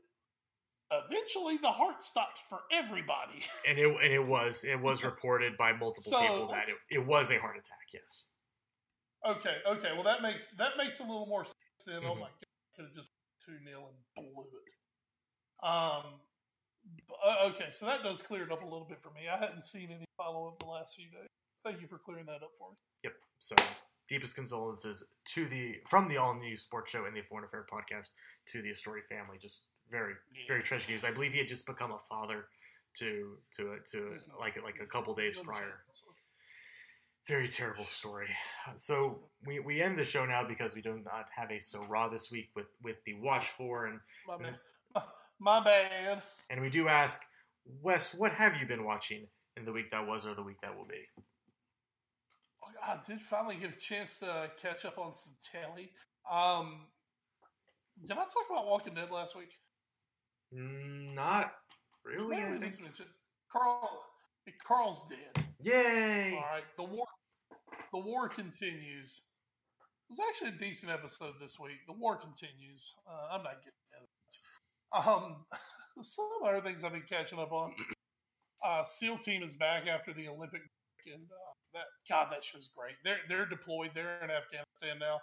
[1.10, 3.44] eventually the heart stops for everybody.
[3.68, 7.06] And it and it was it was reported by multiple So- people that it, it
[7.06, 7.88] was a heart attack.
[7.94, 8.26] Yes.
[9.26, 9.90] okay, okay.
[9.94, 11.56] Well, that makes that makes a little more sense.
[11.86, 12.20] Then, oh Mhm.
[12.20, 12.46] my god,
[12.76, 13.12] could have just
[13.44, 15.66] two nil and blew it.
[15.66, 16.20] Um.
[17.24, 19.28] uh, Okay, so that does clear it up a little bit for me.
[19.32, 21.28] I hadn't seen any follow up the last few days.
[21.64, 22.78] Thank you for clearing that up for me.
[23.04, 23.14] Yep.
[23.40, 23.56] So
[24.10, 25.04] deepest condolences
[25.34, 28.10] to the from the all new sports show and the Foreign Affair podcast
[28.52, 29.38] to the Astori family.
[29.42, 30.16] Just very
[30.48, 31.04] very tragic news.
[31.06, 32.46] I believe he had just become a father
[32.98, 35.86] to to to like like a couple days prior.
[37.28, 38.28] Very terrible story.
[38.76, 42.10] So we, we end the show now because we do not have a so raw
[42.10, 44.56] this week with with the watch for and My bad.
[44.94, 45.02] My,
[45.40, 46.22] my bad.
[46.50, 47.22] and we do ask
[47.82, 50.76] Wes, what have you been watching in the week that was or the week that
[50.76, 51.08] will be?
[52.86, 55.92] I did finally get a chance to catch up on some telly.
[56.30, 56.88] Um,
[58.02, 59.54] did I talk about Walking Dead last week?
[60.54, 61.52] Mm, Not
[62.06, 62.38] really.
[62.38, 62.62] I think.
[62.82, 63.10] mentioned
[63.52, 64.04] Carl.
[64.68, 65.46] Carl's dead.
[65.62, 66.36] Yay!
[66.36, 67.06] All right, the war.
[67.94, 69.22] The war continues.
[70.10, 71.80] It was actually a decent episode this week.
[71.88, 72.94] The war continues.
[73.08, 75.08] Uh, I'm not getting it.
[75.08, 75.46] Um,
[76.04, 77.74] some other things I've been catching up on.
[78.66, 80.62] Uh, SEAL team is back after the Olympic,
[81.08, 82.96] and uh, that God, that show's great.
[83.04, 83.92] They're they're deployed.
[83.94, 85.20] They're in Afghanistan now,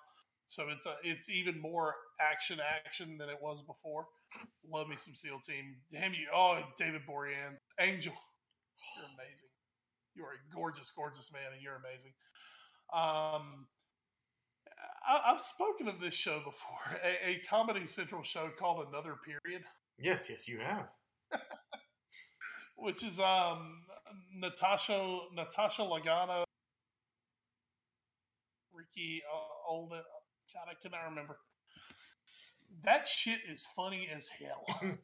[0.48, 4.06] so it's a it's even more action action than it was before.
[4.70, 5.76] Love me some SEAL team.
[5.92, 6.26] Damn you!
[6.34, 8.12] Oh, David Boreanaz, Angel,
[8.96, 9.48] you're amazing.
[10.14, 12.12] You are a gorgeous, gorgeous man, and you're amazing.
[12.92, 13.66] Um,
[15.06, 19.64] I, I've spoken of this show before, a, a Comedy Central show called Another Period,
[20.02, 20.88] Yes, yes, you have.
[22.76, 23.82] which is um
[24.34, 26.44] Natasha Natasha Leggero,
[28.72, 30.00] Ricky uh, Olden.
[30.54, 31.36] God, I cannot remember.
[32.84, 34.64] That shit is funny as hell.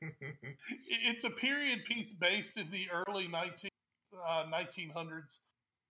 [0.89, 3.71] It's a period piece based in the early 19,
[4.27, 5.39] uh, 1900s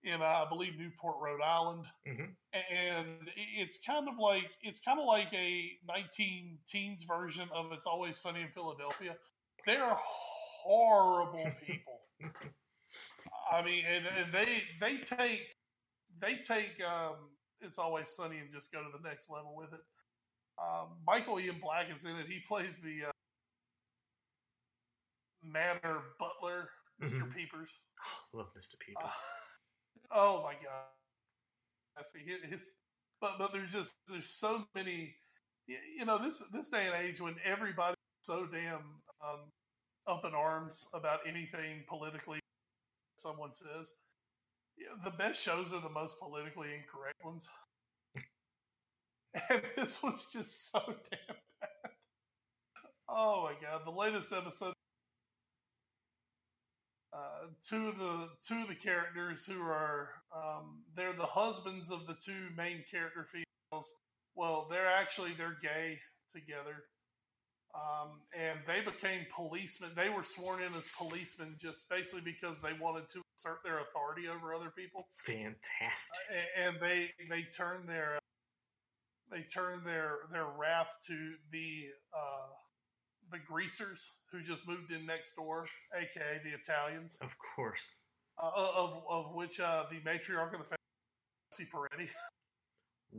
[0.03, 1.85] in, uh, I believe, Newport, Rhode Island.
[2.07, 2.35] Mhm.
[2.53, 7.85] And it's kind of like it's kind of like a 19 teens version of It's
[7.85, 9.15] Always Sunny in Philadelphia.
[9.65, 11.99] They're horrible people.
[13.51, 15.53] I mean, and, and they they take
[16.19, 17.15] they take um,
[17.61, 19.81] it's always sunny and just go to the next level with it.
[20.59, 22.27] Um, Michael Ian Black is in it.
[22.27, 23.11] He plays the uh,
[25.43, 26.69] Manor Butler,
[26.99, 27.33] mister Mhm.
[27.35, 27.79] Peepers.
[28.33, 28.77] Love Mr.
[28.79, 29.03] Peepers.
[29.05, 29.11] Uh,
[30.11, 30.85] oh my god!
[31.97, 32.73] I see his,
[33.21, 35.15] but but there's just there's so many.
[35.67, 39.51] You know this this day and age when everybody's so damn um,
[40.07, 42.39] up in arms about anything politically
[43.17, 43.93] someone says.
[45.03, 47.49] The best shows are the most politically incorrect ones,
[49.49, 51.91] and this was just so damn bad.
[53.09, 53.81] Oh my god!
[53.85, 54.73] The latest episode
[57.17, 62.05] uh, two of the two of the characters who are um, they're the husbands of
[62.05, 63.91] the two main character females.
[64.35, 65.97] Well, they're actually they're gay
[66.31, 66.83] together,
[67.73, 69.91] um, and they became policemen.
[69.95, 74.27] They were sworn in as policemen just basically because they wanted to assert their authority
[74.27, 76.17] over other people, Fantastic.
[76.31, 78.19] A- and they they turned their
[79.31, 82.47] they turned their their wrath to the uh,
[83.31, 87.97] the greasers who just moved in next door, aka the Italians Of course.
[88.41, 90.77] uh, of of which uh, the matriarch of the family,
[91.51, 92.09] Nancy Peretti.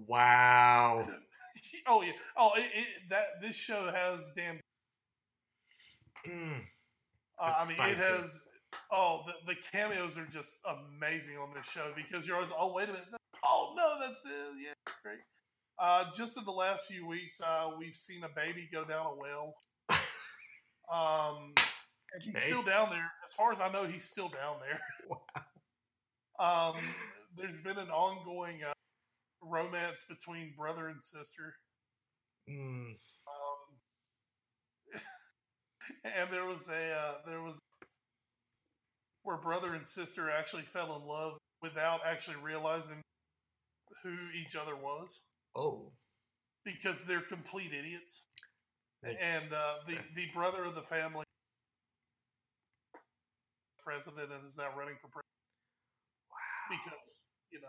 [0.06, 1.08] Wow.
[1.86, 4.60] oh yeah, oh it, it, that this show has damn.
[6.26, 6.60] Mm.
[7.40, 8.02] Uh, I mean, spicy.
[8.02, 8.42] it has.
[8.92, 12.52] Oh, the, the cameos are just amazing on this show because you're always.
[12.58, 13.08] Oh wait a minute.
[13.44, 14.30] Oh no, that's it.
[14.62, 15.18] Yeah, great.
[15.78, 19.14] Uh, just in the last few weeks, uh, we've seen a baby go down a
[19.14, 19.54] well.
[20.90, 21.52] Um,
[22.14, 23.10] and he's still down there.
[23.24, 24.80] As far as I know, he's still down there.
[26.40, 26.74] Wow.
[26.74, 26.76] Um,
[27.36, 28.72] there's been an ongoing uh,
[29.42, 31.54] romance between brother and sister.
[32.48, 32.92] Mm.
[32.94, 33.80] Um,
[36.04, 37.58] and there was a uh, there was
[39.24, 43.02] where brother and sister actually fell in love without actually realizing
[44.04, 45.18] who each other was
[45.56, 45.92] Oh.
[46.64, 48.24] because they're complete idiots.
[49.02, 51.24] Makes and uh, the the brother of the family
[53.84, 55.24] president and is now running for president
[56.30, 56.76] Wow.
[56.76, 57.20] because
[57.50, 57.68] you know.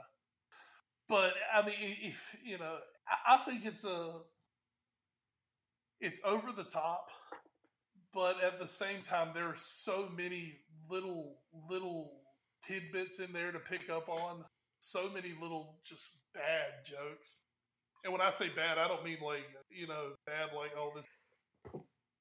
[1.08, 2.78] But I mean, if you know,
[3.08, 4.22] I, I think it's a
[6.02, 7.10] it's over the top,
[8.14, 10.56] but at the same time, there are so many
[10.90, 11.40] little
[11.70, 12.22] little
[12.68, 14.44] tidbits in there to pick up on.
[14.80, 17.40] So many little just bad jokes.
[18.04, 21.06] And when I say bad, I don't mean like you know bad like oh this.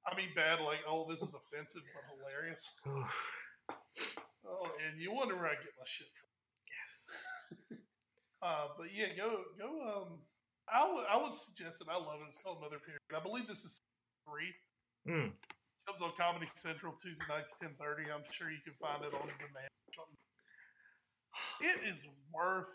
[0.06, 2.64] I mean bad like oh this is offensive but hilarious.
[4.48, 6.30] Oh, and you wonder where I get my shit from.
[6.72, 6.92] Yes.
[8.40, 9.66] Uh, but yeah, go go.
[9.82, 10.22] Um,
[10.70, 11.88] I would I would suggest it.
[11.90, 12.30] I love it.
[12.30, 13.02] It's called Another Period.
[13.10, 13.82] I believe this is
[14.22, 14.54] three.
[15.10, 15.34] Mm.
[15.90, 18.06] Comes on Comedy Central Tuesday nights ten thirty.
[18.06, 19.74] I'm sure you can find it on demand.
[21.60, 22.70] It is worth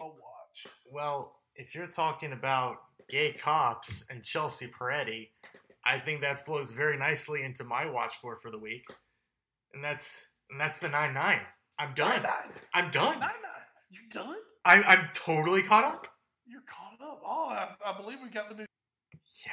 [0.00, 0.66] a watch.
[0.90, 2.76] Well, if you're talking about
[3.08, 5.28] gay cops and Chelsea Peretti,
[5.84, 8.84] I think that flows very nicely into my watch for for the week,
[9.72, 11.40] and that's and that's the nine nine.
[11.78, 12.22] I'm done.
[12.22, 12.32] Nine
[12.72, 13.18] I'm done.
[13.18, 13.20] nine.
[13.20, 13.30] nine.
[13.90, 14.36] You done?
[14.64, 16.06] I'm I'm totally caught up.
[16.46, 17.20] You're caught up.
[17.24, 18.66] Oh, I, I believe we got the new.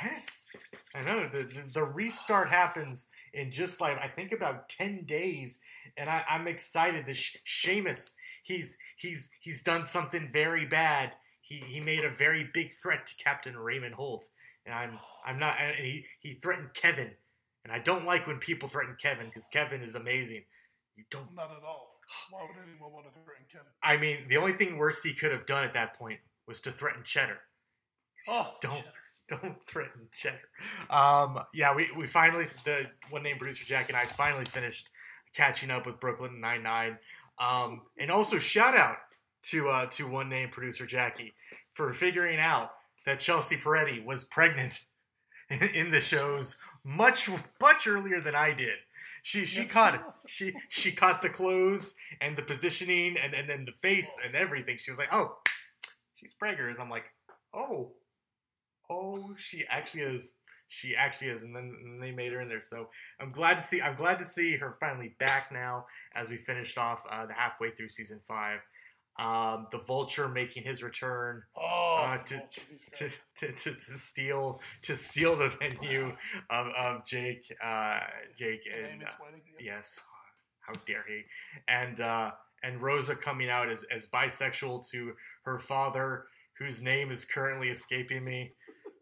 [0.03, 0.47] Yes,
[0.95, 1.27] I know.
[1.27, 5.59] The, the the restart happens in just like I think about ten days,
[5.97, 7.05] and I, I'm excited.
[7.05, 8.11] The Sh- Seamus,
[8.43, 11.13] he's he's he's done something very bad.
[11.51, 14.29] He he made a very big threat to Captain Raymond Holt,
[14.65, 15.57] and I'm I'm not.
[15.59, 17.11] And he he threatened Kevin,
[17.65, 20.43] and I don't like when people threaten Kevin because Kevin is amazing.
[20.95, 21.35] You don't.
[21.35, 21.99] Not at all.
[22.29, 23.67] Why would anyone want to threaten Kevin?
[23.83, 26.71] I mean, the only thing worse he could have done at that point was to
[26.71, 27.39] threaten Cheddar.
[28.29, 28.75] Oh, Don't.
[28.75, 28.85] shit.
[29.27, 30.37] Don't threaten Cheddar.
[30.89, 34.89] Um, yeah, we, we finally the one name producer Jack and I finally finished
[35.33, 36.97] catching up with Brooklyn Nine Nine.
[37.39, 38.97] Um, and also shout out
[39.43, 41.33] to uh, to one name producer Jackie
[41.73, 42.71] for figuring out
[43.05, 44.81] that Chelsea Peretti was pregnant
[45.49, 47.29] in the shows much
[47.61, 48.77] much earlier than I did.
[49.23, 49.93] She she Yes, caught
[50.25, 50.55] she it.
[50.69, 54.77] She she caught the clothes and the positioning and and, and the face and everything.
[54.77, 55.37] She was like, oh,
[56.15, 56.79] she's preggers.
[56.79, 57.05] I'm like,
[57.53, 57.93] oh,
[58.89, 60.33] oh, she actually is.
[60.73, 62.61] She actually is, and then and they made her in there.
[62.61, 62.87] So
[63.19, 63.81] I'm glad to see.
[63.81, 65.85] I'm glad to see her finally back now
[66.15, 68.59] as we finished off uh, the halfway through season five.
[69.19, 72.41] Um, the Vulture making his return Oh, uh, to,
[72.93, 76.15] to, to, to, steal to steal the venue
[76.49, 77.99] of, of Jake uh,
[78.37, 79.07] Jake and uh,
[79.59, 79.99] yes,
[80.61, 81.23] how dare he?
[81.67, 82.31] And uh,
[82.63, 85.13] and Rosa coming out as, as bisexual to
[85.43, 86.25] her father,
[86.57, 88.53] whose name is currently escaping me.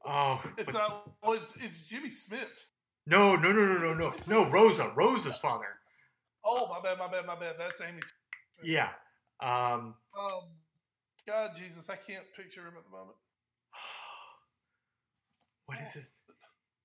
[0.06, 1.12] Oh, It's not.
[1.22, 2.66] Well, it's, it's Jimmy Smits.
[3.06, 5.66] no, no, no, no, no, no, no, Rosa, Rosa's father.
[6.44, 7.56] Oh, my bad, my bad, my bad.
[7.60, 8.00] That's Amy.
[8.64, 8.90] Yeah.
[9.42, 10.44] Um, Um,
[11.28, 13.16] God, Jesus, I can't picture him at the moment.
[15.66, 16.12] what is his?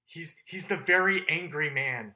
[0.07, 2.15] He's he's the very angry man.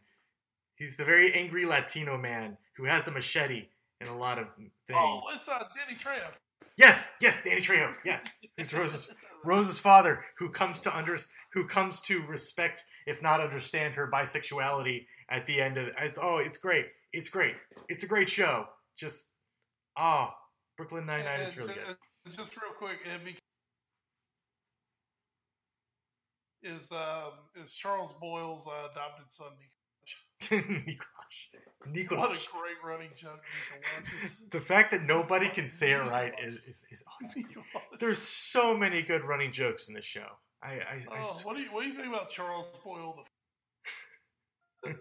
[0.76, 3.66] He's the very angry Latino man who has a machete
[4.00, 4.70] and a lot of things.
[4.92, 6.30] Oh, it's uh, Danny Trejo.
[6.76, 7.92] Yes, yes, Danny Trejo.
[8.04, 9.10] Yes, who's Rose's
[9.44, 11.16] Rose's father, who comes to under
[11.52, 15.94] who comes to respect, if not understand, her bisexuality at the end of it.
[15.98, 16.86] It's oh, it's great.
[17.12, 17.54] It's great.
[17.88, 18.66] It's a great show.
[18.96, 19.26] Just
[19.98, 20.28] oh,
[20.76, 22.36] Brooklyn Nine Nine is really ju- good.
[22.36, 22.98] Just real quick,
[26.62, 29.48] is um, is Charles Boyle's uh, adopted son.
[30.50, 30.98] Nikolash.
[32.10, 33.40] What a great running joke,
[34.50, 37.44] The fact that nobody can say it right is is, is awesome.
[37.98, 40.26] There's so many good running jokes in this show.
[40.62, 43.24] I, I, I Oh, what do you what do you think about Charles Boyle?
[44.82, 44.94] The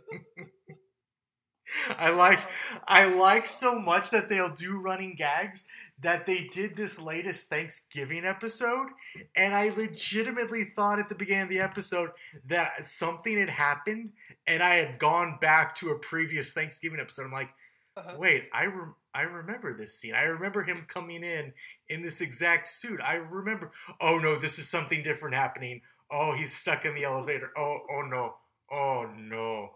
[1.98, 2.40] I like
[2.88, 5.64] I like so much that they'll do running gags
[6.02, 8.88] that they did this latest Thanksgiving episode
[9.36, 12.12] and I legitimately thought at the beginning of the episode
[12.48, 14.12] that something had happened
[14.46, 17.26] and I had gone back to a previous Thanksgiving episode.
[17.26, 17.50] I'm like,
[17.98, 18.16] Uh-huh.
[18.18, 20.14] wait, I rem- I remember this scene.
[20.14, 21.52] I remember him coming in
[21.90, 23.02] in this exact suit.
[23.04, 23.72] I remember.
[24.00, 25.82] Oh no, this is something different happening.
[26.12, 27.52] Oh, he's stuck in the elevator.
[27.58, 28.36] Oh, oh no.
[28.72, 29.72] Oh no.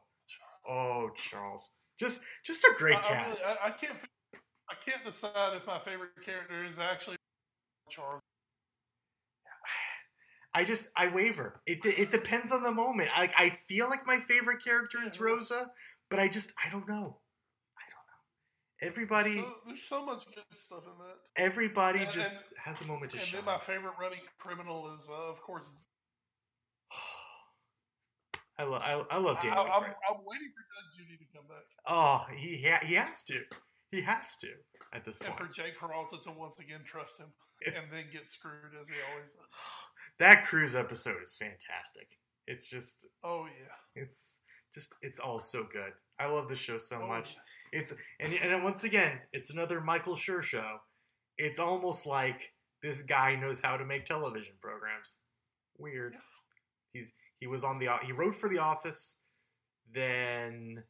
[0.69, 1.71] Oh, Charles.
[2.01, 3.45] Just just a great I, I, really, cast.
[3.45, 3.93] I, I can't
[4.67, 7.17] I can't decide if my favorite character is actually
[7.91, 8.21] Charles.
[10.55, 11.61] I just I waver.
[11.67, 13.09] It it depends on the moment.
[13.15, 15.69] Like I feel like my favorite character is Rosa,
[16.09, 17.19] but I just I don't know.
[17.77, 18.21] I don't know.
[18.81, 21.17] Everybody So, there's so much good stuff in that.
[21.35, 23.37] everybody And- just has a moment to And shine.
[23.37, 25.69] then my favorite running criminal is, uh, of course,
[28.61, 29.55] I love I, I love I, Danny.
[29.55, 31.65] I'm, I'm waiting for Doug Judy to come back.
[31.87, 33.41] Oh, he ha- he has to.
[33.91, 34.47] He has to
[34.93, 35.39] at this And point.
[35.39, 37.27] And for Jake Peralta to once again trust him
[37.65, 39.51] and then get screwed as he always does.
[40.19, 42.07] That cruise episode is fantastic.
[42.45, 44.01] It's just Oh, yeah.
[44.03, 44.39] it's
[44.71, 45.93] just it's all so good.
[46.19, 47.35] I love this show so Oh, much.
[47.73, 47.79] yeah.
[47.79, 50.77] It's and and once again, it's another Michael Schur show.
[51.39, 55.15] It's almost like this guy knows how to make television programs.
[55.79, 56.13] Weird.
[56.13, 56.19] Yeah.
[56.93, 59.17] He's he was on the he wrote for The Office,
[59.93, 60.83] then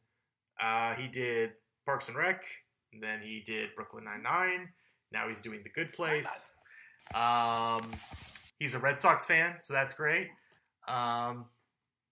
[0.62, 1.52] uh, he did
[1.84, 2.44] Parks and Rec,
[2.92, 4.68] and then he did Brooklyn Nine Nine.
[5.12, 6.50] Now he's doing The Good Place.
[7.14, 7.90] Um,
[8.58, 10.28] he's a Red Sox fan, so that's great.
[10.86, 11.46] Um,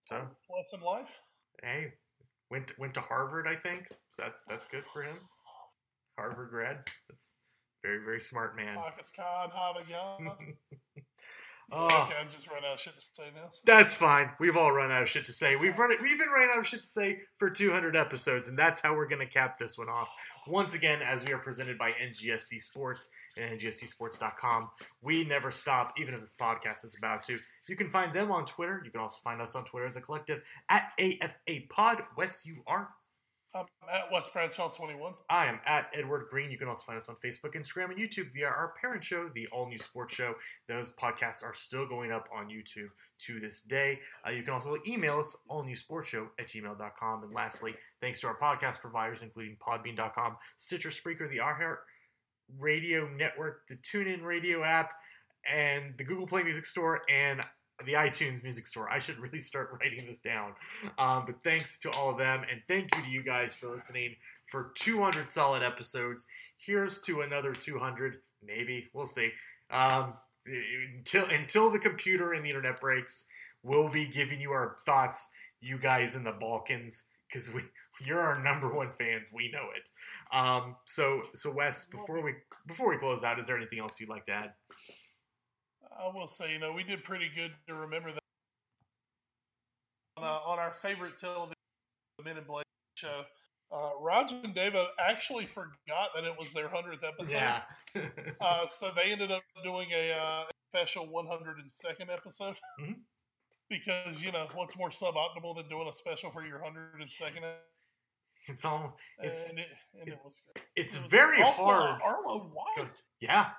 [0.07, 1.21] so Plus in life.
[1.63, 1.93] hey,
[2.51, 3.89] went went to Harvard, I think.
[4.11, 5.17] So that's that's good for him.
[6.19, 6.79] Harvard grad.
[7.09, 7.25] That's
[7.83, 8.77] very very smart man.
[8.77, 10.55] Marcus Khan, Harvey Young.
[11.73, 11.85] Oh.
[11.85, 13.49] Okay, I'm just running out of shit to say now.
[13.65, 14.31] That's fine.
[14.41, 15.55] We've all run out of shit to say.
[15.61, 16.01] We've run it.
[16.03, 19.09] We've been running out of shit to say for 200 episodes, and that's how we're
[19.09, 20.09] going to cap this one off.
[20.49, 24.71] Once again, as we are presented by NGSC Sports and NGSCSports.com,
[25.03, 27.39] we never stop, even if this podcast is about to.
[27.69, 28.83] You can find them on Twitter.
[28.85, 32.03] You can also find us on Twitter as a collective at AFA Pod.
[32.17, 32.89] Wes, you are.
[33.53, 35.13] I'm at Wes Bradshaw 21.
[35.29, 36.53] I am at Edward Greene.
[36.53, 39.49] You can also find us on Facebook, Instagram, and YouTube via our parent show, the
[39.49, 40.35] All New Sports Show.
[40.69, 42.91] Those podcasts are still going up on YouTube
[43.27, 43.99] to this day.
[44.25, 47.25] Uh, you can also email us, allnewsportshow at gmail.com.
[47.25, 51.79] And lastly, thanks to our podcast providers, including podbean.com, Stitcher Spreaker, the iHeart
[52.57, 54.93] Radio Network, the TuneIn Radio app,
[55.51, 57.41] and the Google Play Music Store, and
[57.87, 58.91] the iTunes Music Store.
[58.91, 60.53] I should really start writing this down.
[60.99, 64.17] Um, but thanks to all of them, and thank you to you guys for listening
[64.51, 66.27] for 200 solid episodes.
[66.59, 69.31] Here's to another 200, maybe we'll see.
[69.71, 70.15] Um,
[70.97, 73.27] until until the computer and the internet breaks,
[73.63, 75.29] we'll be giving you our thoughts,
[75.61, 77.63] you guys in the Balkans, because we
[78.05, 79.29] you're our number one fans.
[79.33, 79.91] We know it.
[80.37, 82.35] Um, so so Wes, before we
[82.67, 84.53] before we close out, is there anything else you'd like to add?
[86.03, 88.21] I will say, you know, we did pretty good to remember that
[90.17, 91.55] on, uh, on our favorite television,
[92.19, 92.65] the Men in Blazers
[92.97, 93.23] show.
[93.73, 97.35] Uh, Rog and Davo actually forgot that it was their hundredth episode.
[97.35, 97.63] Yeah.
[98.41, 102.97] Uh, so they ended up doing a uh, special 102nd episode Mhm.
[103.69, 107.43] because you know what's more suboptimal than doing a special for your 102nd?
[108.49, 109.69] it's all it's and it,
[110.01, 110.65] and it was great.
[110.75, 111.47] it's It was very great.
[111.47, 112.03] also, hard.
[112.03, 113.03] Arlo White.
[113.21, 113.51] Yeah.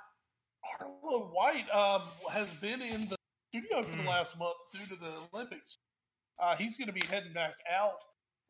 [0.79, 3.15] Arlo White um, has been in the
[3.53, 4.07] studio for the Mm.
[4.07, 5.77] last month due to the Olympics.
[6.39, 7.99] Uh, he's going to be heading back out,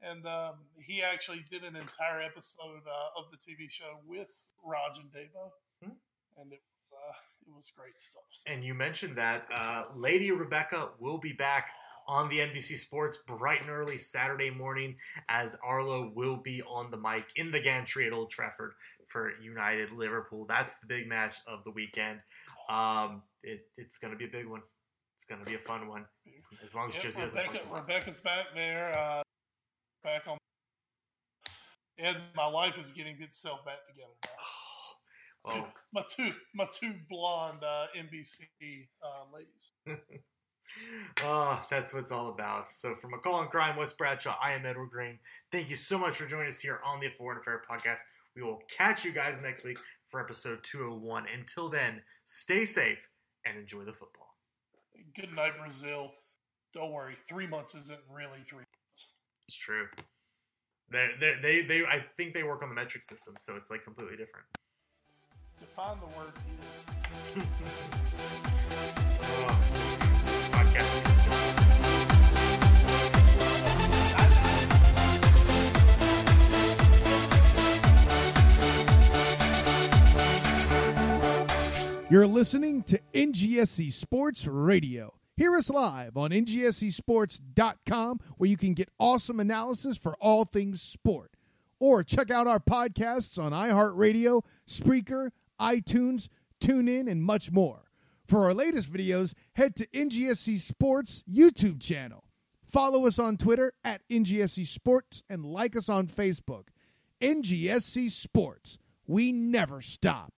[0.01, 4.27] and um, he actually did an entire episode uh, of the TV show with
[4.63, 5.51] Rog and Davo,
[5.83, 5.91] Hmm.
[6.37, 7.13] and it was uh,
[7.47, 8.23] it was great stuff.
[8.31, 11.69] So, And you mentioned that uh, Lady Rebecca will be back
[12.07, 14.95] on the NBC Sports bright and early Saturday morning
[15.29, 18.73] as Arlo will be on the mic in the gantry at Old Trafford
[19.07, 20.45] for United Liverpool.
[20.47, 22.19] That's the big match of the weekend.
[22.69, 24.61] Um, it, it's going to be a big one.
[25.17, 26.05] It's going to be a fun one.
[26.63, 27.87] As long as Yep, Josie doesn't Rebecca, us.
[27.87, 28.97] Rebecca's back there.
[28.97, 29.23] Uh,
[30.03, 30.37] back on.
[31.97, 34.31] And my wife is getting itself back together now.
[35.43, 35.67] Oh.
[35.91, 38.43] My two, my two blonde uh, NBC
[39.03, 39.71] uh, ladies.
[41.23, 42.69] oh, that's what it's all about.
[42.69, 45.19] So, from McCall and Crime, Wes Bradshaw, I am Edward Greene.
[45.51, 47.99] Thank you so much for joining us here on the Foreign Affair podcast.
[48.35, 49.77] We will catch you guys next week
[50.07, 51.25] for episode 201.
[51.33, 53.07] Until then, stay safe
[53.45, 54.35] and enjoy the football.
[55.15, 56.13] Good night, Brazil.
[56.73, 59.07] Don't worry, three months isn't really three months.
[59.47, 59.87] It's true.
[60.89, 61.09] They,
[61.41, 64.45] they, they, I think they work on the metric system, so it's like completely different.
[65.59, 66.33] Define the word.
[82.11, 85.13] You're listening to NGSC Sports Radio.
[85.37, 91.31] Hear us live on ngscsports.com where you can get awesome analysis for all things sport.
[91.79, 96.27] Or check out our podcasts on iHeartRadio, Spreaker, iTunes,
[96.61, 97.90] TuneIn, and much more.
[98.31, 102.23] For our latest videos, head to NGSC Sports YouTube channel.
[102.63, 106.69] Follow us on Twitter at NGSC Sports and like us on Facebook.
[107.21, 108.77] NGSC Sports.
[109.05, 110.31] We never stop.